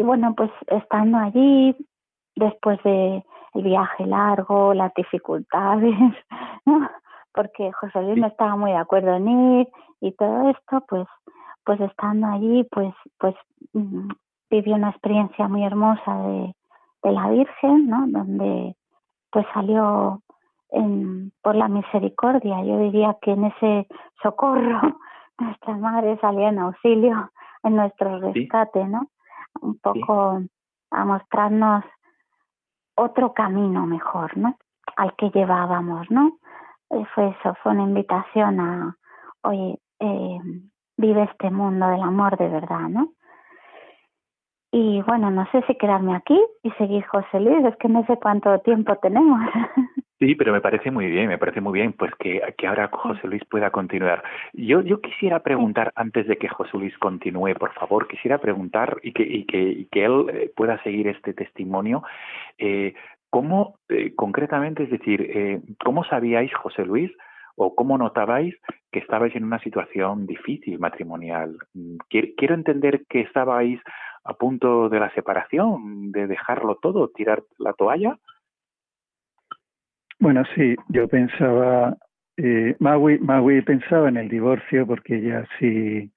y 0.00 0.02
bueno, 0.02 0.34
pues 0.34 0.50
estando 0.68 1.18
allí, 1.18 1.76
después 2.34 2.82
de 2.84 3.22
el 3.52 3.62
viaje 3.62 4.06
largo, 4.06 4.72
las 4.72 4.94
dificultades, 4.94 5.94
¿no? 6.64 6.88
porque 7.34 7.70
José 7.72 8.00
Luis 8.02 8.16
no 8.18 8.28
estaba 8.28 8.56
muy 8.56 8.70
de 8.70 8.78
acuerdo 8.78 9.14
en 9.14 9.28
ir, 9.28 9.68
y 10.00 10.12
todo 10.12 10.48
esto, 10.48 10.82
pues, 10.88 11.06
pues 11.64 11.80
estando 11.82 12.28
allí, 12.28 12.64
pues, 12.70 12.94
pues 13.18 13.34
mm, 13.74 14.08
viví 14.50 14.72
una 14.72 14.88
experiencia 14.88 15.46
muy 15.48 15.64
hermosa 15.64 16.16
de, 16.22 16.54
de 17.02 17.12
la 17.12 17.28
Virgen, 17.28 17.88
¿no? 17.88 18.06
Donde 18.08 18.74
pues 19.30 19.46
salió 19.52 20.22
en, 20.72 21.32
por 21.42 21.54
la 21.54 21.68
misericordia. 21.68 22.62
Yo 22.64 22.78
diría 22.78 23.16
que 23.20 23.32
en 23.32 23.44
ese 23.44 23.86
socorro 24.22 24.80
nuestra 25.38 25.76
madre 25.76 26.18
salía 26.20 26.48
en 26.48 26.58
auxilio 26.58 27.30
en 27.62 27.76
nuestro 27.76 28.18
rescate, 28.20 28.84
¿no? 28.84 29.08
Un 29.60 29.78
poco 29.78 30.42
a 30.90 31.04
mostrarnos 31.04 31.84
otro 32.94 33.32
camino 33.32 33.86
mejor, 33.86 34.36
¿no? 34.36 34.56
Al 34.96 35.14
que 35.16 35.30
llevábamos, 35.30 36.10
¿no? 36.10 36.38
Eh, 36.90 37.04
fue 37.14 37.28
eso, 37.28 37.54
fue 37.62 37.72
una 37.72 37.84
invitación 37.84 38.60
a, 38.60 38.96
oye, 39.42 39.78
eh, 40.00 40.38
vive 40.96 41.22
este 41.24 41.50
mundo 41.50 41.88
del 41.88 42.02
amor 42.02 42.36
de 42.36 42.48
verdad, 42.48 42.88
¿no? 42.88 43.12
Y 44.72 45.02
bueno, 45.02 45.30
no 45.30 45.46
sé 45.50 45.62
si 45.66 45.74
quedarme 45.74 46.14
aquí 46.14 46.40
y 46.62 46.70
seguir 46.72 47.04
José 47.06 47.40
Luis, 47.40 47.64
es 47.64 47.76
que 47.76 47.88
no 47.88 48.06
sé 48.06 48.16
cuánto 48.16 48.58
tiempo 48.60 48.96
tenemos. 48.96 49.40
Sí, 50.20 50.34
pero 50.34 50.52
me 50.52 50.60
parece 50.60 50.90
muy 50.90 51.06
bien, 51.06 51.28
me 51.28 51.38
parece 51.38 51.62
muy 51.62 51.72
bien 51.72 51.94
pues 51.94 52.12
que, 52.18 52.42
que 52.58 52.66
ahora 52.66 52.90
José 52.92 53.26
Luis 53.26 53.42
pueda 53.46 53.70
continuar. 53.70 54.22
Yo, 54.52 54.82
yo 54.82 55.00
quisiera 55.00 55.42
preguntar, 55.42 55.92
antes 55.94 56.26
de 56.26 56.36
que 56.36 56.46
José 56.46 56.76
Luis 56.76 56.96
continúe, 56.98 57.54
por 57.58 57.72
favor, 57.72 58.06
quisiera 58.06 58.36
preguntar 58.36 58.98
y 59.02 59.12
que, 59.12 59.22
y 59.22 59.46
que, 59.46 59.62
y 59.62 59.84
que 59.86 60.04
él 60.04 60.26
eh, 60.28 60.52
pueda 60.54 60.80
seguir 60.82 61.08
este 61.08 61.32
testimonio, 61.32 62.02
eh, 62.58 62.92
¿cómo 63.30 63.76
eh, 63.88 64.12
concretamente, 64.14 64.82
es 64.82 64.90
decir, 64.90 65.22
eh, 65.22 65.62
cómo 65.82 66.04
sabíais, 66.04 66.52
José 66.52 66.84
Luis, 66.84 67.10
o 67.56 67.74
cómo 67.74 67.96
notabais 67.96 68.54
que 68.92 68.98
estabais 68.98 69.34
en 69.34 69.44
una 69.44 69.60
situación 69.60 70.26
difícil 70.26 70.78
matrimonial? 70.78 71.56
Mm, 71.72 71.96
quiero 72.36 72.54
entender 72.54 73.06
que 73.08 73.22
estabais 73.22 73.80
a 74.24 74.34
punto 74.34 74.88
de 74.88 75.00
la 75.00 75.12
separación, 75.14 76.12
de 76.12 76.26
dejarlo 76.26 76.76
todo, 76.76 77.08
tirar 77.08 77.42
la 77.58 77.72
toalla? 77.72 78.18
Bueno, 80.18 80.42
sí, 80.54 80.76
yo 80.88 81.08
pensaba, 81.08 81.96
eh, 82.36 82.76
Maui, 82.78 83.62
pensaba 83.62 84.08
en 84.08 84.18
el 84.18 84.28
divorcio 84.28 84.86
porque 84.86 85.16
ella 85.16 85.46
sí 85.58 86.10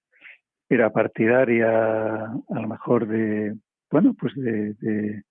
era 0.70 0.91
partidaria 0.91 2.26
a 2.26 2.60
lo 2.62 2.68
mejor 2.68 3.08
de, 3.08 3.56
bueno, 3.89 4.14
pues 4.20 4.34
de, 4.36 5.24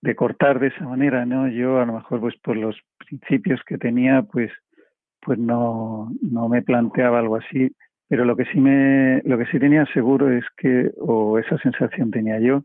de 0.00 0.14
cortar 0.16 0.58
de 0.58 0.68
esa 0.68 0.84
manera, 0.84 1.26
¿no? 1.26 1.48
Yo 1.48 1.80
a 1.80 1.86
lo 1.86 1.94
mejor 1.94 2.20
pues 2.20 2.36
por 2.38 2.56
los 2.56 2.76
principios 2.98 3.60
que 3.66 3.78
tenía, 3.78 4.22
pues 4.22 4.50
pues 5.20 5.38
no, 5.38 6.10
no 6.22 6.48
me 6.48 6.62
planteaba 6.62 7.18
algo 7.18 7.36
así 7.36 7.74
pero 8.08 8.24
lo 8.24 8.36
que 8.36 8.46
sí 8.46 8.58
me, 8.58 9.22
lo 9.24 9.38
que 9.38 9.46
sí 9.46 9.58
tenía 9.58 9.84
seguro 9.92 10.30
es 10.30 10.44
que, 10.56 10.90
o 10.98 11.38
esa 11.38 11.58
sensación 11.58 12.10
tenía 12.10 12.38
yo, 12.40 12.64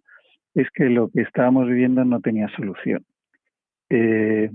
es 0.56 0.70
que 0.72 0.86
lo 0.86 1.10
que 1.10 1.22
estábamos 1.22 1.68
viviendo 1.68 2.06
no 2.06 2.22
tenía 2.22 2.48
solución. 2.56 3.06
Eh, 3.90 4.50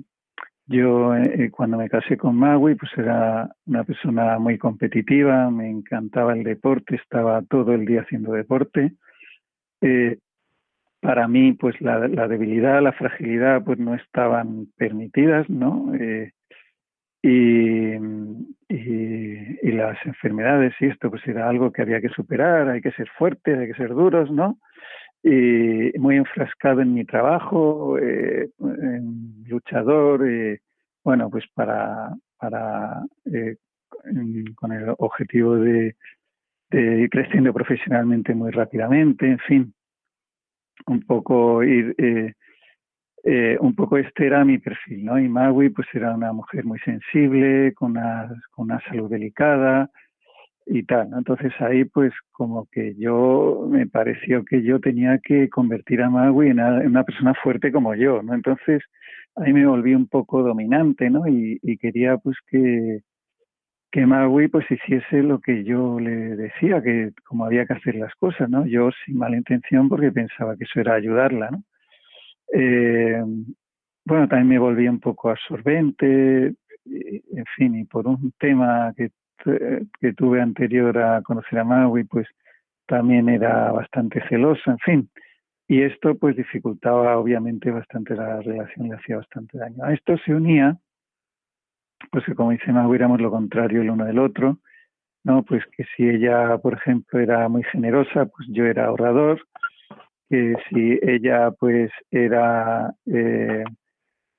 yo 0.66 1.14
eh, 1.16 1.51
cuando 1.51 1.78
me 1.78 1.89
casé 1.89 2.18
con 2.18 2.36
Magui, 2.36 2.74
pues 2.74 2.93
era 2.97 3.51
una 3.66 3.84
persona 3.84 4.39
muy 4.39 4.59
competitiva, 4.59 5.51
me 5.51 5.70
encantaba 5.70 6.34
el 6.34 6.45
deporte, 6.45 6.97
estaba 6.97 7.41
todo 7.43 7.72
el 7.72 7.86
día 7.86 8.03
haciendo 8.03 8.32
deporte. 8.32 8.93
Eh, 9.80 10.18
para 11.01 11.26
mí, 11.26 11.53
pues 11.53 11.80
la, 11.80 12.01
debilidad, 12.28 12.82
la 12.82 12.93
fragilidad, 12.93 13.64
pues 13.64 13.78
no 13.78 13.95
estaban 13.95 14.66
permitidas, 14.76 15.49
¿no? 15.49 15.95
Eh, 15.95 16.32
y, 17.29 17.99
las 19.72 20.05
enfermedades 20.05 20.74
y 20.81 20.87
esto 20.87 21.09
pues 21.09 21.24
era 21.26 21.49
algo 21.49 21.70
que 21.70 21.83
había 21.83 22.01
que 22.01 22.09
superar, 22.09 22.68
hay 22.68 22.81
que 22.81 22.91
ser 22.93 23.09
fuertes, 23.16 23.57
hay 23.57 23.68
que 23.68 23.74
ser 23.74 23.91
duros, 23.91 24.29
¿no? 24.31 24.59
Y 25.22 25.93
muy 25.99 26.16
enfrascado 26.16 26.81
en 26.81 26.95
mi 26.95 27.05
trabajo, 27.05 27.97
eh, 27.99 28.49
luchador, 29.47 30.29
eh, 30.29 30.61
bueno, 31.05 31.31
pues 31.31 31.45
para, 31.55 32.12
para 32.39 33.05
eh, 33.33 33.57
con 34.57 34.72
el 34.72 34.95
objetivo 34.99 35.57
de, 35.57 35.95
de 36.70 37.01
ir 37.03 37.11
creciendo 37.11 37.53
profesionalmente 37.53 38.35
muy 38.35 38.51
rápidamente, 38.51 39.26
en 39.26 39.39
fin, 39.39 39.74
un 40.87 41.03
poco 41.03 41.62
ir 41.62 41.95
eh, 43.25 43.57
un 43.61 43.75
poco 43.75 43.99
este 43.99 44.27
era 44.27 44.45
mi 44.45 44.59
perfil, 44.59 45.05
¿no? 45.05 45.19
Y 45.19 45.29
Magui 45.29 45.71
pues 45.71 45.89
era 45.93 46.14
una 46.14 46.33
mujer 46.33 46.64
muy 46.64 46.79
sensible, 46.81 47.75
con 47.75 47.93
una, 47.93 48.29
con 48.51 48.66
una 48.66 48.81
salud 48.89 49.11
delicada 49.11 49.91
y 50.66 50.85
tal, 50.85 51.11
¿no? 51.11 51.19
Entonces 51.19 51.53
ahí 51.61 51.85
pues 51.85 52.12
como 52.33 52.66
que 52.71 52.95
yo 52.97 53.66
me 53.71 53.87
pareció 53.87 54.45
que 54.45 54.62
yo 54.62 54.81
tenía 54.81 55.19
que 55.19 55.49
convertir 55.49 56.03
a 56.03 56.11
Magui 56.11 56.49
en, 56.49 56.61
una 56.61 57.05
persona 57.05 57.35
fuerte 57.35 57.73
como 57.73 57.95
yo, 57.95 58.23
¿no? 58.23 58.35
Entonces 58.35 58.83
ahí 59.37 59.53
me 59.53 59.66
volví 59.66 59.95
un 59.95 60.09
poco 60.09 60.43
dominante, 60.43 61.11
¿no? 61.11 61.27
Y, 61.29 61.59
y 61.62 61.77
quería 61.79 62.19
pues 62.19 62.37
que, 62.47 63.01
que 63.91 64.07
Magui 64.07 64.49
pues 64.49 64.71
hiciese 64.71 65.23
lo 65.23 65.41
que 65.41 65.64
yo 65.64 65.99
le 66.01 66.37
decía, 66.37 66.83
que 66.83 67.12
como 67.27 67.45
había 67.47 67.66
que 67.66 67.75
hacer 67.75 67.97
las 67.97 68.14
cosas, 68.16 68.49
¿no? 68.51 68.66
Yo 68.66 68.91
sin 69.05 69.19
mala 69.19 69.37
intención 69.37 69.89
porque 69.89 70.12
pensaba 70.12 70.57
que 70.57 70.64
eso 70.64 70.81
era 70.81 70.95
ayudarla, 70.95 71.51
¿no? 71.51 71.62
Eh, 72.53 73.22
bueno, 74.05 74.28
también 74.28 74.49
me 74.49 74.59
volví 74.59 74.88
un 74.88 75.01
poco 75.01 75.30
absorbente, 75.30 76.55
en 76.86 77.44
fin, 77.57 77.74
y 77.76 77.84
por 77.84 78.07
un 78.07 78.32
tema 78.38 78.92
que, 78.96 79.11
que 80.01 80.12
tuve 80.14 80.40
anterior 80.40 80.96
a 80.99 81.22
conocer 81.22 81.59
a 81.59 81.64
Maui, 81.64 82.05
pues 82.05 82.26
también 82.86 83.28
era 83.28 83.70
bastante 83.70 84.26
celoso, 84.28 84.70
en 84.70 84.78
fin. 84.78 85.11
Y 85.68 85.82
esto 85.82 86.16
pues 86.16 86.34
dificultaba 86.34 87.18
obviamente 87.18 87.70
bastante 87.70 88.16
la 88.16 88.40
relación, 88.40 88.88
le 88.88 88.94
hacía 88.94 89.18
bastante 89.18 89.59
daño. 89.59 89.84
A 89.84 89.92
esto 89.92 90.16
se 90.24 90.34
unía, 90.34 90.78
pues 92.11 92.24
que 92.24 92.34
como 92.34 92.53
dice 92.53 92.72
Maui, 92.72 92.96
éramos 92.96 93.20
lo 93.20 93.30
contrario 93.30 93.82
el 93.82 93.90
uno 93.90 94.07
del 94.07 94.18
otro, 94.18 94.59
¿no? 95.24 95.42
Pues 95.42 95.62
que 95.76 95.84
si 95.94 96.09
ella, 96.09 96.57
por 96.59 96.72
ejemplo, 96.74 97.20
era 97.20 97.46
muy 97.51 97.62
generosa, 97.64 98.24
pues 98.26 98.49
yo 98.51 98.64
era 98.64 98.86
ahorrador, 98.86 99.46
que 100.29 100.55
si 100.68 100.99
ella 101.03 101.51
pues 101.53 101.91
era 102.11 102.93
eh, 103.07 103.64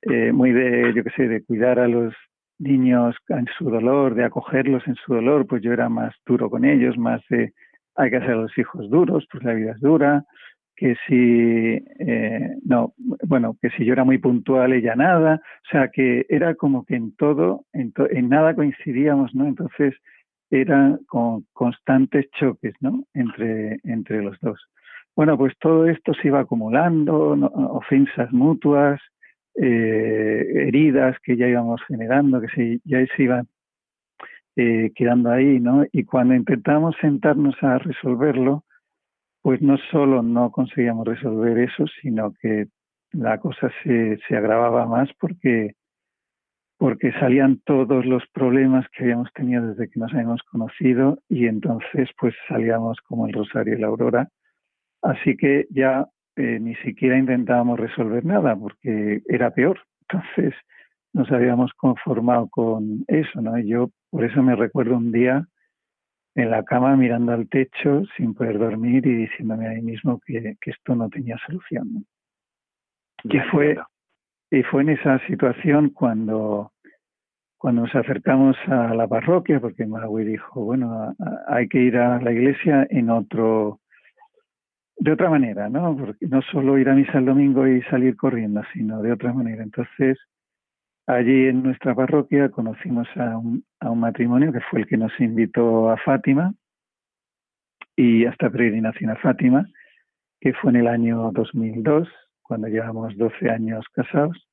eh, 0.04 0.32
muy 0.32 0.52
de, 0.52 0.94
yo 0.96 1.04
qué 1.04 1.10
sé, 1.16 1.28
de 1.28 1.44
cuidar 1.44 1.80
a 1.80 1.88
los 1.88 2.14
niños 2.60 3.16
en 3.30 3.48
su 3.58 3.70
dolor, 3.70 4.16
de 4.16 4.26
acogerlos 4.26 4.86
en 4.88 4.96
su 4.96 5.14
dolor, 5.14 5.48
pues 5.48 5.62
yo 5.62 5.74
era 5.74 5.90
más 5.90 6.14
duro 6.26 6.50
con 6.50 6.66
ellos, 6.66 6.98
más 6.98 7.22
de 7.30 7.54
hay 7.96 8.10
que 8.12 8.18
hacer 8.18 8.32
a 8.32 8.36
los 8.36 8.58
hijos 8.58 8.90
duros, 8.90 9.28
pues 9.32 9.44
la 9.44 9.54
vida 9.54 9.72
es 9.72 9.82
dura, 9.82 10.24
que 10.76 10.96
si, 11.06 11.84
eh, 12.00 12.56
no, 12.64 12.94
bueno, 13.28 13.58
que 13.62 13.70
si 13.72 13.84
yo 13.84 13.92
era 13.92 14.06
muy 14.06 14.18
puntual, 14.18 14.72
ella 14.72 14.96
nada, 14.96 15.42
o 15.44 15.70
sea 15.70 15.90
que 15.90 16.26
era 16.30 16.56
como 16.56 16.86
que 16.86 16.96
en 16.96 17.14
todo, 17.18 17.66
en, 17.74 17.92
en 18.12 18.30
nada 18.30 18.56
coincidíamos, 18.56 19.36
¿no? 19.36 19.46
Entonces 19.46 19.96
eran 20.50 21.00
con 21.08 21.46
constantes 21.52 22.30
choques, 22.32 22.74
¿no? 22.80 23.04
Entre, 23.14 23.80
entre 23.84 24.22
los 24.22 24.40
dos. 24.40 24.60
Bueno, 25.20 25.38
pues 25.38 25.54
todo 25.60 25.86
esto 25.86 26.14
se 26.14 26.30
iba 26.30 26.40
acumulando, 26.40 27.32
ofensas 27.74 28.32
mutuas, 28.32 29.02
eh, 29.54 30.46
heridas 30.68 31.18
que 31.22 31.36
ya 31.36 31.46
íbamos 31.46 31.82
generando, 31.90 32.40
que 32.40 32.48
se, 32.48 32.80
ya 32.86 33.06
se 33.06 33.24
iban 33.24 33.46
eh, 34.56 34.92
quedando 34.96 35.30
ahí, 35.30 35.60
¿no? 35.60 35.84
Y 35.92 36.06
cuando 36.06 36.36
intentamos 36.36 36.96
sentarnos 37.02 37.54
a 37.62 37.80
resolverlo, 37.80 38.64
pues 39.42 39.62
no 39.62 39.76
solo 39.92 40.24
no 40.24 40.52
conseguíamos 40.52 41.06
resolver 41.06 41.58
eso, 41.58 41.84
sino 42.02 42.34
que 42.42 42.68
la 43.12 43.40
cosa 43.40 43.70
se, 43.84 44.20
se 44.26 44.38
agravaba 44.38 44.86
más 44.86 45.10
porque 45.20 45.74
porque 46.78 47.12
salían 47.20 47.60
todos 47.66 48.06
los 48.06 48.24
problemas 48.32 48.86
que 48.94 49.04
habíamos 49.04 49.28
tenido 49.34 49.68
desde 49.68 49.90
que 49.90 50.00
nos 50.00 50.14
habíamos 50.14 50.42
conocido 50.44 51.20
y 51.28 51.48
entonces 51.48 52.08
pues 52.18 52.34
salíamos 52.48 53.02
como 53.02 53.28
el 53.28 53.34
Rosario 53.34 53.76
y 53.76 53.82
la 53.82 53.88
Aurora 53.88 54.30
Así 55.02 55.38
que 55.38 55.68
ya 55.70 56.08
eh, 56.36 56.60
ni 56.60 56.76
siquiera 56.76 57.18
intentábamos 57.18 57.80
resolver 57.80 58.26
nada 58.26 58.56
porque 58.56 59.22
era 59.28 59.52
peor. 59.52 59.80
Entonces 60.08 60.54
nos 61.14 61.32
habíamos 61.32 61.74
conformado 61.74 62.48
con 62.50 63.04
eso, 63.08 63.42
¿no? 63.42 63.58
Y 63.58 63.68
yo 63.68 63.90
por 64.10 64.24
eso 64.24 64.42
me 64.44 64.56
recuerdo 64.56 64.98
un 64.98 65.12
día 65.12 65.46
en 66.36 66.52
la 66.52 66.64
cama 66.64 66.96
mirando 66.96 67.34
al 67.34 67.50
techo 67.50 68.04
sin 68.16 68.34
poder 68.34 68.60
dormir 68.60 69.06
y 69.06 69.16
diciéndome 69.16 69.68
a 69.68 69.72
mí 69.72 69.82
mismo 69.82 70.20
que, 70.26 70.56
que 70.62 70.72
esto 70.72 70.96
no 70.96 71.10
tenía 71.10 71.38
solución. 71.46 71.94
¿no? 71.94 72.04
Que 73.30 73.42
fue, 73.52 73.78
y 74.52 74.64
fue 74.64 74.84
en 74.84 74.90
esa 74.90 75.20
situación 75.28 75.90
cuando, 75.90 76.72
cuando 77.58 77.82
nos 77.82 77.96
acercamos 77.96 78.56
a 78.68 78.94
la 78.94 79.08
parroquia, 79.08 79.60
porque 79.60 79.86
Maui 79.86 80.24
dijo, 80.24 80.64
bueno, 80.64 81.16
hay 81.48 81.68
que 81.68 81.80
ir 81.80 81.98
a 81.98 82.22
la 82.22 82.32
iglesia 82.32 82.88
en 82.90 83.10
otro, 83.10 83.80
de 85.00 85.14
otra 85.14 85.30
manera, 85.30 85.70
¿no? 85.70 85.96
Porque 85.96 86.28
no 86.28 86.42
solo 86.42 86.78
ir 86.78 86.90
a 86.90 86.94
misa 86.94 87.18
el 87.18 87.26
domingo 87.26 87.66
y 87.66 87.82
salir 87.84 88.18
corriendo, 88.18 88.62
sino 88.74 89.02
de 89.02 89.14
otra 89.14 89.34
manera. 89.34 89.64
Entonces, 89.64 90.18
allí 91.08 91.48
en 91.48 91.64
nuestra 91.64 91.96
parroquia 91.96 92.50
conocimos 92.50 93.08
a 93.16 93.38
un, 93.38 93.64
a 93.80 93.90
un 93.90 94.02
matrimonio 94.02 94.52
que 94.52 94.60
fue 94.60 94.82
el 94.82 94.88
que 94.88 94.98
nos 94.98 95.18
invitó 95.20 95.90
a 95.90 95.98
Fátima 95.98 96.54
y 97.96 98.26
a 98.26 98.32
esta 98.32 98.48
a 98.48 99.16
Fátima, 99.16 99.66
que 100.42 100.54
fue 100.54 100.72
en 100.72 100.78
el 100.78 100.88
año 100.88 101.32
2002, 101.34 102.08
cuando 102.42 102.68
llevamos 102.68 103.18
12 103.18 103.50
años 103.50 103.86
casados. 103.94 104.48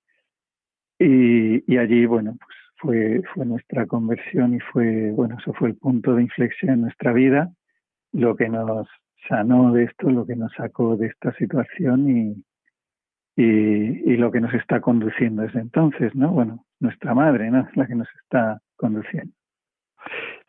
Y, 0.98 1.72
y 1.72 1.78
allí, 1.78 2.06
bueno, 2.06 2.36
pues 2.38 2.56
fue, 2.76 3.22
fue 3.34 3.46
nuestra 3.46 3.86
conversión 3.86 4.54
y 4.54 4.60
fue, 4.60 5.10
bueno, 5.10 5.36
eso 5.40 5.52
fue 5.54 5.68
el 5.68 5.76
punto 5.76 6.14
de 6.14 6.22
inflexión 6.22 6.72
en 6.72 6.80
nuestra 6.82 7.12
vida, 7.12 7.50
lo 8.12 8.36
que 8.36 8.48
nos 8.48 8.88
sanó 9.28 9.72
de 9.72 9.84
esto, 9.84 10.10
lo 10.10 10.26
que 10.26 10.36
nos 10.36 10.52
sacó 10.52 10.96
de 10.96 11.06
esta 11.06 11.32
situación 11.34 12.10
y, 12.10 12.44
y, 13.36 14.16
lo 14.16 14.30
que 14.30 14.40
nos 14.40 14.54
está 14.54 14.80
conduciendo 14.80 15.42
desde 15.42 15.60
entonces, 15.60 16.14
¿no? 16.14 16.30
Bueno, 16.30 16.64
nuestra 16.80 17.14
madre, 17.14 17.50
¿no? 17.50 17.60
Es 17.60 17.76
la 17.76 17.86
que 17.86 17.94
nos 17.94 18.08
está 18.22 18.60
conduciendo. 18.76 19.32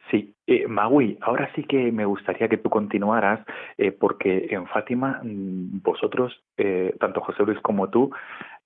Sí, 0.09 0.33
eh, 0.45 0.67
Magui, 0.67 1.17
ahora 1.21 1.49
sí 1.53 1.63
que 1.63 1.91
me 1.91 2.05
gustaría 2.05 2.47
que 2.47 2.57
tú 2.57 2.69
continuaras, 2.69 3.45
eh, 3.77 3.91
porque 3.91 4.47
en 4.51 4.65
Fátima 4.67 5.19
mm, 5.21 5.81
vosotros, 5.81 6.41
eh, 6.57 6.95
tanto 6.99 7.19
José 7.21 7.43
Luis 7.43 7.59
como 7.59 7.89
tú, 7.89 8.09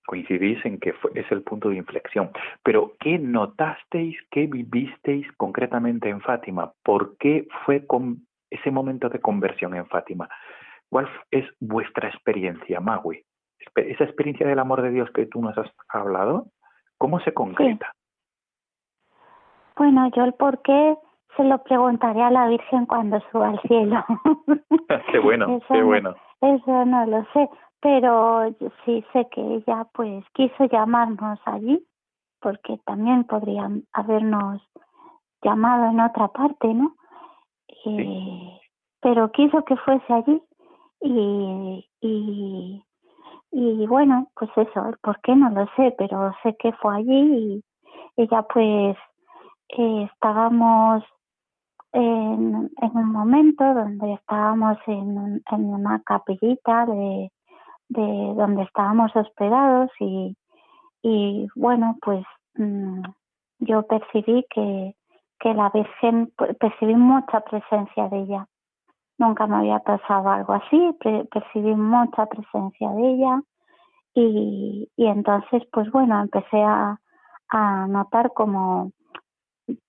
coincidís 0.06 0.64
en 0.66 0.80
que 0.80 0.93
fue, 0.93 1.12
es 1.16 1.32
el 1.32 1.41
punto 1.41 1.70
de 1.70 1.78
inflexión. 1.78 2.30
Pero, 2.64 2.93
¿qué 2.99 3.18
notasteis, 3.18 4.18
qué 4.30 4.45
vivisteis 4.45 5.26
concretamente 5.38 6.10
en 6.10 6.22
Fátima? 6.22 6.74
¿Por 6.84 7.18
qué 7.18 7.47
fue 7.66 7.86
con 7.88 8.28
ese 8.52 8.70
momento 8.70 9.10
de 9.10 9.20
conversión 9.20 9.76
en 9.76 9.88
Fátima? 9.88 10.30
¿Cuál 10.89 11.10
es 11.32 11.45
vuestra 11.60 12.10
experiencia, 12.10 12.80
Magui? 12.80 13.24
Esa 13.76 14.04
experiencia 14.04 14.47
del 14.47 14.60
amor 14.60 14.82
de 14.82 14.91
Dios 14.91 15.10
que 15.12 15.26
tú 15.26 15.41
nos 15.41 15.58
has 15.58 15.72
hablado, 15.89 16.47
¿cómo 16.97 17.20
se 17.22 17.34
concreta? 17.34 17.91
Sí. 17.91 18.02
Bueno, 19.78 20.12
yo 20.16 20.26
el 20.26 20.34
por 20.34 20.62
qué 20.62 20.95
se 21.36 21.43
lo 21.43 21.64
preguntaré 21.64 22.22
a 22.22 22.30
la 22.30 22.47
Virgen 22.47 22.86
cuando 22.86 23.20
suba 23.32 23.49
al 23.49 23.62
cielo. 23.62 24.04
qué 25.12 25.20
bueno, 25.20 25.58
eso 25.58 25.66
qué 25.70 25.80
no, 25.80 25.86
bueno. 25.86 26.16
Eso 26.41 26.86
no 26.86 27.06
lo 27.06 27.26
sé, 27.34 27.49
pero 27.80 28.54
sí 28.86 29.06
sé 29.14 29.28
que 29.32 29.41
ella 29.41 29.88
pues 29.93 30.24
quiso 30.34 30.66
llamarnos 30.66 31.39
allí, 31.45 31.86
porque 32.41 32.80
también 32.86 33.24
podrían 33.24 33.84
habernos 33.93 34.62
llamado 35.41 35.91
en 35.91 35.99
otra 35.99 36.28
parte, 36.28 36.74
¿no? 36.74 36.95
Eh, 37.86 38.59
pero 39.01 39.32
quiso 39.32 39.63
que 39.65 39.76
fuese 39.78 40.13
allí 40.13 40.41
y, 41.01 41.89
y, 42.01 42.84
y 43.51 43.88
bueno, 43.88 44.30
pues 44.36 44.51
eso, 44.55 44.91
¿por 45.01 45.19
qué 45.22 45.36
no 45.36 45.49
lo 45.49 45.65
sé? 45.76 45.95
Pero 45.97 46.34
sé 46.43 46.55
que 46.59 46.72
fue 46.74 46.97
allí 46.97 47.22
y 47.36 47.63
ella 48.17 48.43
pues 48.43 48.97
eh, 49.69 50.09
estábamos 50.13 51.03
en, 51.93 52.69
un 52.93 53.11
momento 53.11 53.63
donde 53.74 54.13
estábamos 54.13 54.78
en, 54.88 55.41
en 55.51 55.65
una 55.65 56.01
capillita 56.03 56.86
de, 56.86 57.32
de 57.89 58.34
donde 58.36 58.63
estábamos 58.63 59.15
hospedados 59.15 59.89
y, 59.99 60.36
y 61.01 61.47
bueno, 61.55 61.97
pues 62.01 62.24
mm, 62.55 63.01
yo 63.59 63.84
percibí 63.84 64.45
que, 64.49 64.95
que 65.41 65.53
la 65.53 65.69
Virgen, 65.69 66.31
pues, 66.37 66.55
percibí 66.57 66.95
mucha 66.95 67.41
presencia 67.41 68.07
de 68.09 68.19
ella. 68.19 68.47
Nunca 69.17 69.47
me 69.47 69.57
había 69.57 69.79
pasado 69.79 70.29
algo 70.29 70.53
así, 70.53 70.97
percibí 70.99 71.75
mucha 71.75 72.25
presencia 72.27 72.89
de 72.91 73.09
ella 73.09 73.41
y, 74.13 74.89
y 74.95 75.05
entonces 75.05 75.63
pues 75.71 75.91
bueno, 75.91 76.21
empecé 76.21 76.61
a, 76.63 76.99
a 77.49 77.87
notar 77.87 78.31
como 78.33 78.91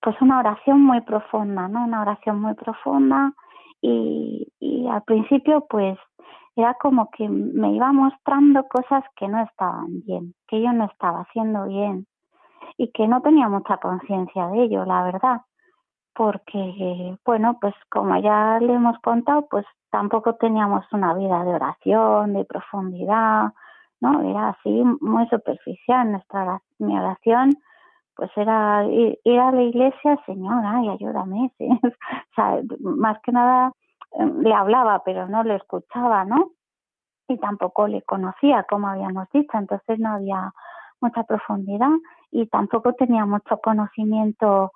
pues 0.01 0.21
una 0.21 0.39
oración 0.41 0.83
muy 0.83 1.01
profunda, 1.01 1.69
¿no? 1.69 1.85
Una 1.85 2.03
oración 2.03 2.41
muy 2.41 2.55
profunda 2.55 3.33
y, 3.81 4.49
y 4.61 4.87
al 4.87 5.03
principio 5.03 5.67
pues 5.69 5.99
era 6.57 6.75
como 6.75 7.11
que 7.11 7.29
me 7.29 7.73
iba 7.73 7.91
mostrando 7.93 8.69
cosas 8.69 9.03
que 9.17 9.29
no 9.29 9.43
estaban 9.43 10.03
bien, 10.07 10.35
que 10.47 10.61
yo 10.61 10.73
no 10.73 10.85
estaba 10.85 11.21
haciendo 11.21 11.67
bien 11.67 12.07
y 12.77 12.91
que 12.93 13.07
no 13.09 13.21
tenía 13.23 13.49
mucha 13.49 13.77
conciencia 13.79 14.49
de 14.49 14.65
ello, 14.65 14.85
la 14.85 15.03
verdad, 15.05 15.41
porque 16.15 17.17
bueno, 17.25 17.59
pues 17.61 17.75
como 17.91 18.17
ya 18.21 18.59
le 18.61 18.75
hemos 18.75 18.99
contado, 19.01 19.47
pues 19.51 19.67
tampoco 19.91 20.35
teníamos 20.35 20.85
una 20.93 21.15
vida 21.15 21.45
de 21.45 21.55
oración, 21.55 22.35
de 22.35 22.45
profundidad, 22.45 23.53
¿no? 24.01 24.23
Era 24.23 24.51
así 24.51 24.83
muy 25.01 25.27
superficial 25.29 26.13
nuestra 26.13 26.61
mi 26.79 26.99
oración 26.99 27.53
pues 28.17 28.31
era 28.37 28.85
ir, 28.85 29.19
a 29.41 29.53
la 29.53 29.63
iglesia, 29.63 30.19
Señor, 30.27 30.63
ay, 30.65 30.89
ayúdame, 30.91 31.51
sí. 31.59 31.69
o 31.83 32.35
sea, 32.35 32.61
más 32.81 33.19
que 33.23 33.33
nada 33.33 33.73
eh, 34.13 34.33
le 34.41 34.55
hablaba, 34.55 35.03
pero 35.05 35.29
no 35.29 35.43
le 35.43 35.57
escuchaba, 35.57 36.25
¿no? 36.25 36.51
Y 37.29 37.39
tampoco 37.39 37.89
le 37.89 38.03
conocía, 38.03 38.65
como 38.69 38.89
habíamos 38.89 39.29
dicho, 39.33 39.57
entonces 39.57 39.99
no 39.99 40.15
había 40.15 40.53
mucha 41.01 41.25
profundidad 41.25 41.91
y 42.33 42.47
tampoco 42.47 42.95
tenía 42.95 43.25
mucho 43.27 43.59
conocimiento 43.63 44.73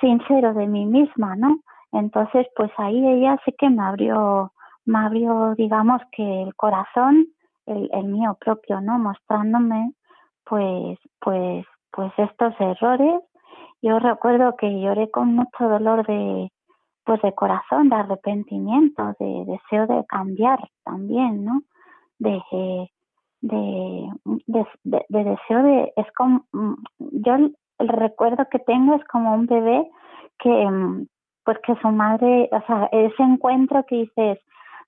sincero 0.00 0.54
de 0.54 0.66
mí 0.68 0.86
misma, 0.86 1.34
¿no? 1.34 1.58
Entonces, 1.90 2.46
pues 2.54 2.70
ahí 2.76 3.04
ella 3.06 3.38
sí 3.44 3.52
que 3.58 3.68
me 3.70 3.82
abrió, 3.82 4.52
me 4.84 4.98
abrió, 4.98 5.54
digamos 5.56 6.00
que 6.12 6.42
el 6.42 6.54
corazón, 6.54 7.26
el, 7.66 7.90
el 7.92 8.04
mío 8.04 8.36
propio, 8.38 8.80
¿no? 8.80 8.98
Mostrándome, 8.98 9.92
pues, 10.44 10.98
pues, 11.20 11.66
pues 11.90 12.12
estos 12.18 12.54
errores. 12.60 13.20
Yo 13.80 13.98
recuerdo 13.98 14.54
que 14.56 14.80
lloré 14.80 15.10
con 15.10 15.34
mucho 15.34 15.68
dolor 15.68 16.06
de, 16.06 16.52
pues 17.04 17.20
de 17.22 17.34
corazón, 17.34 17.88
de 17.88 17.96
arrepentimiento, 17.96 19.14
de 19.18 19.44
deseo 19.46 19.86
de 19.86 20.04
cambiar 20.06 20.60
también, 20.84 21.44
¿no? 21.44 21.62
De, 22.18 22.40
de, 23.42 24.08
de, 24.24 24.66
de, 24.84 25.04
de 25.08 25.24
deseo 25.24 25.62
de, 25.62 25.92
es 25.96 26.06
como, 26.16 26.46
mm, 26.52 26.74
yo 26.98 27.34
el, 27.34 27.56
el 27.78 27.88
recuerdo 27.88 28.48
que 28.50 28.60
tengo 28.60 28.94
es 28.94 29.04
como 29.04 29.34
un 29.34 29.46
bebé 29.46 29.90
que, 30.38 30.48
mm, 30.48 31.06
pues 31.44 31.58
que 31.66 31.74
su 31.76 31.88
madre, 31.88 32.48
o 32.52 32.60
sea, 32.66 32.88
ese 32.92 33.22
encuentro 33.22 33.84
que 33.86 33.96
dices, 33.96 34.38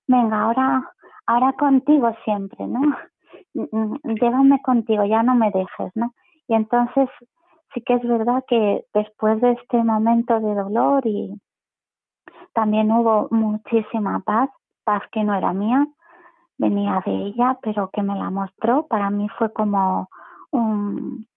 venga, 0.07 0.41
ahora, 0.43 0.89
ahora 1.27 1.53
contigo 1.53 2.11
siempre, 2.23 2.65
¿no? 2.67 2.81
Mm, 3.53 3.95
Llévame 4.21 4.61
contigo, 4.61 5.05
ya 5.05 5.23
no 5.23 5.35
me 5.35 5.51
dejes, 5.51 5.91
¿no? 5.95 6.13
Y 6.47 6.55
entonces 6.55 7.09
sí 7.73 7.81
que 7.81 7.95
es 7.95 8.03
verdad 8.07 8.43
que 8.47 8.85
después 8.93 9.41
de 9.41 9.51
este 9.53 9.83
momento 9.83 10.39
de 10.39 10.55
dolor 10.55 11.05
y 11.05 11.39
también 12.53 12.91
hubo 12.91 13.27
muchísima 13.31 14.21
paz, 14.25 14.49
paz 14.85 15.03
que 15.11 15.23
no 15.23 15.33
era 15.35 15.53
mía, 15.53 15.85
venía 16.57 17.01
de 17.05 17.11
ella, 17.11 17.57
pero 17.61 17.89
que 17.91 18.01
me 18.01 18.15
la 18.15 18.29
mostró, 18.29 18.87
para 18.87 19.09
mí 19.09 19.27
fue 19.37 19.51
como 19.51 20.09
un, 20.51 21.27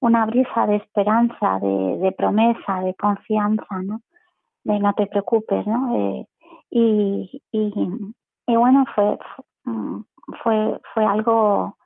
una 0.00 0.26
brisa 0.26 0.66
de 0.66 0.76
esperanza, 0.76 1.58
de, 1.60 2.12
promesa, 2.16 2.80
de 2.80 2.94
confianza, 2.94 3.82
¿no? 3.82 4.00
De 4.64 4.78
no 4.78 4.92
te 4.94 5.06
preocupes, 5.06 5.66
¿no? 5.66 5.94
Eh, 5.96 6.26
y, 6.70 7.42
y, 7.52 7.72
y 8.46 8.56
bueno, 8.56 8.84
fue, 8.94 9.18
fue, 10.42 10.80
fue 10.94 11.04
algo 11.04 11.76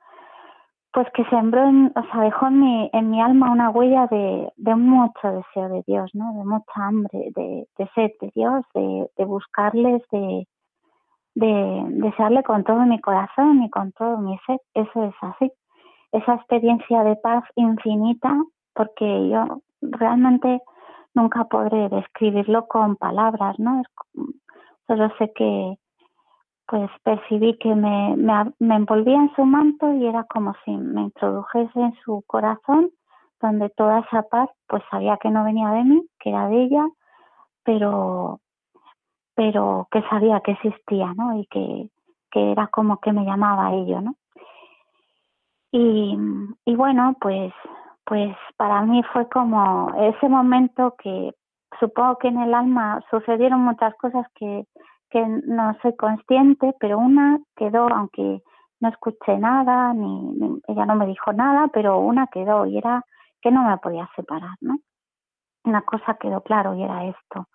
pues 0.93 1.07
que 1.13 1.23
sembró, 1.25 1.63
en, 1.63 1.93
o 1.95 2.03
sea, 2.11 2.21
dejó 2.21 2.47
en 2.47 2.59
mi, 2.59 2.89
en 2.91 3.11
mi 3.11 3.21
alma 3.21 3.51
una 3.51 3.69
huella 3.69 4.07
de, 4.07 4.51
de 4.55 4.75
mucho 4.75 5.27
deseo 5.27 5.69
de 5.69 5.83
Dios, 5.85 6.09
¿no? 6.15 6.33
De 6.33 6.43
mucha 6.43 6.73
hambre, 6.75 7.31
de, 7.35 7.67
de 7.77 7.89
sed 7.93 8.09
de 8.19 8.31
Dios, 8.33 8.65
de, 8.73 9.07
de 9.15 9.25
buscarles, 9.25 10.01
de, 10.11 10.47
de 11.37 11.83
desearle 11.89 12.41
con 12.41 12.63
todo 12.63 12.79
mi 12.79 12.99
corazón 12.99 13.61
y 13.61 13.69
con 13.69 13.91
todo 13.91 14.17
mi 14.17 14.35
ser. 14.47 14.59
Eso 14.73 15.03
es 15.03 15.13
así. 15.21 15.51
Esa 16.11 16.33
experiencia 16.33 17.03
de 17.03 17.15
paz 17.17 17.43
infinita, 17.55 18.43
porque 18.73 19.29
yo 19.29 19.61
realmente 19.81 20.61
nunca 21.13 21.43
podré 21.43 21.89
describirlo 21.89 22.67
con 22.67 22.95
palabras, 22.95 23.59
¿no? 23.59 23.83
Solo 24.87 25.11
sé 25.19 25.31
que, 25.35 25.77
pues 26.67 26.89
percibí 27.03 27.57
que 27.59 27.75
me, 27.75 28.15
me, 28.17 28.51
me, 28.57 28.75
envolvía 28.75 29.17
en 29.17 29.31
su 29.35 29.45
manto 29.45 29.93
y 29.93 30.07
era 30.07 30.23
como 30.23 30.55
si 30.65 30.71
me 30.71 31.01
introdujese 31.03 31.79
en 31.79 31.93
su 32.03 32.23
corazón, 32.25 32.89
donde 33.41 33.69
toda 33.69 33.99
esa 33.99 34.23
paz, 34.23 34.49
pues 34.67 34.81
sabía 34.89 35.17
que 35.17 35.29
no 35.29 35.43
venía 35.43 35.69
de 35.69 35.83
mí, 35.83 36.01
que 36.19 36.29
era 36.31 36.47
de 36.47 36.63
ella, 36.63 36.85
pero, 37.63 38.39
pero 39.37 39.87
que 39.91 40.01
sabía 40.09 40.41
que 40.41 40.53
existía, 40.53 41.13
¿no? 41.15 41.39
Y 41.39 41.45
que, 41.45 41.91
que 42.31 42.51
era 42.51 42.65
como 42.69 42.97
que 42.99 43.13
me 43.13 43.23
llamaba 43.23 43.67
a 43.67 43.73
ello, 43.75 44.01
¿no? 44.01 44.15
Y, 45.71 46.17
y 46.65 46.75
bueno, 46.75 47.15
pues, 47.21 47.53
pues 48.03 48.35
para 48.57 48.81
mí 48.81 49.03
fue 49.13 49.29
como 49.29 49.93
ese 49.95 50.27
momento 50.27 50.95
que 50.97 51.35
supongo 51.79 52.17
que 52.17 52.29
en 52.29 52.39
el 52.39 52.55
alma 52.55 52.99
sucedieron 53.11 53.61
muchas 53.61 53.93
cosas 53.97 54.25
que 54.33 54.65
que 55.09 55.25
no 55.25 55.77
soy 55.81 55.95
consciente, 55.95 56.73
pero 56.79 56.97
una 56.97 57.39
quedó, 57.55 57.87
aunque 57.87 58.41
no 58.79 58.89
escuché 58.89 59.37
nada, 59.37 59.93
ni, 59.93 60.31
ni, 60.33 60.59
ella 60.67 60.85
no 60.85 60.95
me 60.95 61.05
dijo 61.05 61.31
nada, 61.31 61.69
pero 61.71 61.99
una 61.99 62.27
quedó 62.27 62.65
y 62.65 62.77
era 62.77 63.03
que 63.41 63.51
no 63.51 63.63
me 63.63 63.77
podía 63.77 64.09
separar, 64.15 64.57
¿no? 64.59 64.79
Una 65.63 65.81
cosa 65.83 66.17
quedó 66.19 66.41
claro 66.41 66.75
y 66.75 66.83
era 66.83 67.05
esto. 67.05 67.47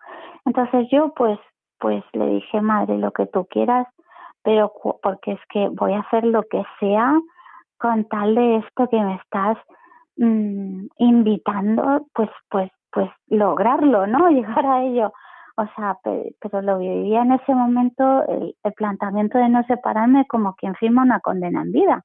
Entonces 0.45 0.89
yo 0.91 1.13
pues 1.15 1.39
pues 1.83 2.05
le 2.13 2.27
dije, 2.27 2.61
madre, 2.61 2.97
lo 2.97 3.11
que 3.11 3.27
tú 3.27 3.45
quieras, 3.47 3.89
pero 4.45 4.73
porque 5.03 5.33
es 5.33 5.41
que 5.51 5.69
voy 5.69 5.95
a 5.95 6.01
hacer 6.01 6.25
lo 6.25 6.45
que 6.45 6.63
sea 6.79 7.19
con 7.77 8.05
tal 8.05 8.37
de 8.37 8.59
esto 8.59 8.89
que 8.89 9.01
me 9.01 9.17
estás 9.17 9.59
mm, 10.17 10.87
invitando, 10.99 12.07
pues, 12.15 12.31
pues, 12.49 12.71
pues 12.93 13.11
lograrlo, 13.27 14.07
¿no? 14.07 14.29
Llegar 14.31 14.65
a 14.65 14.85
ello. 14.85 15.13
O 15.57 15.67
sea, 15.75 15.99
pero, 16.41 16.63
lo 16.63 16.79
vivía 16.79 17.23
en 17.23 17.33
ese 17.33 17.53
momento 17.53 18.25
el, 18.29 18.55
planteamiento 18.77 19.39
de 19.39 19.49
no 19.49 19.65
separarme 19.65 20.25
como 20.29 20.55
quien 20.55 20.77
firma 20.77 21.03
una 21.03 21.19
condena 21.19 21.63
en 21.63 21.73
vida. 21.73 22.05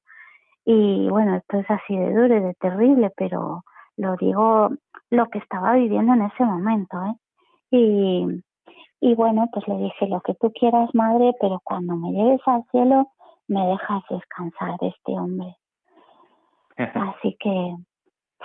Y 0.64 1.08
bueno, 1.08 1.36
esto 1.36 1.58
es 1.58 1.70
así 1.70 1.96
de 1.96 2.12
duro 2.12 2.36
y 2.36 2.40
de 2.40 2.54
terrible, 2.54 3.12
pero 3.16 3.62
lo 3.96 4.16
digo 4.16 4.70
lo 5.10 5.26
que 5.30 5.38
estaba 5.38 5.74
viviendo 5.74 6.14
en 6.14 6.22
ese 6.22 6.44
momento, 6.44 6.98
¿eh? 7.04 7.14
Y, 7.70 8.42
y 9.00 9.14
bueno, 9.14 9.48
pues 9.52 9.66
le 9.68 9.76
dije 9.78 10.08
lo 10.08 10.20
que 10.20 10.34
tú 10.34 10.52
quieras, 10.52 10.90
madre, 10.94 11.32
pero 11.40 11.60
cuando 11.64 11.96
me 11.96 12.12
lleves 12.12 12.40
al 12.46 12.64
cielo, 12.70 13.08
me 13.46 13.66
dejas 13.66 14.02
descansar 14.10 14.78
de 14.80 14.88
este 14.88 15.12
hombre. 15.12 15.56
Así 16.76 17.36
que 17.40 17.76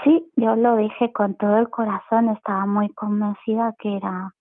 sí, 0.04 0.32
yo 0.36 0.56
lo 0.56 0.76
dije 0.78 1.12
con 1.12 1.36
todo 1.36 1.58
el 1.58 1.70
corazón, 1.70 2.30
estaba 2.30 2.66
muy 2.66 2.90
convencida 2.90 3.74
que 3.80 3.98
era, 3.98 4.32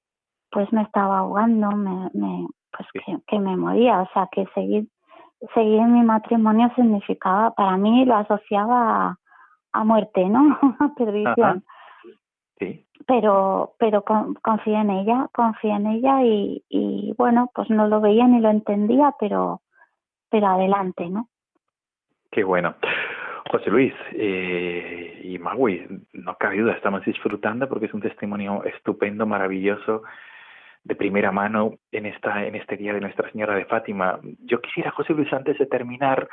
pues 0.50 0.72
me 0.72 0.82
estaba 0.82 1.18
ahogando, 1.18 1.70
me, 1.70 2.10
me 2.14 2.46
pues 2.76 2.88
que, 2.92 3.18
que 3.26 3.38
me 3.38 3.56
moría, 3.56 4.00
o 4.00 4.08
sea 4.12 4.28
que 4.32 4.46
seguir, 4.54 4.88
seguir 5.54 5.80
en 5.80 5.92
mi 5.92 6.02
matrimonio 6.02 6.70
significaba, 6.74 7.52
para 7.52 7.76
mí 7.76 8.04
lo 8.04 8.16
asociaba 8.16 9.18
a, 9.72 9.84
muerte, 9.84 10.24
¿no? 10.26 10.58
a 10.80 10.88
perdición. 10.94 11.64
Sí 12.64 12.86
pero 13.06 13.74
pero 13.78 14.04
confía 14.04 14.80
en 14.82 14.90
ella, 14.90 15.28
confía 15.32 15.76
en 15.76 15.86
ella 15.86 16.22
y, 16.22 16.62
y 16.68 17.14
bueno, 17.16 17.50
pues 17.54 17.70
no 17.70 17.86
lo 17.88 18.00
veía 18.00 18.26
ni 18.26 18.40
lo 18.40 18.50
entendía, 18.50 19.14
pero 19.18 19.60
pero 20.30 20.46
adelante, 20.46 21.08
¿no? 21.08 21.28
Qué 22.30 22.44
bueno. 22.44 22.74
José 23.50 23.70
Luis 23.70 23.92
eh, 24.12 25.20
y 25.24 25.38
Magui, 25.38 25.84
no 26.14 26.36
cabe 26.36 26.58
duda, 26.58 26.72
estamos 26.72 27.04
disfrutando 27.04 27.68
porque 27.68 27.86
es 27.86 27.94
un 27.94 28.00
testimonio 28.00 28.64
estupendo, 28.64 29.26
maravilloso, 29.26 30.04
de 30.84 30.94
primera 30.94 31.32
mano 31.32 31.74
en 31.90 32.06
esta 32.06 32.46
en 32.46 32.54
este 32.54 32.76
día 32.76 32.94
de 32.94 33.00
Nuestra 33.00 33.30
Señora 33.30 33.54
de 33.54 33.66
Fátima. 33.66 34.20
Yo 34.44 34.60
quisiera, 34.60 34.90
José 34.92 35.12
Luis, 35.12 35.32
antes 35.32 35.58
de 35.58 35.66
terminar 35.66 36.28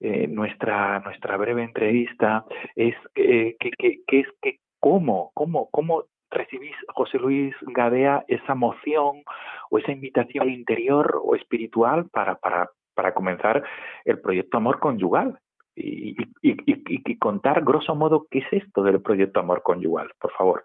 eh, 0.00 0.28
nuestra 0.28 1.00
nuestra 1.00 1.36
breve 1.36 1.64
entrevista, 1.64 2.44
es 2.76 2.94
eh, 3.16 3.56
que, 3.58 3.70
que, 3.70 4.00
que, 4.06 4.20
es 4.20 4.28
que 4.40 4.60
¿Cómo? 4.80 5.30
¿Cómo? 5.34 5.68
¿Cómo 5.70 6.04
recibís, 6.30 6.76
José 6.88 7.18
Luis 7.18 7.54
Gadea, 7.62 8.24
esa 8.28 8.54
moción 8.54 9.22
o 9.70 9.78
esa 9.78 9.92
invitación 9.92 10.50
interior 10.50 11.20
o 11.22 11.34
espiritual 11.34 12.08
para, 12.10 12.36
para, 12.36 12.70
para 12.94 13.14
comenzar 13.14 13.62
el 14.04 14.20
proyecto 14.20 14.58
Amor 14.58 14.78
Conyugal? 14.78 15.38
Y, 15.74 16.16
y, 16.42 16.56
y, 16.66 17.18
contar, 17.18 17.62
grosso 17.62 17.94
modo, 17.94 18.26
qué 18.28 18.40
es 18.40 18.64
esto 18.64 18.82
del 18.82 19.00
proyecto 19.00 19.38
Amor 19.38 19.62
Conyugal, 19.62 20.10
por 20.20 20.32
favor. 20.32 20.64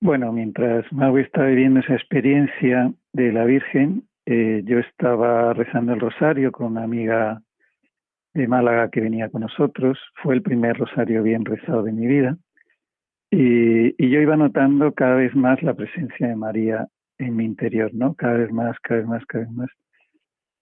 Bueno, 0.00 0.30
mientras 0.30 0.90
Mau 0.92 1.16
estaba 1.16 1.48
viviendo 1.48 1.80
esa 1.80 1.94
experiencia 1.94 2.92
de 3.14 3.32
la 3.32 3.44
Virgen, 3.44 4.06
eh, 4.26 4.62
yo 4.64 4.78
estaba 4.78 5.54
rezando 5.54 5.94
el 5.94 6.00
rosario 6.00 6.52
con 6.52 6.66
una 6.66 6.84
amiga 6.84 7.40
de 8.34 8.46
Málaga 8.46 8.90
que 8.90 9.00
venía 9.00 9.28
con 9.28 9.42
nosotros. 9.42 9.98
Fue 10.22 10.34
el 10.34 10.42
primer 10.42 10.76
rosario 10.76 11.22
bien 11.22 11.44
rezado 11.44 11.82
de 11.82 11.92
mi 11.92 12.06
vida. 12.06 12.36
Y, 13.30 14.10
yo 14.10 14.20
iba 14.20 14.36
notando 14.36 14.92
cada 14.92 15.16
vez 15.16 15.34
más 15.34 15.62
la 15.62 15.74
presencia 15.74 16.28
de 16.28 16.36
María 16.36 16.86
en 17.18 17.36
mi 17.36 17.44
interior, 17.44 17.90
¿no? 17.92 18.14
Cada 18.14 18.34
vez 18.34 18.52
más, 18.52 18.78
cada 18.80 19.00
vez 19.00 19.08
más, 19.08 19.26
cada 19.26 19.44
vez 19.44 19.52
más. 19.52 19.70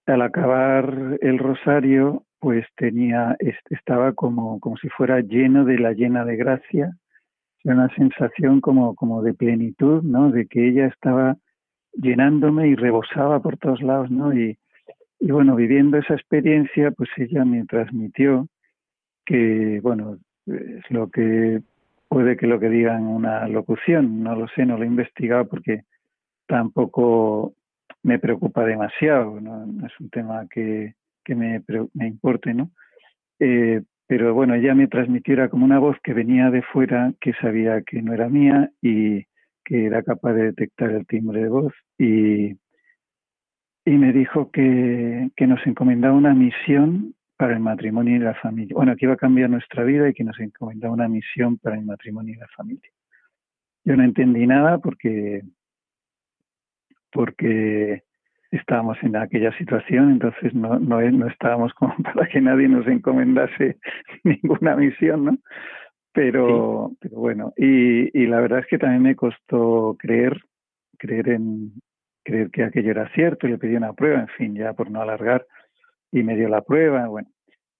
Al 0.05 0.21
acabar 0.21 1.17
el 1.21 1.37
rosario, 1.37 2.23
pues 2.39 2.65
tenía, 2.75 3.35
estaba 3.69 4.13
como, 4.13 4.59
como 4.59 4.77
si 4.77 4.89
fuera 4.89 5.21
lleno 5.21 5.65
de 5.65 5.79
la 5.79 5.93
llena 5.93 6.25
de 6.25 6.35
gracia, 6.35 6.91
una 7.63 7.89
sensación 7.95 8.61
como, 8.61 8.95
como 8.95 9.21
de 9.21 9.33
plenitud, 9.33 10.03
¿no? 10.03 10.31
De 10.31 10.47
que 10.47 10.67
ella 10.67 10.87
estaba 10.87 11.37
llenándome 11.93 12.67
y 12.69 12.75
rebosaba 12.75 13.41
por 13.41 13.57
todos 13.57 13.81
lados, 13.81 14.09
¿no? 14.11 14.33
Y, 14.33 14.57
y 15.19 15.31
bueno, 15.31 15.55
viviendo 15.55 15.97
esa 15.97 16.13
experiencia, 16.13 16.91
pues 16.91 17.09
ella 17.17 17.43
me 17.43 17.65
transmitió 17.65 18.47
que, 19.25 19.79
bueno, 19.81 20.17
es 20.45 20.89
lo 20.89 21.09
que 21.09 21.61
puede 22.07 22.37
que 22.37 22.47
lo 22.47 22.59
que 22.59 22.69
diga 22.69 22.95
en 22.95 23.05
una 23.07 23.47
locución, 23.47 24.23
no 24.23 24.35
lo 24.35 24.47
sé, 24.49 24.65
no 24.65 24.77
lo 24.77 24.83
he 24.83 24.87
investigado 24.87 25.47
porque 25.47 25.83
tampoco 26.47 27.53
me 28.03 28.19
preocupa 28.19 28.63
demasiado, 28.63 29.41
no, 29.41 29.65
es 29.85 29.99
un 29.99 30.09
tema 30.09 30.47
que, 30.49 30.95
que 31.25 31.35
me, 31.35 31.61
me 31.93 32.07
importe, 32.07 32.53
¿no? 32.53 32.71
Eh, 33.39 33.81
pero 34.07 34.33
bueno, 34.33 34.55
ella 34.55 34.73
me 34.73 34.87
transmitió, 34.87 35.33
era 35.33 35.49
como 35.49 35.65
una 35.65 35.79
voz 35.79 35.97
que 36.01 36.13
venía 36.13 36.49
de 36.49 36.61
fuera, 36.61 37.13
que 37.19 37.33
sabía 37.33 37.81
que 37.81 38.01
no 38.01 38.13
era 38.13 38.29
mía 38.29 38.71
y 38.81 39.25
que 39.65 39.85
era 39.85 40.01
capaz 40.03 40.33
de 40.33 40.43
detectar 40.43 40.91
el 40.91 41.05
timbre 41.05 41.43
de 41.43 41.49
voz 41.49 41.73
y, 41.97 42.55
y 43.87 43.91
me 43.91 44.11
dijo 44.11 44.51
que, 44.51 45.29
que, 45.37 45.47
nos 45.47 45.65
encomendaba 45.65 46.13
una 46.13 46.33
misión 46.33 47.15
para 47.37 47.53
el 47.53 47.61
matrimonio 47.61 48.17
y 48.17 48.19
la 48.19 48.33
familia. 48.33 48.75
Bueno, 48.75 48.93
que 48.97 49.05
iba 49.05 49.13
a 49.13 49.23
cambiar 49.25 49.49
nuestra 49.49 49.85
vida 49.85 50.09
y 50.09 50.13
que 50.13 50.25
nos 50.25 50.37
encomendaba 50.41 50.93
una 50.93 51.07
misión 51.07 51.57
para 51.57 51.77
el 51.77 51.85
matrimonio 51.85 52.33
y 52.33 52.37
la 52.37 52.49
familia. 52.49 52.91
Yo 53.85 53.95
no 53.95 54.03
entendí 54.03 54.45
nada 54.45 54.79
porque, 54.79 55.41
porque 57.13 58.03
estábamos 58.51 58.97
en 59.03 59.15
aquella 59.15 59.57
situación, 59.57 60.11
entonces 60.11 60.53
no, 60.53 60.79
no, 60.79 60.99
no 61.09 61.27
estábamos 61.27 61.73
como 61.75 61.95
para 62.03 62.27
que 62.27 62.41
nadie 62.41 62.67
nos 62.67 62.85
encomendase 62.87 63.77
ninguna 64.25 64.75
misión, 64.75 65.23
¿no? 65.23 65.37
Pero, 66.11 66.91
pero 66.99 67.19
bueno, 67.19 67.53
y, 67.55 68.21
y 68.21 68.27
la 68.27 68.41
verdad 68.41 68.59
es 68.59 68.67
que 68.67 68.79
también 68.79 69.03
me 69.03 69.15
costó 69.15 69.95
creer, 69.97 70.41
creer 70.97 71.29
en, 71.29 71.71
creer 72.27 72.51
que 72.51 72.63
aquello 72.63 72.91
era 72.91 73.09
cierto, 73.13 73.47
y 73.47 73.51
le 73.51 73.57
pedí 73.57 73.75
una 73.75 73.93
prueba, 73.93 74.19
en 74.19 74.27
fin, 74.27 74.53
ya 74.53 74.73
por 74.73 74.91
no 74.91 75.01
alargar, 75.01 75.45
y 76.11 76.23
me 76.23 76.35
dio 76.35 76.49
la 76.49 76.61
prueba, 76.61 77.07
bueno. 77.07 77.29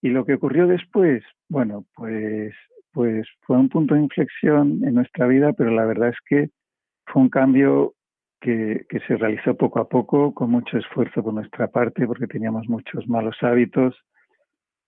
Y 0.01 0.09
lo 0.09 0.25
que 0.25 0.35
ocurrió 0.35 0.67
después, 0.67 1.21
bueno, 1.49 1.85
pues, 1.95 2.53
pues 2.93 3.27
fue 3.41 3.57
un 3.57 3.67
punto 3.67 3.93
de 3.95 4.01
inflexión 4.01 4.81
en 4.85 4.93
nuestra 4.93 5.27
vida, 5.27 5.51
pero 5.51 5.71
la 5.71 5.85
verdad 5.85 6.09
es 6.09 6.19
que 6.25 6.49
fue 7.05 7.23
un 7.23 7.29
cambio 7.29 7.93
que, 8.39 8.85
que 8.87 8.99
se 9.01 9.17
realizó 9.17 9.57
poco 9.57 9.79
a 9.79 9.89
poco, 9.89 10.33
con 10.33 10.49
mucho 10.49 10.77
esfuerzo 10.77 11.21
por 11.21 11.33
nuestra 11.33 11.67
parte, 11.67 12.07
porque 12.07 12.27
teníamos 12.27 12.69
muchos 12.69 13.05
malos 13.07 13.35
hábitos. 13.41 13.95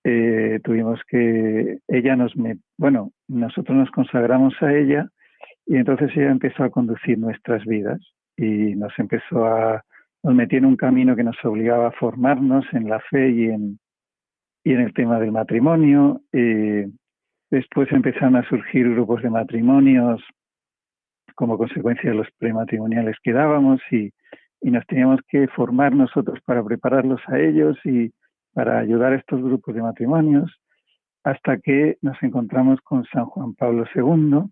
Eh, 0.05 0.62
tuvimos 0.64 1.01
que, 1.07 1.80
ella 1.89 2.16
nos, 2.16 2.34
bueno, 2.78 3.12
nosotros 3.28 3.78
nos 3.78 3.91
consagramos 3.91 4.53
a 4.62 4.74
ella 4.74 5.10
y 5.66 5.76
entonces 5.76 6.12
ella 6.16 6.32
empezó 6.32 6.64
a 6.64 6.70
conducir 6.70 7.18
nuestras 7.18 7.66
vidas 7.66 7.99
y 8.39 8.75
nos 8.75 8.97
empezó 8.97 9.45
a, 9.45 9.83
nos 10.23 10.33
metió 10.33 10.57
en 10.57 10.65
un 10.65 10.77
camino 10.77 11.15
que 11.15 11.23
nos 11.23 11.37
obligaba 11.43 11.87
a 11.87 11.91
formarnos 11.91 12.65
en 12.71 12.89
la 12.89 12.99
fe 12.99 13.29
y 13.29 13.45
en, 13.45 13.79
y 14.63 14.73
en 14.73 14.81
el 14.81 14.93
tema 14.93 15.19
del 15.19 15.31
matrimonio. 15.31 16.21
Eh, 16.31 16.87
después 17.51 17.91
empezaron 17.91 18.37
a 18.37 18.47
surgir 18.47 18.89
grupos 18.93 19.21
de 19.21 19.29
matrimonios 19.29 20.21
como 21.35 21.57
consecuencia 21.57 22.09
de 22.09 22.17
los 22.17 22.27
prematrimoniales 22.37 23.17
que 23.23 23.33
dábamos 23.33 23.81
y, 23.91 24.11
y 24.61 24.71
nos 24.71 24.85
teníamos 24.87 25.19
que 25.27 25.47
formar 25.49 25.93
nosotros 25.93 26.39
para 26.45 26.63
prepararlos 26.63 27.21
a 27.27 27.39
ellos 27.39 27.77
y 27.83 28.11
para 28.53 28.79
ayudar 28.79 29.13
a 29.13 29.17
estos 29.17 29.41
grupos 29.41 29.75
de 29.75 29.81
matrimonios 29.81 30.51
hasta 31.23 31.57
que 31.59 31.97
nos 32.01 32.21
encontramos 32.23 32.79
con 32.81 33.03
San 33.05 33.25
Juan 33.25 33.53
Pablo 33.53 33.85
II 33.93 34.49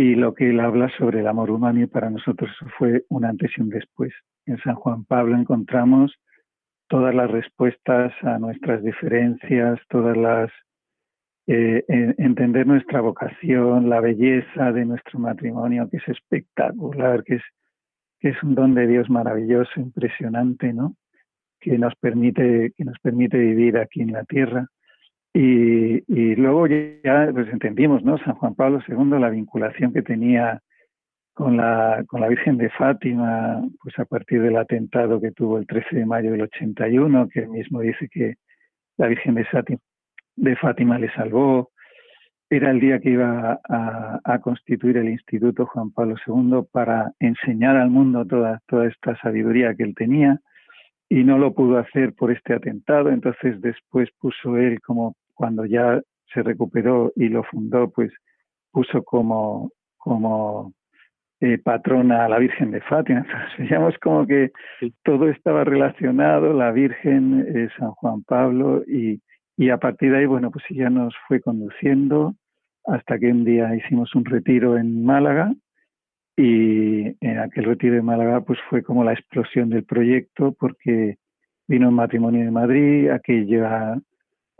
y 0.00 0.14
lo 0.14 0.32
que 0.32 0.48
él 0.48 0.60
habla 0.60 0.90
sobre 0.96 1.20
el 1.20 1.26
amor 1.26 1.50
humano 1.50 1.82
y 1.82 1.86
para 1.86 2.08
nosotros 2.08 2.50
fue 2.78 3.04
un 3.10 3.26
antes 3.26 3.50
y 3.54 3.60
un 3.60 3.68
después. 3.68 4.10
En 4.46 4.56
San 4.62 4.74
Juan 4.74 5.04
Pablo 5.04 5.36
encontramos 5.36 6.14
todas 6.88 7.14
las 7.14 7.30
respuestas 7.30 8.10
a 8.22 8.38
nuestras 8.38 8.82
diferencias, 8.82 9.78
todas 9.90 10.16
las 10.16 10.50
eh, 11.46 11.84
entender 12.16 12.66
nuestra 12.66 13.02
vocación, 13.02 13.90
la 13.90 14.00
belleza 14.00 14.72
de 14.72 14.86
nuestro 14.86 15.18
matrimonio, 15.18 15.86
que 15.90 15.98
es 15.98 16.08
espectacular, 16.08 17.22
que 17.22 17.34
es, 17.34 17.42
que 18.20 18.30
es 18.30 18.42
un 18.42 18.54
don 18.54 18.74
de 18.74 18.86
Dios 18.86 19.10
maravilloso, 19.10 19.80
impresionante, 19.80 20.72
¿no? 20.72 20.96
Que 21.60 21.76
nos 21.76 21.94
permite, 21.96 22.72
que 22.74 22.84
nos 22.86 22.98
permite 23.00 23.36
vivir 23.36 23.76
aquí 23.76 24.00
en 24.00 24.12
la 24.12 24.24
tierra. 24.24 24.66
Y, 25.32 26.34
luego 26.36 26.66
ya 26.66 27.28
pues 27.32 27.48
entendimos, 27.52 28.02
¿no? 28.02 28.18
San 28.18 28.34
Juan 28.34 28.54
Pablo 28.54 28.80
II, 28.88 29.18
la 29.20 29.30
vinculación 29.30 29.92
que 29.92 30.02
tenía 30.02 30.60
con 31.34 31.56
la, 31.56 32.04
con 32.06 32.20
la 32.20 32.28
Virgen 32.28 32.58
de 32.58 32.70
Fátima, 32.70 33.62
pues 33.82 33.98
a 33.98 34.04
partir 34.04 34.42
del 34.42 34.56
atentado 34.56 35.20
que 35.20 35.30
tuvo 35.32 35.58
el 35.58 35.66
13 35.66 35.96
de 35.96 36.06
mayo 36.06 36.32
del 36.32 36.42
81, 36.42 37.28
que 37.28 37.40
él 37.40 37.48
mismo 37.48 37.80
dice 37.80 38.08
que 38.10 38.34
la 38.96 39.06
Virgen 39.06 39.34
de, 39.36 39.44
Fátima, 39.44 39.80
de 40.36 40.56
Fátima 40.56 40.98
le 40.98 41.12
salvó. 41.12 41.70
era 42.50 42.70
el 42.70 42.80
día 42.80 42.98
que 42.98 43.10
iba 43.10 43.60
a, 43.64 44.38
constituir 44.40 44.96
el 44.96 45.08
Instituto 45.08 45.66
Juan 45.66 45.92
Pablo 45.92 46.16
II 46.26 46.66
para 46.72 47.12
enseñar 47.20 47.76
al 47.76 47.90
mundo 47.90 48.26
toda, 48.26 48.60
toda 48.66 48.88
esta 48.88 49.16
sabiduría 49.20 49.74
que 49.74 49.84
él 49.84 49.94
tenía 49.94 50.40
y 51.08 51.24
no 51.24 51.38
lo 51.38 51.54
pudo 51.54 51.78
hacer 51.78 52.14
por 52.14 52.32
este 52.32 52.54
atentado. 52.54 53.10
Entonces 53.10 53.60
después 53.60 54.08
puso 54.20 54.56
él 54.56 54.80
como 54.80 55.16
cuando 55.40 55.64
ya 55.64 55.98
se 56.34 56.42
recuperó 56.42 57.14
y 57.16 57.30
lo 57.30 57.42
fundó, 57.44 57.88
pues 57.88 58.12
puso 58.70 59.02
como, 59.02 59.70
como 59.96 60.74
eh, 61.40 61.56
patrona 61.56 62.26
a 62.26 62.28
la 62.28 62.38
Virgen 62.38 62.72
de 62.72 62.82
Fátima. 62.82 63.20
Entonces, 63.26 63.58
veíamos 63.58 63.94
como 64.02 64.26
que 64.26 64.52
todo 65.02 65.30
estaba 65.30 65.64
relacionado, 65.64 66.52
la 66.52 66.72
Virgen, 66.72 67.46
eh, 67.56 67.68
San 67.78 67.92
Juan 67.92 68.22
Pablo, 68.22 68.82
y, 68.86 69.22
y 69.56 69.70
a 69.70 69.78
partir 69.78 70.12
de 70.12 70.18
ahí, 70.18 70.26
bueno, 70.26 70.50
pues 70.50 70.62
ya 70.68 70.90
nos 70.90 71.14
fue 71.26 71.40
conduciendo 71.40 72.34
hasta 72.84 73.18
que 73.18 73.32
un 73.32 73.46
día 73.46 73.74
hicimos 73.74 74.14
un 74.14 74.26
retiro 74.26 74.76
en 74.76 75.02
Málaga 75.02 75.54
y 76.36 77.16
en 77.24 77.38
aquel 77.38 77.64
retiro 77.64 77.94
de 77.94 78.02
Málaga 78.02 78.42
pues 78.42 78.58
fue 78.68 78.82
como 78.82 79.04
la 79.04 79.14
explosión 79.14 79.70
del 79.70 79.84
proyecto 79.84 80.54
porque 80.58 81.16
vino 81.66 81.88
un 81.88 81.94
matrimonio 81.94 82.44
de 82.44 82.50
Madrid, 82.50 83.10
aquella, 83.10 83.98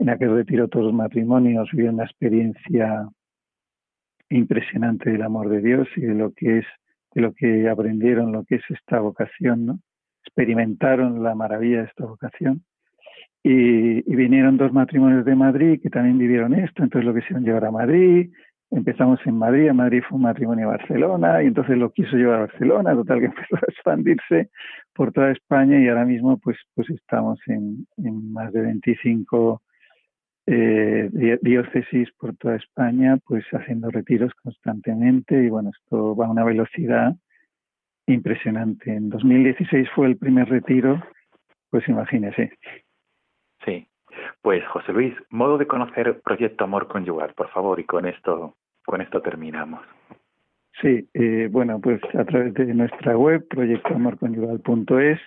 en 0.01 0.09
aquel 0.09 0.35
retiro 0.35 0.67
todos 0.69 0.87
los 0.87 0.95
matrimonios 0.95 1.71
vivieron 1.73 1.97
una 1.97 2.05
experiencia 2.05 3.07
impresionante 4.31 5.11
del 5.11 5.23
amor 5.23 5.51
de 5.51 5.61
Dios 5.61 5.89
y 5.97 6.01
de 6.01 6.15
lo 6.15 6.33
que 6.33 6.59
es, 6.59 6.65
de 7.15 7.21
lo 7.21 7.35
que 7.35 7.69
aprendieron, 7.69 8.33
lo 8.33 8.45
que 8.45 8.57
es 8.57 8.63
esta 8.71 8.99
vocación, 9.01 9.67
¿no? 9.67 9.79
Experimentaron 10.25 11.23
la 11.23 11.35
maravilla 11.35 11.83
de 11.83 11.89
esta 11.89 12.07
vocación. 12.07 12.63
Y, 13.43 14.03
vinieron 14.15 14.57
dos 14.57 14.73
matrimonios 14.73 15.25
de 15.25 15.35
Madrid 15.35 15.81
que 15.83 15.91
también 15.91 16.19
vivieron 16.19 16.55
esto, 16.55 16.83
entonces 16.83 17.07
lo 17.07 17.15
quisieron 17.15 17.45
llevar 17.45 17.67
a 17.67 17.71
Madrid, 17.71 18.31
empezamos 18.71 19.19
en 19.27 19.37
Madrid, 19.37 19.71
Madrid 19.73 20.03
fue 20.09 20.17
un 20.17 20.23
matrimonio 20.23 20.69
a 20.69 20.77
Barcelona 20.77 21.43
y 21.43 21.47
entonces 21.47 21.77
lo 21.77 21.91
quiso 21.91 22.17
llevar 22.17 22.37
a 22.37 22.47
Barcelona, 22.47 22.95
total 22.95 23.21
que 23.21 23.27
empezó 23.35 23.57
a 23.57 23.69
expandirse 23.69 24.51
por 24.95 25.13
toda 25.13 25.31
España 25.33 25.79
y 25.79 25.89
ahora 25.89 26.07
mismo 26.07 26.39
pues, 26.39 26.57
pues 26.75 26.89
estamos 26.91 27.39
en, 27.49 27.87
en 27.99 28.33
más 28.33 28.53
de 28.53 28.63
25 28.63 29.63
eh, 30.47 31.39
diócesis 31.43 32.11
por 32.19 32.37
toda 32.37 32.57
España, 32.57 33.19
pues 33.25 33.45
haciendo 33.53 33.91
retiros 33.91 34.33
constantemente 34.43 35.43
y 35.43 35.49
bueno, 35.49 35.71
esto 35.71 36.17
va 36.17 36.27
a 36.27 36.31
una 36.31 36.45
velocidad 36.45 37.15
impresionante. 38.07 38.93
En 38.93 39.11
2016 39.11 39.89
fue 39.95 40.09
el 40.09 40.17
primer 40.17 40.49
retiro, 40.49 41.03
pues 41.71 41.89
imagínese. 41.89 42.53
Sí, 43.65 43.87
pues 44.43 44.67
José 44.69 44.93
Luis, 44.93 45.15
modo 45.31 45.59
de 45.59 45.67
conocer 45.67 46.21
Proyecto 46.23 46.65
Amor 46.65 46.89
Conyugal, 46.89 47.35
por 47.35 47.51
favor, 47.51 47.79
y 47.79 47.85
con 47.85 48.07
esto, 48.07 48.57
con 48.85 49.01
esto 49.01 49.21
terminamos. 49.23 49.81
Sí, 50.81 51.09
eh, 51.15 51.49
bueno, 51.51 51.81
pues 51.81 52.01
a 52.15 52.25
través 52.25 52.55
de 52.55 52.73
nuestra 52.75 53.17
web, 53.17 53.47
proyectoamorconyugal.es, 53.49 55.21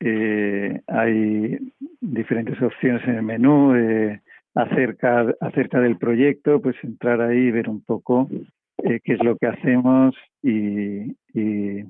eh, 0.00 0.80
hay 0.86 1.58
diferentes 2.00 2.60
opciones 2.60 3.06
en 3.06 3.16
el 3.16 3.22
menú 3.22 3.74
eh, 3.74 4.20
acerca, 4.54 5.26
acerca 5.40 5.80
del 5.80 5.98
proyecto, 5.98 6.60
pues 6.60 6.76
entrar 6.82 7.20
ahí 7.20 7.38
y 7.38 7.50
ver 7.50 7.68
un 7.68 7.82
poco 7.82 8.28
eh, 8.78 9.00
qué 9.02 9.14
es 9.14 9.24
lo 9.24 9.36
que 9.36 9.46
hacemos 9.46 10.14
y, 10.42 11.16
y, 11.32 11.84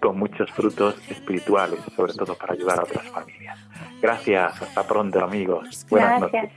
con 0.07 0.19
muchos 0.19 0.49
frutos 0.51 0.95
espirituales, 1.09 1.81
sobre 1.93 2.13
todo 2.13 2.33
para 2.35 2.53
ayudar 2.53 2.79
a 2.79 2.83
otras 2.83 3.05
familias. 3.09 3.59
Gracias, 4.01 4.61
hasta 4.61 4.87
pronto 4.87 5.21
amigos. 5.21 5.85
Buenas 5.89 6.21
noches. 6.21 6.49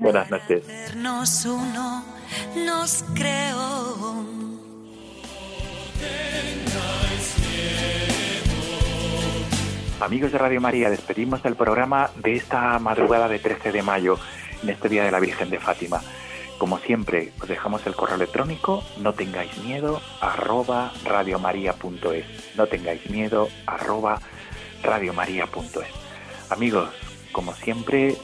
Buenas 0.00 0.30
noches. 0.30 0.94
Nos 0.94 1.46
Amigos 9.98 10.32
de 10.32 10.38
Radio 10.38 10.60
María, 10.60 10.90
despedimos 10.90 11.42
del 11.42 11.54
programa 11.54 12.10
de 12.16 12.34
esta 12.34 12.78
madrugada 12.78 13.28
de 13.28 13.38
13 13.38 13.72
de 13.72 13.82
mayo, 13.82 14.18
en 14.62 14.68
este 14.68 14.90
Día 14.90 15.04
de 15.04 15.10
la 15.10 15.20
Virgen 15.20 15.48
de 15.48 15.58
Fátima. 15.58 16.02
Como 16.62 16.78
siempre, 16.78 17.32
os 17.40 17.48
dejamos 17.48 17.84
el 17.88 17.96
correo 17.96 18.14
electrónico, 18.14 18.84
no 18.98 19.14
tengáis 19.14 19.58
miedo, 19.64 20.00
arroba 20.20 20.92
radiomaria.es. 21.04 22.24
No 22.56 22.68
tengáis 22.68 23.10
miedo, 23.10 23.48
arroba 23.66 24.20
radiomaria.es. 24.80 25.88
Amigos, 26.50 26.90
como 27.32 27.52
siempre, 27.52 28.16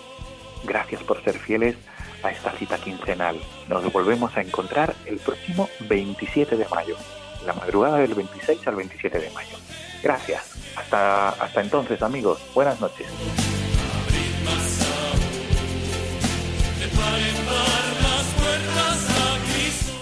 gracias 0.62 1.02
por 1.02 1.20
ser 1.24 1.36
fieles 1.36 1.74
a 2.22 2.30
esta 2.30 2.52
cita 2.52 2.78
quincenal. 2.78 3.40
Nos 3.68 3.92
volvemos 3.92 4.36
a 4.36 4.42
encontrar 4.42 4.94
el 5.06 5.16
próximo 5.16 5.68
27 5.88 6.56
de 6.56 6.68
mayo, 6.68 6.96
la 7.44 7.54
madrugada 7.54 7.98
del 7.98 8.14
26 8.14 8.68
al 8.68 8.76
27 8.76 9.18
de 9.18 9.30
mayo. 9.30 9.56
Gracias. 10.00 10.76
Hasta, 10.76 11.30
hasta 11.30 11.60
entonces, 11.60 12.00
amigos. 12.02 12.38
Buenas 12.54 12.80
noches. 12.80 13.08